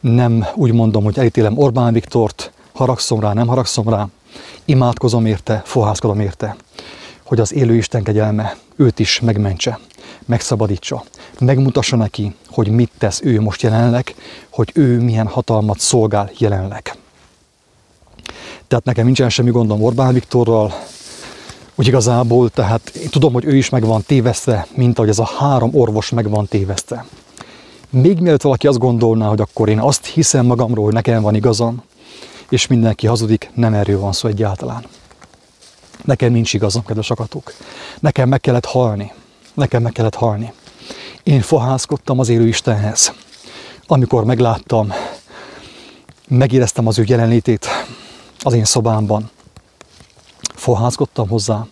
nem 0.00 0.46
úgy 0.54 0.72
mondom, 0.72 1.04
hogy 1.04 1.18
elítélem 1.18 1.58
Orbán 1.58 1.92
Viktort, 1.92 2.52
haragszom 2.72 3.20
rá, 3.20 3.32
nem 3.32 3.46
haragszom 3.46 3.88
rá, 3.88 4.06
imádkozom 4.64 5.26
érte, 5.26 5.62
fohászkodom 5.64 6.20
érte, 6.20 6.56
hogy 7.26 7.40
az 7.40 7.54
élő 7.54 7.74
Isten 7.74 8.02
kegyelme 8.02 8.56
őt 8.76 8.98
is 8.98 9.20
megmentse, 9.20 9.78
megszabadítsa, 10.24 11.04
megmutassa 11.40 11.96
neki, 11.96 12.34
hogy 12.48 12.68
mit 12.68 12.90
tesz 12.98 13.20
ő 13.22 13.40
most 13.40 13.62
jelenleg, 13.62 14.14
hogy 14.50 14.70
ő 14.74 15.00
milyen 15.00 15.26
hatalmat 15.26 15.78
szolgál 15.78 16.30
jelenleg. 16.38 16.96
Tehát 18.68 18.84
nekem 18.84 19.04
nincsen 19.04 19.28
semmi 19.28 19.50
gondom 19.50 19.82
Orbán 19.82 20.12
Viktorral, 20.12 20.74
úgy 21.74 21.86
igazából, 21.86 22.50
tehát 22.50 22.88
én 22.88 23.08
tudom, 23.08 23.32
hogy 23.32 23.44
ő 23.44 23.56
is 23.56 23.68
meg 23.68 23.84
van 23.84 24.02
tévesztve, 24.06 24.66
mint 24.74 24.98
ahogy 24.98 25.10
ez 25.10 25.18
a 25.18 25.30
három 25.38 25.70
orvos 25.72 26.10
meg 26.10 26.30
van 26.30 26.46
tévesztve. 26.46 27.04
Még 27.90 28.20
mielőtt 28.20 28.42
valaki 28.42 28.66
azt 28.66 28.78
gondolná, 28.78 29.28
hogy 29.28 29.40
akkor 29.40 29.68
én 29.68 29.78
azt 29.78 30.06
hiszem 30.06 30.46
magamról, 30.46 30.84
hogy 30.84 30.94
nekem 30.94 31.22
van 31.22 31.34
igazam, 31.34 31.82
és 32.48 32.66
mindenki 32.66 33.06
hazudik, 33.06 33.50
nem 33.54 33.74
erről 33.74 34.00
van 34.00 34.12
szó 34.12 34.28
egyáltalán. 34.28 34.84
Nekem 36.06 36.32
nincs 36.32 36.54
igazam, 36.54 36.84
kedves 36.84 37.10
akatók. 37.10 37.52
Nekem 38.00 38.28
meg 38.28 38.40
kellett 38.40 38.64
halni. 38.64 39.12
Nekem 39.54 39.82
meg 39.82 39.92
kellett 39.92 40.14
halni. 40.14 40.52
Én 41.22 41.40
fohászkodtam 41.40 42.18
az 42.18 42.28
élő 42.28 42.46
Istenhez. 42.46 43.12
Amikor 43.86 44.24
megláttam, 44.24 44.92
megéreztem 46.28 46.86
az 46.86 46.98
ő 46.98 47.04
jelenlétét, 47.06 47.66
az 48.42 48.52
én 48.52 48.64
szobámban. 48.64 49.30
Fohászkodtam 50.54 51.28
hozzá, 51.28 51.66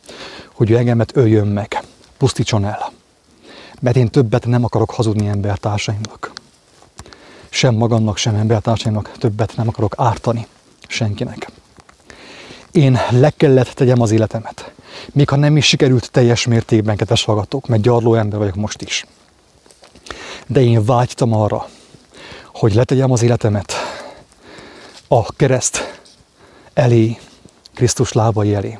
hogy 0.53 0.71
ő 0.71 0.77
engemet 0.77 1.17
öljön 1.17 1.47
meg, 1.47 1.83
pusztítson 2.17 2.65
el. 2.65 2.93
Mert 3.81 3.97
én 3.97 4.09
többet 4.09 4.47
nem 4.47 4.65
akarok 4.65 4.91
hazudni 4.91 5.27
embertársaimnak. 5.27 6.33
Sem 7.49 7.75
magamnak, 7.75 8.17
sem 8.17 8.35
embertársaimnak 8.35 9.13
többet 9.19 9.57
nem 9.57 9.69
akarok 9.69 9.95
ártani 9.97 10.47
senkinek. 10.89 11.51
Én 12.75 12.99
le 13.11 13.31
kellett 13.31 13.69
tegyem 13.69 14.01
az 14.01 14.11
életemet. 14.11 14.73
Még 15.13 15.29
ha 15.29 15.37
nem 15.37 15.57
is 15.57 15.67
sikerült 15.67 16.11
teljes 16.11 16.47
mértékben, 16.47 16.97
kedves 16.97 17.25
hallgatók, 17.25 17.67
mert 17.67 17.83
gyarló 17.83 18.15
ember 18.15 18.39
vagyok 18.39 18.55
most 18.55 18.83
is. 18.83 19.07
De 20.47 20.61
én 20.61 20.85
vágytam 20.85 21.33
arra, 21.33 21.69
hogy 22.53 22.75
letegyem 22.75 23.11
az 23.13 23.23
életemet 23.23 23.73
a 25.09 25.33
kereszt 25.33 26.01
elé, 26.73 27.19
Krisztus 27.75 28.13
lábai 28.13 28.55
elé. 28.55 28.79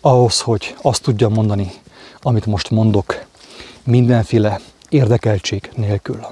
Ahhoz, 0.00 0.40
hogy 0.40 0.76
azt 0.82 1.02
tudjam 1.02 1.32
mondani, 1.32 1.72
amit 2.20 2.46
most 2.46 2.70
mondok, 2.70 3.24
mindenféle 3.84 4.60
érdekeltség 4.88 5.70
nélkül. 5.74 6.26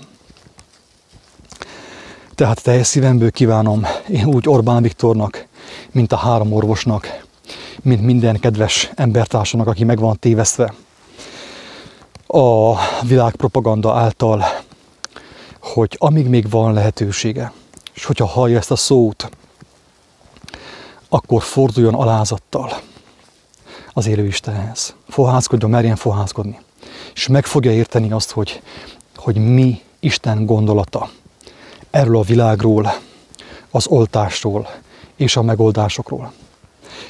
Tehát 2.34 2.62
teljes 2.62 2.86
szívemből 2.86 3.30
kívánom 3.30 3.86
én 4.08 4.24
úgy 4.24 4.48
Orbán 4.48 4.82
Viktornak, 4.82 5.45
mint 5.96 6.12
a 6.12 6.16
három 6.16 6.52
orvosnak, 6.52 7.24
mint 7.82 8.02
minden 8.02 8.40
kedves 8.40 8.90
embertársanak, 8.94 9.66
aki 9.66 9.84
meg 9.84 9.98
van 9.98 10.18
tévesztve 10.18 10.74
a 12.26 12.74
világpropaganda 13.02 13.94
által, 13.94 14.44
hogy 15.60 15.96
amíg 15.98 16.26
még 16.26 16.50
van 16.50 16.72
lehetősége, 16.72 17.52
és 17.94 18.04
hogyha 18.04 18.26
hallja 18.26 18.58
ezt 18.58 18.70
a 18.70 18.76
szót, 18.76 19.28
akkor 21.08 21.42
forduljon 21.42 21.94
alázattal 21.94 22.80
az 23.92 24.06
élő 24.06 24.26
Istenhez. 24.26 24.94
Fohászkodjon, 25.08 25.70
merjen 25.70 25.96
fohászkodni. 25.96 26.58
És 27.14 27.26
meg 27.26 27.46
fogja 27.46 27.72
érteni 27.72 28.12
azt, 28.12 28.30
hogy, 28.30 28.62
hogy 29.16 29.36
mi 29.36 29.80
Isten 30.00 30.46
gondolata 30.46 31.10
erről 31.90 32.16
a 32.16 32.22
világról, 32.22 32.92
az 33.70 33.86
oltásról 33.86 34.68
és 35.16 35.36
a 35.36 35.42
megoldásokról. 35.42 36.32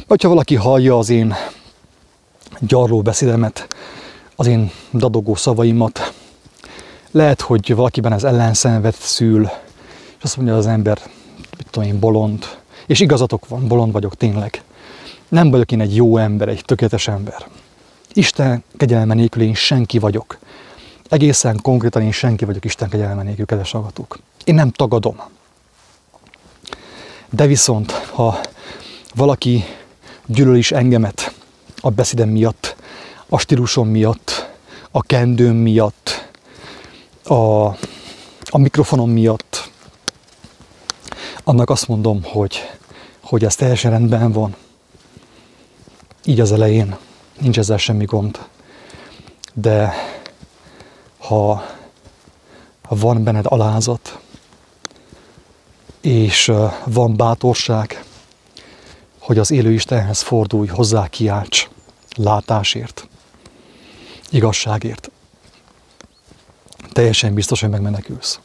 Vagy 0.07 0.23
ha 0.23 0.29
valaki 0.29 0.55
hallja 0.55 0.99
az 0.99 1.09
én 1.09 1.35
gyarló 2.61 3.03
beszédemet, 3.03 3.69
az 4.37 4.47
én 4.47 4.71
dadogó 4.93 5.35
szavaimat, 5.35 6.13
lehet, 7.11 7.41
hogy 7.41 7.75
valakiben 7.75 8.13
ez 8.13 8.25
ellenszenvet 8.25 8.95
szül, 8.95 9.43
és 10.19 10.23
azt 10.23 10.37
mondja 10.37 10.57
az 10.57 10.67
ember, 10.67 11.01
mit 11.57 11.67
tudom 11.71 11.89
én, 11.89 11.99
bolond, 11.99 12.45
és 12.87 13.01
igazatok 13.01 13.49
van, 13.49 13.69
bolond 13.69 13.93
vagyok 13.93 14.17
tényleg. 14.17 14.63
Nem 15.29 15.51
vagyok 15.51 15.73
én 15.73 15.81
egy 15.81 15.97
jó 15.97 16.17
ember, 16.17 16.49
egy 16.49 16.65
tökéletes 16.65 17.09
ember. 17.09 17.47
Isten 18.13 18.65
kegyelme 18.77 19.15
nélkül 19.15 19.43
én 19.43 19.55
senki 19.55 19.99
vagyok. 19.99 20.39
Egészen 21.09 21.59
konkrétan 21.63 22.03
én 22.03 22.13
senki 22.13 22.45
vagyok 22.45 22.65
Isten 22.65 22.89
kegyelme 22.89 23.23
nélkül, 23.23 23.47
kedves 23.47 23.71
hallgatók. 23.71 24.19
Én 24.45 24.55
nem 24.55 24.71
tagadom. 24.71 25.17
De 27.31 27.47
viszont, 27.47 27.91
ha 27.93 28.41
valaki 29.15 29.65
gyűlöl 30.27 30.57
is 30.57 30.73
engemet 30.73 31.35
a 31.81 31.91
beszédem 31.91 32.29
miatt, 32.29 32.77
a 33.29 33.39
stílusom 33.39 33.89
miatt, 33.89 34.51
a 34.91 35.03
kendőm 35.03 35.57
miatt, 35.57 36.29
a, 37.25 37.67
a 38.45 38.59
mikrofonom 38.59 39.11
miatt, 39.11 39.71
annak 41.45 41.71
azt 41.71 41.89
mondom, 41.89 42.23
hogy, 42.23 42.59
hogy 43.21 43.45
ez 43.45 43.55
teljesen 43.55 43.91
rendben 43.91 44.33
van. 44.33 44.57
így 46.25 46.41
az 46.41 46.53
elején, 46.53 46.97
nincs 47.41 47.59
ezzel 47.59 47.77
semmi 47.77 48.05
gond. 48.05 48.39
De 49.55 49.95
ha, 51.19 51.65
van 52.89 53.25
benned 53.25 53.47
alázat, 53.49 54.19
és 56.07 56.53
van 56.85 57.17
bátorság, 57.17 58.05
hogy 59.19 59.39
az 59.39 59.51
élő 59.51 59.73
Istenhez 59.73 60.23
fordulj, 60.23 60.69
hozzá 60.69 61.07
kiálts 61.07 61.69
látásért, 62.17 63.09
igazságért. 64.31 65.11
Teljesen 66.93 67.35
biztos, 67.35 67.61
hogy 67.61 67.71
megmenekülsz. 67.71 68.41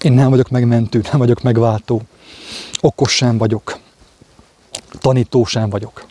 Én 0.00 0.12
nem 0.12 0.30
vagyok 0.30 0.48
megmentő, 0.48 1.00
nem 1.10 1.18
vagyok 1.18 1.42
megváltó, 1.42 2.02
okos 2.80 3.16
sem 3.16 3.38
vagyok, 3.38 3.78
tanító 4.98 5.44
sem 5.44 5.70
vagyok. 5.70 6.06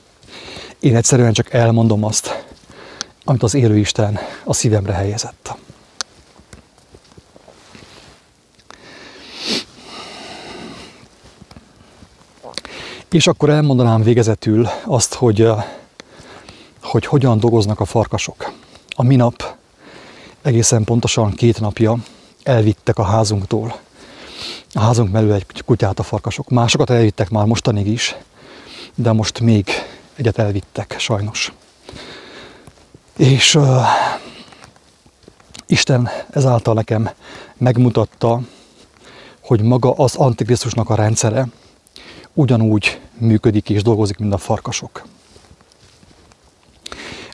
Én 0.79 0.95
egyszerűen 0.95 1.33
csak 1.33 1.53
elmondom 1.53 2.03
azt, 2.03 2.45
amit 3.23 3.43
az 3.43 3.53
élő 3.53 3.77
Isten 3.77 4.19
a 4.43 4.53
szívemre 4.53 4.93
helyezett. 4.93 5.55
És 13.11 13.27
akkor 13.27 13.49
elmondanám 13.49 14.01
végezetül 14.03 14.67
azt, 14.85 15.13
hogy, 15.13 15.49
hogy 16.81 17.05
hogyan 17.05 17.39
dolgoznak 17.39 17.79
a 17.79 17.85
farkasok. 17.85 18.51
A 18.95 19.03
minap 19.03 19.55
egészen 20.41 20.83
pontosan 20.83 21.31
két 21.31 21.59
napja 21.59 21.97
elvittek 22.43 22.97
a 22.97 23.03
házunktól. 23.03 23.79
A 24.73 24.79
házunk 24.79 25.11
mellől 25.11 25.33
egy 25.33 25.63
kutyát 25.65 25.99
a 25.99 26.03
farkasok. 26.03 26.49
Másokat 26.49 26.89
elvittek 26.89 27.29
már 27.29 27.45
mostanig 27.45 27.87
is, 27.87 28.15
de 28.95 29.11
most 29.11 29.39
még 29.39 29.69
egyet 30.15 30.37
elvittek, 30.37 30.95
sajnos. 30.99 31.53
És 33.17 33.55
uh, 33.55 33.81
Isten 35.65 36.09
ezáltal 36.29 36.73
nekem 36.73 37.09
megmutatta, 37.57 38.41
hogy 39.41 39.61
maga 39.61 39.91
az 39.91 40.15
Antikrisztusnak 40.15 40.89
a 40.89 40.95
rendszere 40.95 41.47
ugyanúgy 42.37 42.99
működik 43.13 43.69
és 43.69 43.83
dolgozik, 43.83 44.17
mint 44.17 44.33
a 44.33 44.37
farkasok. 44.37 45.05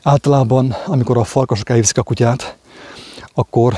Általában, 0.02 0.76
amikor 0.86 1.18
a 1.18 1.24
farkasok 1.24 1.68
elviszik 1.68 1.98
a 1.98 2.02
kutyát, 2.02 2.56
akkor 3.34 3.74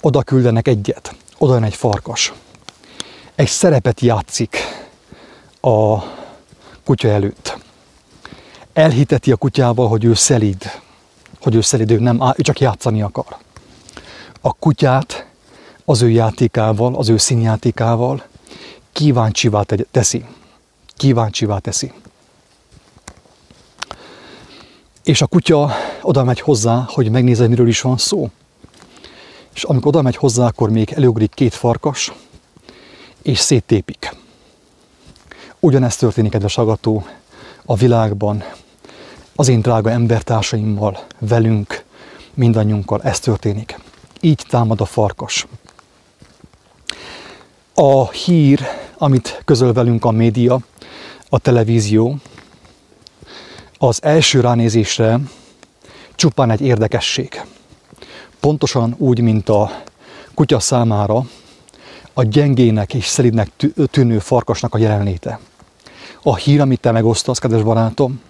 oda 0.00 0.22
küldenek 0.22 0.68
egyet, 0.68 1.14
oda 1.38 1.54
jön 1.54 1.62
egy 1.62 1.74
farkas. 1.74 2.32
Egy 3.34 3.48
szerepet 3.48 4.00
játszik 4.00 4.56
a 5.60 5.98
kutya 6.84 7.08
előtt. 7.08 7.58
Elhiteti 8.72 9.32
a 9.32 9.36
kutyával, 9.36 9.88
hogy 9.88 10.04
ő 10.04 10.14
szelíd, 10.14 10.70
hogy 11.40 11.54
ő 11.54 11.60
szelíd, 11.60 11.90
ő, 11.90 11.98
nem, 11.98 12.22
ő 12.36 12.42
csak 12.42 12.60
játszani 12.60 13.02
akar. 13.02 13.36
A 14.40 14.52
kutyát 14.52 15.26
az 15.84 16.02
ő 16.02 16.10
játékával, 16.10 16.94
az 16.94 17.08
ő 17.08 17.16
színjátékával 17.16 18.24
kíváncsivá 18.94 19.62
teszi. 19.90 20.24
Kíváncsivá 20.96 21.58
teszi. 21.58 21.92
És 25.02 25.22
a 25.22 25.26
kutya 25.26 25.70
oda 26.02 26.24
megy 26.24 26.40
hozzá, 26.40 26.84
hogy 26.88 27.10
megnézze, 27.10 27.48
miről 27.48 27.68
is 27.68 27.80
van 27.80 27.98
szó. 27.98 28.30
És 29.54 29.62
amikor 29.62 29.86
oda 29.86 30.02
megy 30.02 30.16
hozzá, 30.16 30.46
akkor 30.46 30.70
még 30.70 30.92
előugrik 30.92 31.34
két 31.34 31.54
farkas, 31.54 32.12
és 33.22 33.38
széttépik. 33.38 34.16
Ugyanezt 35.60 35.98
történik, 35.98 36.30
kedves 36.30 36.58
agató, 36.58 37.06
a 37.64 37.74
világban, 37.74 38.44
az 39.34 39.48
én 39.48 39.60
drága 39.60 39.90
embertársaimmal, 39.90 41.04
velünk, 41.18 41.84
mindannyiunkkal 42.34 43.02
ez 43.02 43.20
történik. 43.20 43.78
Így 44.20 44.42
támad 44.48 44.80
a 44.80 44.84
farkas. 44.84 45.46
A 47.76 48.10
hír, 48.10 48.60
amit 48.98 49.42
közöl 49.44 49.72
velünk 49.72 50.04
a 50.04 50.10
média, 50.10 50.58
a 51.28 51.38
televízió, 51.38 52.16
az 53.78 54.02
első 54.02 54.40
ránézésre 54.40 55.20
csupán 56.14 56.50
egy 56.50 56.60
érdekesség. 56.60 57.42
Pontosan 58.40 58.94
úgy, 58.98 59.20
mint 59.20 59.48
a 59.48 59.82
kutya 60.34 60.60
számára 60.60 61.26
a 62.12 62.22
gyengének 62.22 62.94
és 62.94 63.06
szelidnek 63.06 63.50
tűnő 63.90 64.18
farkasnak 64.18 64.74
a 64.74 64.78
jelenléte. 64.78 65.38
A 66.22 66.36
hír, 66.36 66.60
amit 66.60 66.80
te 66.80 66.90
megosztasz, 66.90 67.38
kedves 67.38 67.62
barátom, 67.62 68.20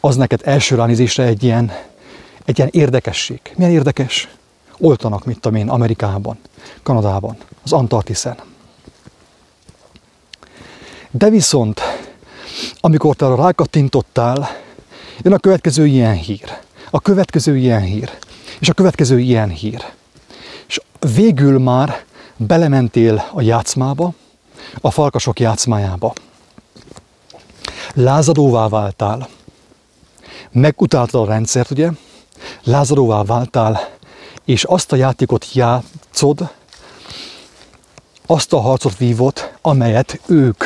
az 0.00 0.16
neked 0.16 0.40
első 0.44 0.74
ránézésre 0.74 1.24
egy 1.24 1.42
ilyen, 1.42 1.72
egy 2.44 2.58
ilyen 2.58 2.70
érdekesség. 2.72 3.40
Milyen 3.56 3.72
érdekes? 3.72 4.28
Oltanak, 4.78 5.24
mit 5.24 5.40
tudom 5.40 5.58
én, 5.58 5.68
Amerikában, 5.68 6.38
Kanadában, 6.82 7.36
az 7.62 7.72
Antarktiszen. 7.72 8.36
De 11.10 11.30
viszont, 11.30 11.80
amikor 12.80 13.16
te 13.16 13.34
rákattintottál, 13.34 14.48
jön 15.22 15.32
a 15.32 15.38
következő 15.38 15.86
ilyen 15.86 16.14
hír, 16.14 16.58
a 16.90 17.00
következő 17.00 17.56
ilyen 17.56 17.82
hír, 17.82 18.10
és 18.58 18.68
a 18.68 18.72
következő 18.72 19.18
ilyen 19.18 19.48
hír. 19.48 19.84
És 20.66 20.80
végül 21.14 21.58
már 21.58 22.04
belementél 22.36 23.24
a 23.32 23.40
játszmába, 23.40 24.12
a 24.80 24.90
falkasok 24.90 25.40
játszmájába. 25.40 26.12
Lázadóvá 27.94 28.68
váltál. 28.68 29.28
Megutáltad 30.50 31.20
a 31.22 31.32
rendszert, 31.32 31.70
ugye? 31.70 31.90
Lázadóvá 32.64 33.22
váltál, 33.22 33.80
és 34.44 34.64
azt 34.64 34.92
a 34.92 34.96
játékot 34.96 35.54
játszod, 35.54 36.50
azt 38.26 38.52
a 38.52 38.60
harcot 38.60 38.96
vívott, 38.96 39.52
amelyet 39.60 40.20
ők 40.26 40.64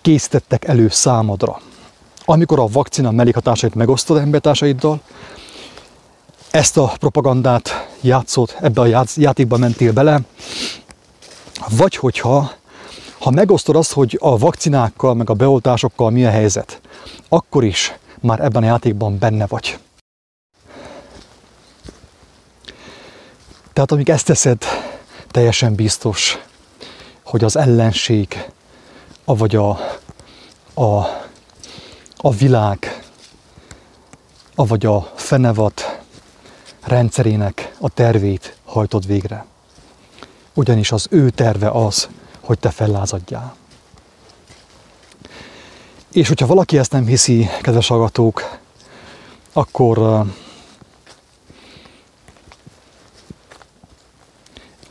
készítettek 0.00 0.64
elő 0.64 0.88
számodra. 0.88 1.60
Amikor 2.24 2.58
a 2.58 2.66
vakcina 2.66 3.10
mellékhatásait 3.10 3.74
megosztod 3.74 4.16
embertársaiddal, 4.16 5.00
ezt 6.50 6.76
a 6.76 6.92
propagandát 6.98 7.88
játszott, 8.00 8.56
ebbe 8.60 8.80
a 8.80 9.04
játékba 9.16 9.56
mentél 9.56 9.92
bele, 9.92 10.20
vagy 11.70 11.96
hogyha 11.96 12.52
ha 13.18 13.30
megosztod 13.30 13.76
azt, 13.76 13.92
hogy 13.92 14.18
a 14.20 14.38
vakcinákkal, 14.38 15.14
meg 15.14 15.30
a 15.30 15.34
beoltásokkal 15.34 16.10
mi 16.10 16.24
a 16.24 16.30
helyzet, 16.30 16.80
akkor 17.28 17.64
is 17.64 17.94
már 18.20 18.40
ebben 18.40 18.62
a 18.62 18.66
játékban 18.66 19.18
benne 19.18 19.46
vagy. 19.46 19.78
Tehát 23.76 23.92
amíg 23.92 24.10
ezt 24.10 24.24
teszed, 24.26 24.62
teljesen 25.30 25.74
biztos, 25.74 26.38
hogy 27.24 27.44
az 27.44 27.56
ellenség, 27.56 28.50
avagy 29.24 29.56
a, 29.56 29.68
a, 30.74 30.84
a 32.16 32.30
világ, 32.38 33.02
avagy 34.54 34.86
a 34.86 35.12
fenevat 35.14 36.00
rendszerének 36.84 37.74
a 37.80 37.88
tervét 37.88 38.56
hajtod 38.64 39.06
végre. 39.06 39.46
Ugyanis 40.54 40.92
az 40.92 41.06
ő 41.10 41.30
terve 41.30 41.70
az, 41.70 42.08
hogy 42.40 42.58
te 42.58 42.70
fellázadjál. 42.70 43.56
És 46.12 46.28
hogyha 46.28 46.46
valaki 46.46 46.78
ezt 46.78 46.92
nem 46.92 47.06
hiszi, 47.06 47.48
kedves 47.60 47.88
hallgatók, 47.88 48.58
akkor 49.52 50.26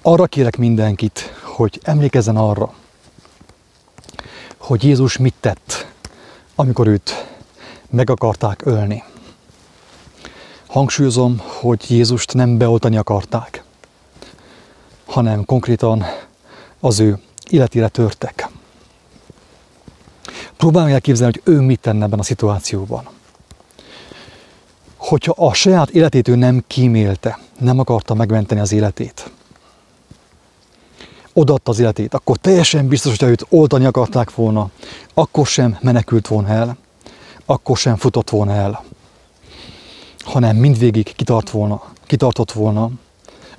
arra 0.08 0.26
kérek 0.26 0.58
mindenkit, 0.58 1.20
hogy 1.42 1.80
emlékezzen 1.84 2.36
arra, 2.38 2.74
hogy 4.58 4.84
Jézus 4.84 5.18
mit 5.18 5.34
tett, 5.40 5.88
amikor 6.56 6.88
őt 6.88 7.28
meg 7.90 8.10
akarták 8.10 8.66
ölni. 8.66 9.04
Hangsúlyozom, 10.68 11.42
hogy 11.46 11.92
Jézust 11.92 12.34
nem 12.34 12.58
beoltani 12.58 12.98
akarták, 12.98 13.64
hanem 15.06 15.46
konkrétan 15.46 16.04
az 16.80 17.00
ő 17.00 17.20
életére 17.50 17.88
törtek. 17.88 18.50
Próbálj 20.58 20.94
elképzelni, 20.94 21.34
hogy 21.44 21.54
ő 21.54 21.60
mit 21.60 21.80
tenne 21.80 22.06
ebben 22.06 22.20
a 22.20 22.24
szituációban. 22.24 23.08
Hogyha 24.96 25.34
a 25.46 25.54
saját 25.54 25.90
életét 25.90 26.28
ő 26.28 26.36
nem 26.36 26.64
kímélte, 26.68 27.40
nem 27.60 27.80
akarta 27.80 28.14
megmenteni 28.14 28.62
az 28.62 28.72
életét, 28.72 29.30
odaadta 31.38 31.72
az 31.72 31.80
életét, 31.80 32.14
akkor 32.14 32.38
teljesen 32.38 32.88
biztos, 32.88 33.12
hogyha 33.12 33.28
őt 33.28 33.46
oltani 33.50 33.86
akarták 33.86 34.36
volna, 34.36 34.70
akkor 35.14 35.48
sem 35.48 35.78
menekült 35.82 36.28
volna 36.28 36.48
el, 36.48 36.78
akkor 37.46 37.78
sem 37.78 37.96
futott 37.96 38.30
volna 38.30 38.52
el, 38.52 38.84
hanem 40.20 40.56
mindvégig 40.56 41.16
kitart 41.16 41.50
volna, 41.50 41.82
kitartott 42.06 42.52
volna 42.52 42.90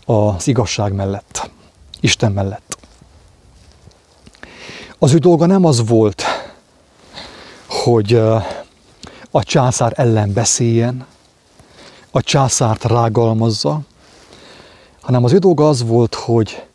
az 0.05 0.49
igazság 0.49 0.93
mellett, 0.93 1.51
Isten 2.01 2.33
mellett. 2.33 2.79
Az 4.99 5.13
ő 5.15 5.19
dolga 5.19 5.47
nem 5.47 5.65
az 5.65 5.89
volt, 5.89 6.23
hogy 7.67 8.15
a 9.31 9.43
császár 9.43 9.93
ellen 9.97 10.33
beszéljen, 10.33 11.07
a 12.11 12.23
császárt 12.23 12.85
rágalmazza, 12.85 13.81
hanem 15.01 15.25
az 15.25 15.33
ő 15.33 15.39
dolga 15.39 15.69
az 15.69 15.83
volt, 15.83 16.15
hogy 16.15 16.67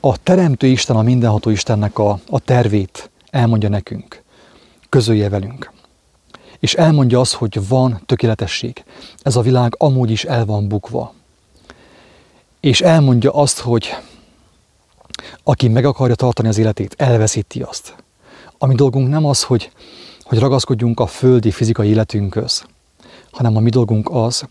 a 0.00 0.22
Teremtő 0.22 0.66
Isten, 0.66 0.96
a 0.96 1.02
mindenható 1.02 1.50
Istennek 1.50 1.98
a, 1.98 2.20
a 2.28 2.40
tervét 2.40 3.10
elmondja 3.30 3.68
nekünk, 3.68 4.22
közölje 4.88 5.28
velünk. 5.28 5.70
És 6.58 6.74
elmondja 6.74 7.20
azt, 7.20 7.32
hogy 7.32 7.68
van 7.68 8.02
tökéletesség. 8.06 8.84
Ez 9.22 9.36
a 9.36 9.40
világ 9.40 9.74
amúgy 9.78 10.10
is 10.10 10.24
el 10.24 10.44
van 10.44 10.68
bukva. 10.68 11.14
És 12.60 12.80
elmondja 12.80 13.32
azt, 13.32 13.58
hogy 13.58 13.96
aki 15.42 15.68
meg 15.68 15.84
akarja 15.84 16.14
tartani 16.14 16.48
az 16.48 16.58
életét, 16.58 16.94
elveszíti 16.98 17.62
azt. 17.62 17.94
A 18.58 18.66
mi 18.66 18.74
dolgunk 18.74 19.08
nem 19.08 19.24
az, 19.24 19.42
hogy, 19.42 19.70
hogy 20.22 20.38
ragaszkodjunk 20.38 21.00
a 21.00 21.06
földi 21.06 21.50
fizikai 21.50 21.88
életünkhöz, 21.88 22.64
hanem 23.30 23.56
a 23.56 23.60
mi 23.60 23.70
dolgunk 23.70 24.10
az, 24.12 24.44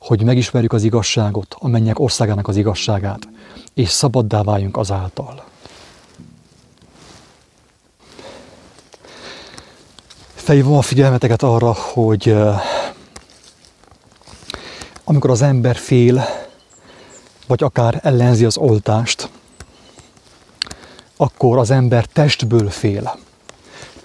hogy 0.00 0.22
megismerjük 0.22 0.72
az 0.72 0.82
igazságot, 0.82 1.56
a 1.58 1.68
mennyek 1.68 1.98
országának 1.98 2.48
az 2.48 2.56
igazságát, 2.56 3.28
és 3.74 3.88
szabaddá 3.88 4.42
váljunk 4.42 4.76
azáltal. 4.76 5.44
Felhívom 10.34 10.76
a 10.76 10.82
figyelmeteket 10.82 11.42
arra, 11.42 11.72
hogy 11.72 12.36
amikor 15.04 15.30
az 15.30 15.42
ember 15.42 15.76
fél, 15.76 16.24
vagy 17.46 17.62
akár 17.62 18.00
ellenzi 18.02 18.44
az 18.44 18.56
oltást, 18.56 19.28
akkor 21.16 21.58
az 21.58 21.70
ember 21.70 22.04
testből 22.04 22.70
fél. 22.70 23.18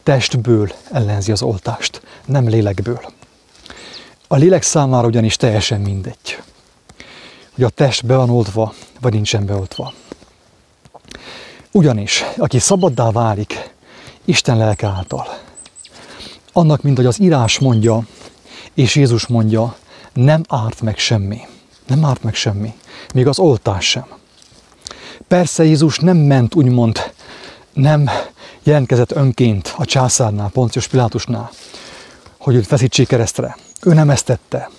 Testből 0.04 0.72
ellenzi 0.92 1.32
az 1.32 1.42
oltást, 1.42 2.02
nem 2.26 2.48
lélekből. 2.48 3.14
A 4.36 4.38
lélek 4.38 4.64
számára 4.64 5.08
ugyanis 5.08 5.36
teljesen 5.36 5.82
mindegy, 5.82 6.42
hogy 7.54 7.64
a 7.64 7.70
test 7.70 8.06
be 8.06 8.16
van 8.16 8.30
oltva, 8.30 8.74
vagy 9.02 9.14
nincsen 9.14 9.46
beoltva. 9.46 9.94
Ugyanis, 11.72 12.24
aki 12.38 12.60
szabaddá 12.60 13.12
válik 13.12 13.70
Isten 14.26 14.58
lelke 14.58 14.88
által, 14.88 15.28
annak, 16.54 16.82
mint 16.82 16.98
hogy 16.98 17.06
az 17.06 17.22
írás 17.22 17.60
mondja, 17.60 18.08
és 18.74 18.96
Jézus 18.96 19.28
mondja, 19.28 19.76
nem 20.14 20.44
árt 20.48 20.82
meg 20.82 20.98
semmi. 20.98 21.40
Nem 21.88 22.06
árt 22.06 22.24
meg 22.24 22.36
semmi. 22.36 22.74
Még 23.14 23.28
az 23.28 23.40
oltás 23.40 23.90
sem. 23.90 24.06
Persze 25.28 25.64
Jézus 25.64 26.00
nem 26.00 26.18
ment 26.18 26.56
úgymond, 26.56 27.12
nem 27.74 28.10
jelentkezett 28.64 29.12
önként 29.12 29.74
a 29.78 29.86
császárnál, 29.86 30.50
Poncius 30.50 30.88
Pilátusnál, 30.88 31.52
hogy 32.46 32.56
őt 32.56 32.68
feszítsék 32.68 33.08
keresztre. 33.08 33.58
Ő 33.82 33.94
nem 33.94 34.10
ezt 34.10 34.26
tette. 34.26 34.70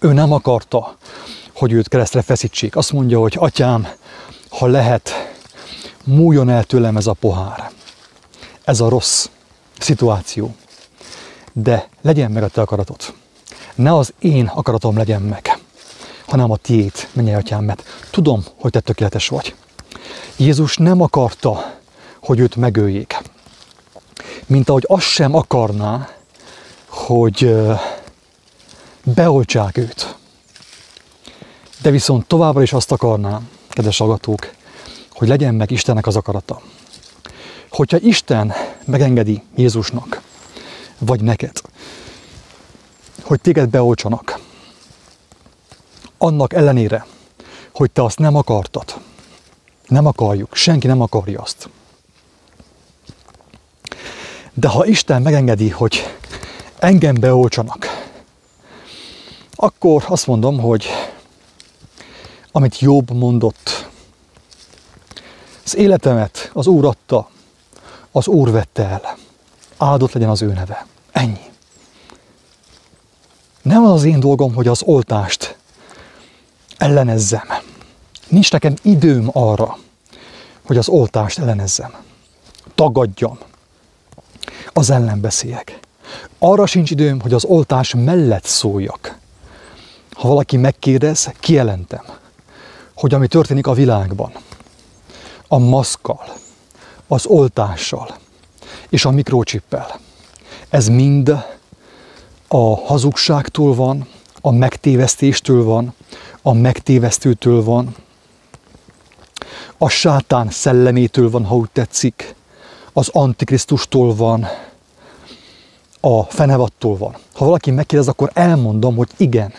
Ő 0.00 0.12
nem 0.12 0.32
akarta, 0.32 0.96
hogy 1.54 1.72
őt 1.72 1.88
keresztre 1.88 2.22
feszítsék. 2.22 2.76
Azt 2.76 2.92
mondja, 2.92 3.18
hogy 3.18 3.36
atyám, 3.38 3.88
ha 4.48 4.66
lehet, 4.66 5.10
múljon 6.04 6.48
el 6.48 6.64
tőlem 6.64 6.96
ez 6.96 7.06
a 7.06 7.12
pohár. 7.12 7.70
Ez 8.64 8.80
a 8.80 8.88
rossz 8.88 9.26
szituáció. 9.78 10.54
De 11.52 11.88
legyen 12.02 12.30
meg 12.30 12.42
a 12.42 12.48
te 12.48 12.60
akaratod. 12.60 13.00
Ne 13.74 13.96
az 13.96 14.12
én 14.18 14.46
akaratom 14.46 14.96
legyen 14.96 15.22
meg, 15.22 15.58
hanem 16.26 16.50
a 16.50 16.56
tiét, 16.56 17.08
menj 17.12 17.34
atyám, 17.34 17.64
mert 17.64 17.82
tudom, 18.10 18.44
hogy 18.60 18.70
te 18.70 18.80
tökéletes 18.80 19.28
vagy. 19.28 19.54
Jézus 20.36 20.76
nem 20.76 21.00
akarta, 21.00 21.74
hogy 22.22 22.38
őt 22.38 22.56
megöljék. 22.56 23.16
Mint 24.46 24.68
ahogy 24.68 24.84
azt 24.88 25.06
sem 25.06 25.34
akarná, 25.34 26.15
hogy 26.96 27.54
beoltsák 29.04 29.76
őt. 29.76 30.16
De 31.82 31.90
viszont 31.90 32.26
továbbra 32.26 32.62
is 32.62 32.72
azt 32.72 32.92
akarnám, 32.92 33.48
kedves 33.68 33.98
hallgatók, 33.98 34.52
hogy 35.12 35.28
legyen 35.28 35.54
meg 35.54 35.70
Istennek 35.70 36.06
az 36.06 36.16
akarata. 36.16 36.60
Hogyha 37.70 37.98
Isten 38.00 38.52
megengedi 38.84 39.42
Jézusnak, 39.56 40.20
vagy 40.98 41.20
neked, 41.20 41.60
hogy 43.22 43.40
téged 43.40 43.68
beoltsanak, 43.68 44.38
annak 46.18 46.52
ellenére, 46.52 47.06
hogy 47.72 47.90
te 47.90 48.02
azt 48.04 48.18
nem 48.18 48.36
akartad, 48.36 48.94
nem 49.88 50.06
akarjuk, 50.06 50.54
senki 50.54 50.86
nem 50.86 51.00
akarja 51.00 51.40
azt. 51.40 51.68
De 54.54 54.68
ha 54.68 54.86
Isten 54.86 55.22
megengedi, 55.22 55.68
hogy 55.68 56.16
engem 56.78 57.14
beoltsanak, 57.14 57.86
akkor 59.54 60.04
azt 60.08 60.26
mondom, 60.26 60.60
hogy 60.60 60.86
amit 62.52 62.78
Jobb 62.78 63.10
mondott, 63.10 63.88
az 65.64 65.76
életemet 65.76 66.50
az 66.52 66.66
Úr 66.66 66.84
adta, 66.84 67.28
az 68.12 68.26
Úr 68.26 68.50
vette 68.50 68.84
el. 68.84 69.16
Áldott 69.76 70.12
legyen 70.12 70.28
az 70.28 70.42
ő 70.42 70.52
neve. 70.52 70.86
Ennyi. 71.12 71.50
Nem 73.62 73.84
az 73.84 73.92
az 73.92 74.04
én 74.04 74.20
dolgom, 74.20 74.54
hogy 74.54 74.68
az 74.68 74.82
oltást 74.82 75.56
ellenezzem. 76.76 77.46
Nincs 78.28 78.52
nekem 78.52 78.74
időm 78.82 79.28
arra, 79.32 79.78
hogy 80.66 80.76
az 80.76 80.88
oltást 80.88 81.38
ellenezzem. 81.38 81.94
Tagadjam. 82.74 83.38
Az 84.72 84.90
ellen 84.90 85.20
beszéljek. 85.20 85.78
Arra 86.38 86.66
sincs 86.66 86.90
időm, 86.90 87.20
hogy 87.20 87.32
az 87.32 87.44
oltás 87.44 87.94
mellett 87.94 88.44
szóljak. 88.44 89.18
Ha 90.12 90.28
valaki 90.28 90.56
megkérdez, 90.56 91.32
kijelentem, 91.40 92.04
hogy 92.94 93.14
ami 93.14 93.26
történik 93.26 93.66
a 93.66 93.72
világban, 93.72 94.32
a 95.48 95.58
maszkkal, 95.58 96.24
az 97.06 97.26
oltással 97.26 98.16
és 98.88 99.04
a 99.04 99.10
mikrocsippel, 99.10 100.00
ez 100.68 100.88
mind 100.88 101.28
a 102.48 102.76
hazugságtól 102.76 103.74
van, 103.74 104.08
a 104.40 104.50
megtévesztéstől 104.50 105.64
van, 105.64 105.94
a 106.42 106.52
megtévesztőtől 106.52 107.64
van, 107.64 107.94
a 109.78 109.88
sátán 109.88 110.50
szellemétől 110.50 111.30
van, 111.30 111.44
ha 111.44 111.54
úgy 111.54 111.70
tetszik, 111.72 112.34
az 112.92 113.08
antikrisztustól 113.12 114.14
van, 114.14 114.46
a 116.08 116.24
fenevattól 116.28 116.96
van. 116.96 117.16
Ha 117.34 117.44
valaki 117.44 117.70
megkérdez, 117.70 118.08
akkor 118.08 118.30
elmondom, 118.34 118.96
hogy 118.96 119.08
igen, 119.16 119.52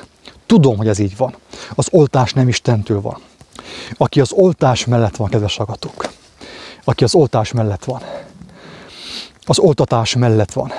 tudom, 0.46 0.78
hogy 0.78 0.88
ez 0.88 1.00
így 1.00 1.18
van. 1.18 1.36
Az 1.76 1.88
oltás 1.92 2.34
nem 2.34 2.48
Istentől 2.48 3.02
van. 3.02 3.18
Aki 3.98 4.22
az 4.22 4.32
oltás 4.32 4.86
mellett 4.86 5.16
van, 5.16 5.30
kedves 5.30 5.60
agatók, 5.60 6.12
aki 6.84 7.04
az 7.04 7.16
oltás 7.16 7.52
mellett 7.52 7.84
van, 7.84 8.02
az 9.46 9.60
oltatás 9.60 10.16
mellett 10.16 10.54
van, 10.54 10.72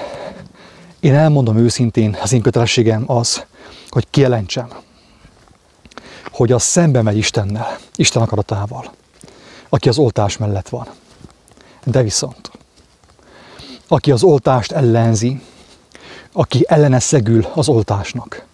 én 1.00 1.14
elmondom 1.14 1.56
őszintén, 1.56 2.16
az 2.22 2.32
én 2.32 2.42
kötelességem 2.42 3.04
az, 3.06 3.44
hogy 3.88 4.06
kielentsem, 4.10 4.68
hogy 6.32 6.52
az 6.52 6.62
szembe 6.62 7.02
megy 7.02 7.16
Istennel, 7.16 7.78
Isten 7.96 8.22
akaratával, 8.22 8.92
aki 9.68 9.88
az 9.88 9.98
oltás 9.98 10.36
mellett 10.36 10.68
van. 10.68 10.86
De 11.84 12.02
viszont, 12.02 12.50
aki 13.88 14.10
az 14.10 14.22
oltást 14.22 14.72
ellenzi, 14.72 15.40
aki 16.38 16.64
ellene 16.66 17.00
szegül 17.00 17.46
az 17.54 17.68
oltásnak, 17.68 18.46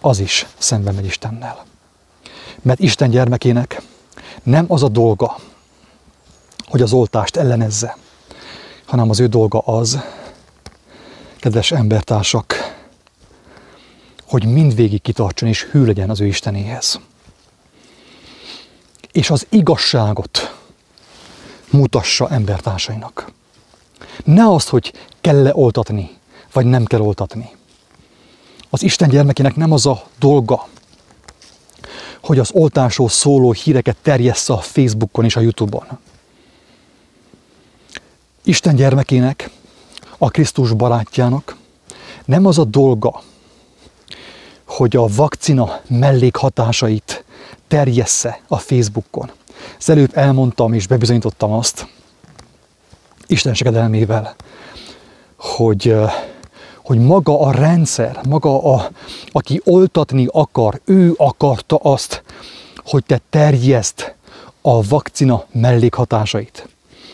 az 0.00 0.18
is 0.18 0.46
szembe 0.58 0.90
megy 0.92 1.04
Istennel. 1.04 1.64
Mert 2.62 2.80
Isten 2.80 3.10
gyermekének 3.10 3.82
nem 4.42 4.64
az 4.68 4.82
a 4.82 4.88
dolga, 4.88 5.36
hogy 6.66 6.82
az 6.82 6.92
oltást 6.92 7.36
ellenezze, 7.36 7.96
hanem 8.84 9.10
az 9.10 9.20
ő 9.20 9.26
dolga 9.26 9.58
az, 9.58 10.00
kedves 11.40 11.72
embertársak, 11.72 12.54
hogy 14.26 14.44
mindvégig 14.44 15.02
kitartson 15.02 15.48
és 15.48 15.64
hű 15.64 15.84
legyen 15.84 16.10
az 16.10 16.20
ő 16.20 16.26
Istenéhez. 16.26 17.00
És 19.12 19.30
az 19.30 19.46
igazságot 19.48 20.56
mutassa 21.70 22.28
embertársainak. 22.28 23.32
Ne 24.24 24.48
azt, 24.52 24.68
hogy 24.68 24.92
kell-e 25.20 25.50
oltatni, 25.54 26.20
vagy 26.52 26.66
nem 26.66 26.84
kell 26.84 27.00
oltatni. 27.00 27.50
Az 28.70 28.82
Isten 28.82 29.08
gyermekének 29.08 29.56
nem 29.56 29.72
az 29.72 29.86
a 29.86 30.02
dolga, 30.18 30.68
hogy 32.22 32.38
az 32.38 32.50
oltásról 32.52 33.08
szóló 33.08 33.52
híreket 33.52 33.96
terjessze 34.02 34.52
a 34.52 34.58
Facebookon 34.58 35.24
és 35.24 35.36
a 35.36 35.40
Youtube-on. 35.40 35.86
Isten 38.44 38.74
gyermekének, 38.74 39.50
a 40.18 40.30
Krisztus 40.30 40.72
barátjának 40.72 41.56
nem 42.24 42.46
az 42.46 42.58
a 42.58 42.64
dolga, 42.64 43.22
hogy 44.64 44.96
a 44.96 45.06
vakcina 45.06 45.80
mellékhatásait 45.88 47.24
terjessze 47.68 48.40
a 48.48 48.58
Facebookon. 48.58 49.30
Az 49.78 49.88
előbb 49.88 50.16
elmondtam 50.16 50.72
és 50.72 50.86
bebizonyítottam 50.86 51.52
azt, 51.52 51.86
Isten 53.26 53.54
segedelmével, 53.54 54.34
hogy, 55.36 55.94
hogy 56.92 57.00
maga 57.00 57.40
a 57.40 57.50
rendszer, 57.50 58.20
maga 58.28 58.74
a, 58.74 58.90
aki 59.26 59.60
oltatni 59.64 60.26
akar, 60.30 60.80
ő 60.84 61.14
akarta 61.16 61.76
azt, 61.76 62.22
hogy 62.84 63.04
te 63.04 63.20
terjeszt 63.30 64.14
a 64.62 64.82
vakcina 64.82 65.44
mellékhatásait. 65.52 66.68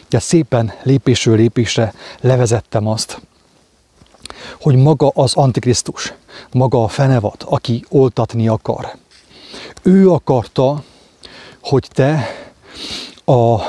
De 0.09 0.18
szépen 0.18 0.72
lépésről 0.83 1.37
lépésre 1.37 1.95
levezettem 2.20 2.87
azt, 2.87 3.20
hogy 4.61 4.76
maga 4.76 5.09
az 5.14 5.35
Antikrisztus, 5.35 6.14
maga 6.53 6.83
a 6.83 6.89
fenevad, 6.89 7.37
aki 7.45 7.85
oltatni 7.89 8.49
akar, 8.49 8.97
ő 9.83 10.11
akarta, 10.11 10.83
hogy 11.61 11.89
te 11.93 12.26
a, 13.24 13.61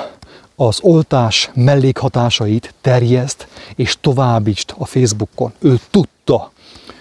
az 0.62 0.80
oltás 0.82 1.50
mellékhatásait 1.54 2.74
terjeszt 2.82 3.48
és 3.76 3.98
továbbítsd 4.02 4.74
a 4.78 4.86
Facebookon. 4.86 5.54
Ő 5.60 5.80
tudta, 5.90 6.52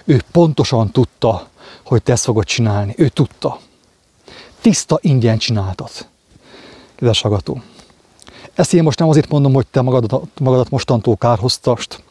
ő 0.05 0.23
pontosan 0.33 0.91
tudta, 0.91 1.47
hogy 1.85 2.03
te 2.03 2.13
ezt 2.13 2.25
fogod 2.25 2.45
csinálni. 2.45 2.95
Ő 2.97 3.09
tudta. 3.09 3.59
Tiszta 4.61 4.99
ingyen 5.01 5.39
csináltad. 5.39 5.91
Kedves 6.95 7.21
hallgató. 7.21 7.63
Ezt 8.55 8.75
én 8.75 8.83
most 8.83 8.99
nem 8.99 9.09
azért 9.09 9.29
mondom, 9.29 9.53
hogy 9.53 9.67
te 9.67 9.81
magadat, 9.81 10.41
magadat 10.41 10.71
mostantól 10.71 11.17
kárhoztast, 11.17 12.03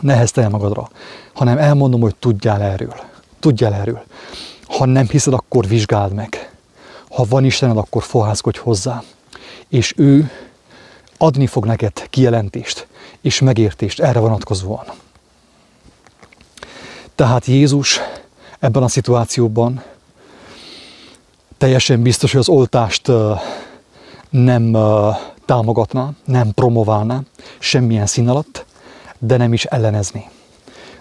neheztelj 0.00 0.48
magadra, 0.48 0.90
hanem 1.32 1.58
elmondom, 1.58 2.00
hogy 2.00 2.16
tudjál 2.16 2.62
erről. 2.62 2.94
Tudjál 3.40 3.74
erről. 3.74 4.02
Ha 4.66 4.84
nem 4.84 5.08
hiszed, 5.08 5.32
akkor 5.32 5.66
vizsgáld 5.66 6.12
meg. 6.12 6.54
Ha 7.08 7.24
van 7.28 7.44
Istened, 7.44 7.76
akkor 7.76 8.02
fohászkodj 8.02 8.58
hozzá. 8.58 9.02
És 9.68 9.94
ő 9.96 10.30
adni 11.22 11.46
fog 11.46 11.66
neked 11.66 12.08
kijelentést 12.10 12.86
és 13.20 13.40
megértést 13.40 14.00
erre 14.00 14.18
vonatkozóan. 14.18 14.84
Tehát 17.14 17.44
Jézus 17.46 18.00
ebben 18.58 18.82
a 18.82 18.88
szituációban 18.88 19.82
teljesen 21.58 22.02
biztos, 22.02 22.30
hogy 22.30 22.40
az 22.40 22.48
oltást 22.48 23.10
nem 24.30 24.76
támogatná, 25.44 26.10
nem 26.24 26.52
promoválná 26.54 27.20
semmilyen 27.58 28.06
szín 28.06 28.28
alatt, 28.28 28.64
de 29.18 29.36
nem 29.36 29.52
is 29.52 29.64
ellenezni. 29.64 30.28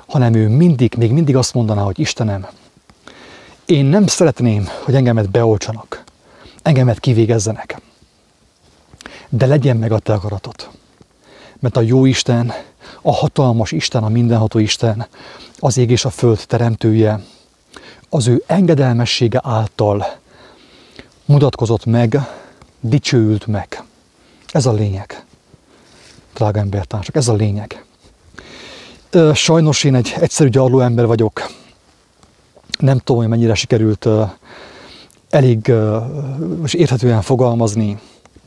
Hanem 0.07 0.33
ő 0.33 0.47
mindig, 0.47 0.95
még 0.97 1.11
mindig 1.11 1.35
azt 1.35 1.53
mondaná, 1.53 1.81
hogy 1.81 1.99
Istenem, 1.99 2.47
én 3.65 3.85
nem 3.85 4.07
szeretném, 4.07 4.69
hogy 4.83 4.95
engemet 4.95 5.29
beoltsanak, 5.29 6.03
engemet 6.61 6.99
kivégezzenek, 6.99 7.81
de 9.29 9.45
legyen 9.45 9.77
meg 9.77 9.91
a 9.91 9.99
te 9.99 10.13
akaratot. 10.13 10.69
Mert 11.59 11.77
a 11.77 11.81
jó 11.81 12.05
Isten, 12.05 12.51
a 13.01 13.13
hatalmas 13.13 13.71
Isten, 13.71 14.03
a 14.03 14.09
mindenható 14.09 14.59
Isten, 14.59 15.07
az 15.59 15.77
ég 15.77 15.89
és 15.89 16.05
a 16.05 16.09
föld 16.09 16.43
teremtője, 16.47 17.23
az 18.09 18.27
ő 18.27 18.43
engedelmessége 18.47 19.39
által 19.43 20.05
mutatkozott 21.25 21.85
meg, 21.85 22.19
dicsőült 22.79 23.47
meg. 23.47 23.83
Ez 24.47 24.65
a 24.65 24.71
lényeg. 24.71 25.23
Drága 26.33 26.59
embertársak, 26.59 27.15
ez 27.15 27.27
a 27.27 27.33
lényeg. 27.33 27.85
Sajnos 29.33 29.83
én 29.83 29.95
egy 29.95 30.15
egyszerű 30.19 30.49
gyarló 30.49 30.79
ember 30.79 31.05
vagyok. 31.05 31.51
Nem 32.79 32.97
tudom, 32.97 33.21
hogy 33.21 33.29
mennyire 33.29 33.53
sikerült 33.53 34.07
elég 35.29 35.71
most 36.59 36.73
érthetően 36.73 37.21
fogalmazni. 37.21 37.99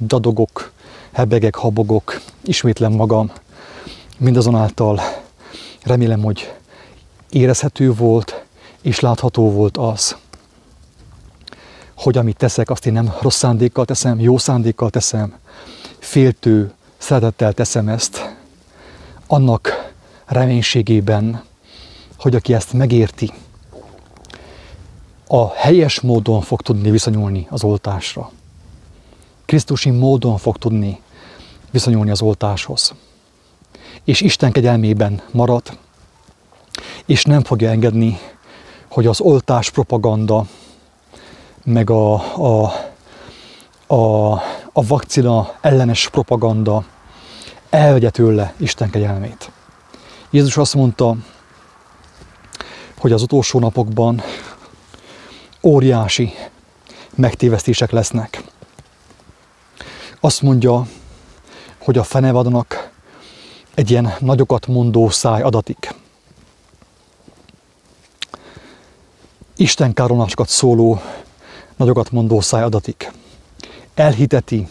Dadogok, 0.06 0.72
hebegek, 1.12 1.54
habogok, 1.54 2.20
ismétlem 2.44 2.92
magam. 2.92 3.30
Mindazonáltal 4.18 5.00
remélem, 5.82 6.22
hogy 6.22 6.54
érezhető 7.30 7.92
volt 7.92 8.44
és 8.82 9.00
látható 9.00 9.50
volt 9.50 9.76
az, 9.76 10.16
hogy 11.94 12.16
amit 12.16 12.36
teszek, 12.36 12.70
azt 12.70 12.86
én 12.86 12.92
nem 12.92 13.12
rossz 13.20 13.36
szándékkal 13.36 13.84
teszem, 13.84 14.20
jó 14.20 14.38
szándékkal 14.38 14.90
teszem, 14.90 15.34
féltő, 15.98 16.72
szeretettel 16.98 17.52
teszem 17.52 17.88
ezt, 17.88 18.36
annak 19.26 19.92
reménységében, 20.26 21.42
hogy 22.18 22.34
aki 22.34 22.54
ezt 22.54 22.72
megérti, 22.72 23.32
a 25.26 25.52
helyes 25.52 26.00
módon 26.00 26.40
fog 26.40 26.62
tudni 26.62 26.90
viszonyulni 26.90 27.46
az 27.50 27.64
oltásra. 27.64 28.30
Krisztusi 29.52 29.90
módon 29.90 30.36
fog 30.36 30.56
tudni 30.58 31.00
viszonyulni 31.70 32.10
az 32.10 32.22
oltáshoz. 32.22 32.94
És 34.04 34.20
Isten 34.20 34.52
kegyelmében 34.52 35.22
marad, 35.30 35.78
és 37.06 37.24
nem 37.24 37.44
fogja 37.44 37.70
engedni, 37.70 38.18
hogy 38.88 39.06
az 39.06 39.20
oltás 39.20 39.70
propaganda, 39.70 40.46
meg 41.64 41.90
a, 41.90 42.14
a, 42.36 42.72
a, 43.94 44.32
a 44.72 44.86
vakcina 44.86 45.54
ellenes 45.60 46.08
propaganda 46.08 46.84
elvegye 47.70 48.10
tőle 48.10 48.54
Isten 48.56 48.90
kegyelmét. 48.90 49.50
Jézus 50.30 50.56
azt 50.56 50.74
mondta, 50.74 51.16
hogy 52.98 53.12
az 53.12 53.22
utolsó 53.22 53.58
napokban 53.58 54.22
óriási 55.62 56.32
megtévesztések 57.14 57.90
lesznek. 57.90 58.51
Azt 60.24 60.42
mondja, 60.42 60.86
hogy 61.78 61.98
a 61.98 62.02
fenevadnak 62.02 62.90
egy 63.74 63.90
ilyen 63.90 64.14
nagyokat 64.20 64.66
mondó 64.66 65.08
száj 65.08 65.42
adatik. 65.42 65.94
Isten 69.56 69.92
károlásokat 69.92 70.48
szóló, 70.48 71.00
nagyokat 71.76 72.10
mondó 72.10 72.40
száj 72.40 72.62
adatik. 72.62 73.12
Elhiteti, 73.94 74.68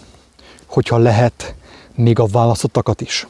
hogyha 0.66 0.97
lehet, 0.97 1.56
még 1.95 2.20
a 2.20 2.26
választottakat 2.26 3.02
is. 3.02 3.28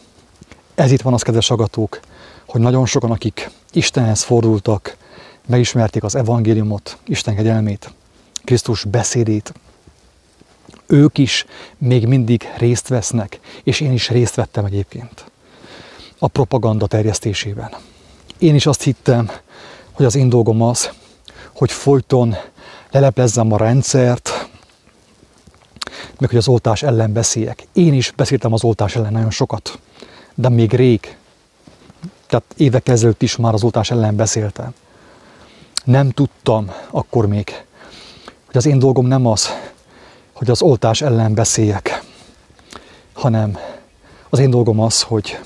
Ez 0.75 0.91
itt 0.91 1.01
van 1.01 1.13
az, 1.13 1.21
kedves 1.21 1.49
agatók, 1.49 1.99
hogy 2.45 2.61
nagyon 2.61 2.85
sokan, 2.85 3.11
akik 3.11 3.49
Istenhez 3.71 4.23
fordultak, 4.23 4.97
megismerték 5.47 6.03
az 6.03 6.15
evangéliumot, 6.15 6.97
Isten 7.05 7.35
kegyelmét, 7.35 7.93
Krisztus 8.43 8.83
beszédét, 8.83 9.53
ők 10.91 11.17
is 11.17 11.45
még 11.77 12.05
mindig 12.05 12.49
részt 12.57 12.87
vesznek, 12.87 13.39
és 13.63 13.79
én 13.79 13.91
is 13.91 14.09
részt 14.09 14.35
vettem 14.35 14.65
egyébként 14.65 15.25
a 16.19 16.27
propaganda 16.27 16.87
terjesztésében. 16.87 17.71
Én 18.37 18.55
is 18.55 18.65
azt 18.65 18.83
hittem, 18.83 19.31
hogy 19.91 20.05
az 20.05 20.15
én 20.15 20.29
dolgom 20.29 20.61
az, 20.61 20.89
hogy 21.55 21.71
folyton 21.71 22.35
leleplezzem 22.91 23.51
a 23.51 23.57
rendszert, 23.57 24.49
meg 26.19 26.29
hogy 26.29 26.37
az 26.37 26.47
oltás 26.47 26.83
ellen 26.83 27.13
beszéljek. 27.13 27.67
Én 27.73 27.93
is 27.93 28.11
beszéltem 28.15 28.53
az 28.53 28.63
oltás 28.63 28.95
ellen 28.95 29.11
nagyon 29.11 29.31
sokat, 29.31 29.79
de 30.35 30.49
még 30.49 30.73
rég, 30.73 31.17
tehát 32.27 32.43
évek 32.57 32.87
ezelőtt 32.87 33.21
is 33.21 33.35
már 33.35 33.53
az 33.53 33.63
oltás 33.63 33.91
ellen 33.91 34.15
beszéltem. 34.15 34.73
Nem 35.83 36.09
tudtam 36.09 36.71
akkor 36.89 37.27
még, 37.27 37.63
hogy 38.45 38.57
az 38.57 38.65
én 38.65 38.79
dolgom 38.79 39.05
nem 39.05 39.25
az, 39.25 39.49
hogy 40.41 40.49
az 40.49 40.61
oltás 40.61 41.01
ellen 41.01 41.33
beszéljek, 41.33 42.03
hanem 43.13 43.57
az 44.29 44.39
én 44.39 44.49
dolgom 44.49 44.79
az, 44.79 45.01
hogy 45.01 45.39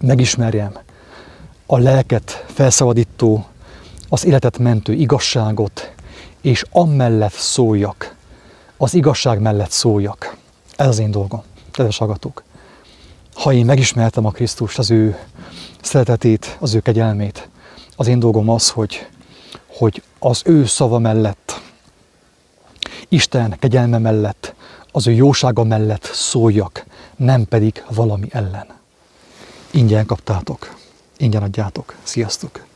megismerjem 0.00 0.78
a 1.66 1.78
lelket 1.78 2.44
felszabadító, 2.46 3.46
az 4.08 4.24
életet 4.24 4.58
mentő 4.58 4.92
igazságot, 4.92 5.92
és 6.40 6.64
amellett 6.70 7.32
szóljak, 7.32 8.14
az 8.76 8.94
igazság 8.94 9.40
mellett 9.40 9.70
szóljak. 9.70 10.36
Ez 10.76 10.86
az 10.86 10.98
én 10.98 11.10
dolgom, 11.10 11.42
kedves 11.70 11.98
hallgatók. 11.98 12.42
Ha 13.34 13.52
én 13.52 13.64
megismertem 13.64 14.26
a 14.26 14.30
Krisztust, 14.30 14.78
az 14.78 14.90
ő 14.90 15.18
szeretetét, 15.82 16.56
az 16.60 16.74
ő 16.74 16.80
kegyelmét, 16.80 17.48
az 17.96 18.06
én 18.06 18.18
dolgom 18.18 18.48
az, 18.48 18.70
hogy, 18.70 19.06
hogy 19.66 20.02
az 20.18 20.42
ő 20.44 20.66
szava 20.66 20.98
mellett, 20.98 21.66
Isten 23.08 23.56
kegyelme 23.58 23.98
mellett, 23.98 24.54
az 24.92 25.06
ő 25.06 25.12
jósága 25.12 25.64
mellett 25.64 26.10
szóljak, 26.12 26.84
nem 27.16 27.44
pedig 27.44 27.84
valami 27.90 28.28
ellen. 28.30 28.66
Ingyen 29.70 30.06
kaptátok, 30.06 30.76
ingyen 31.16 31.42
adjátok. 31.42 31.94
Sziasztok! 32.02 32.66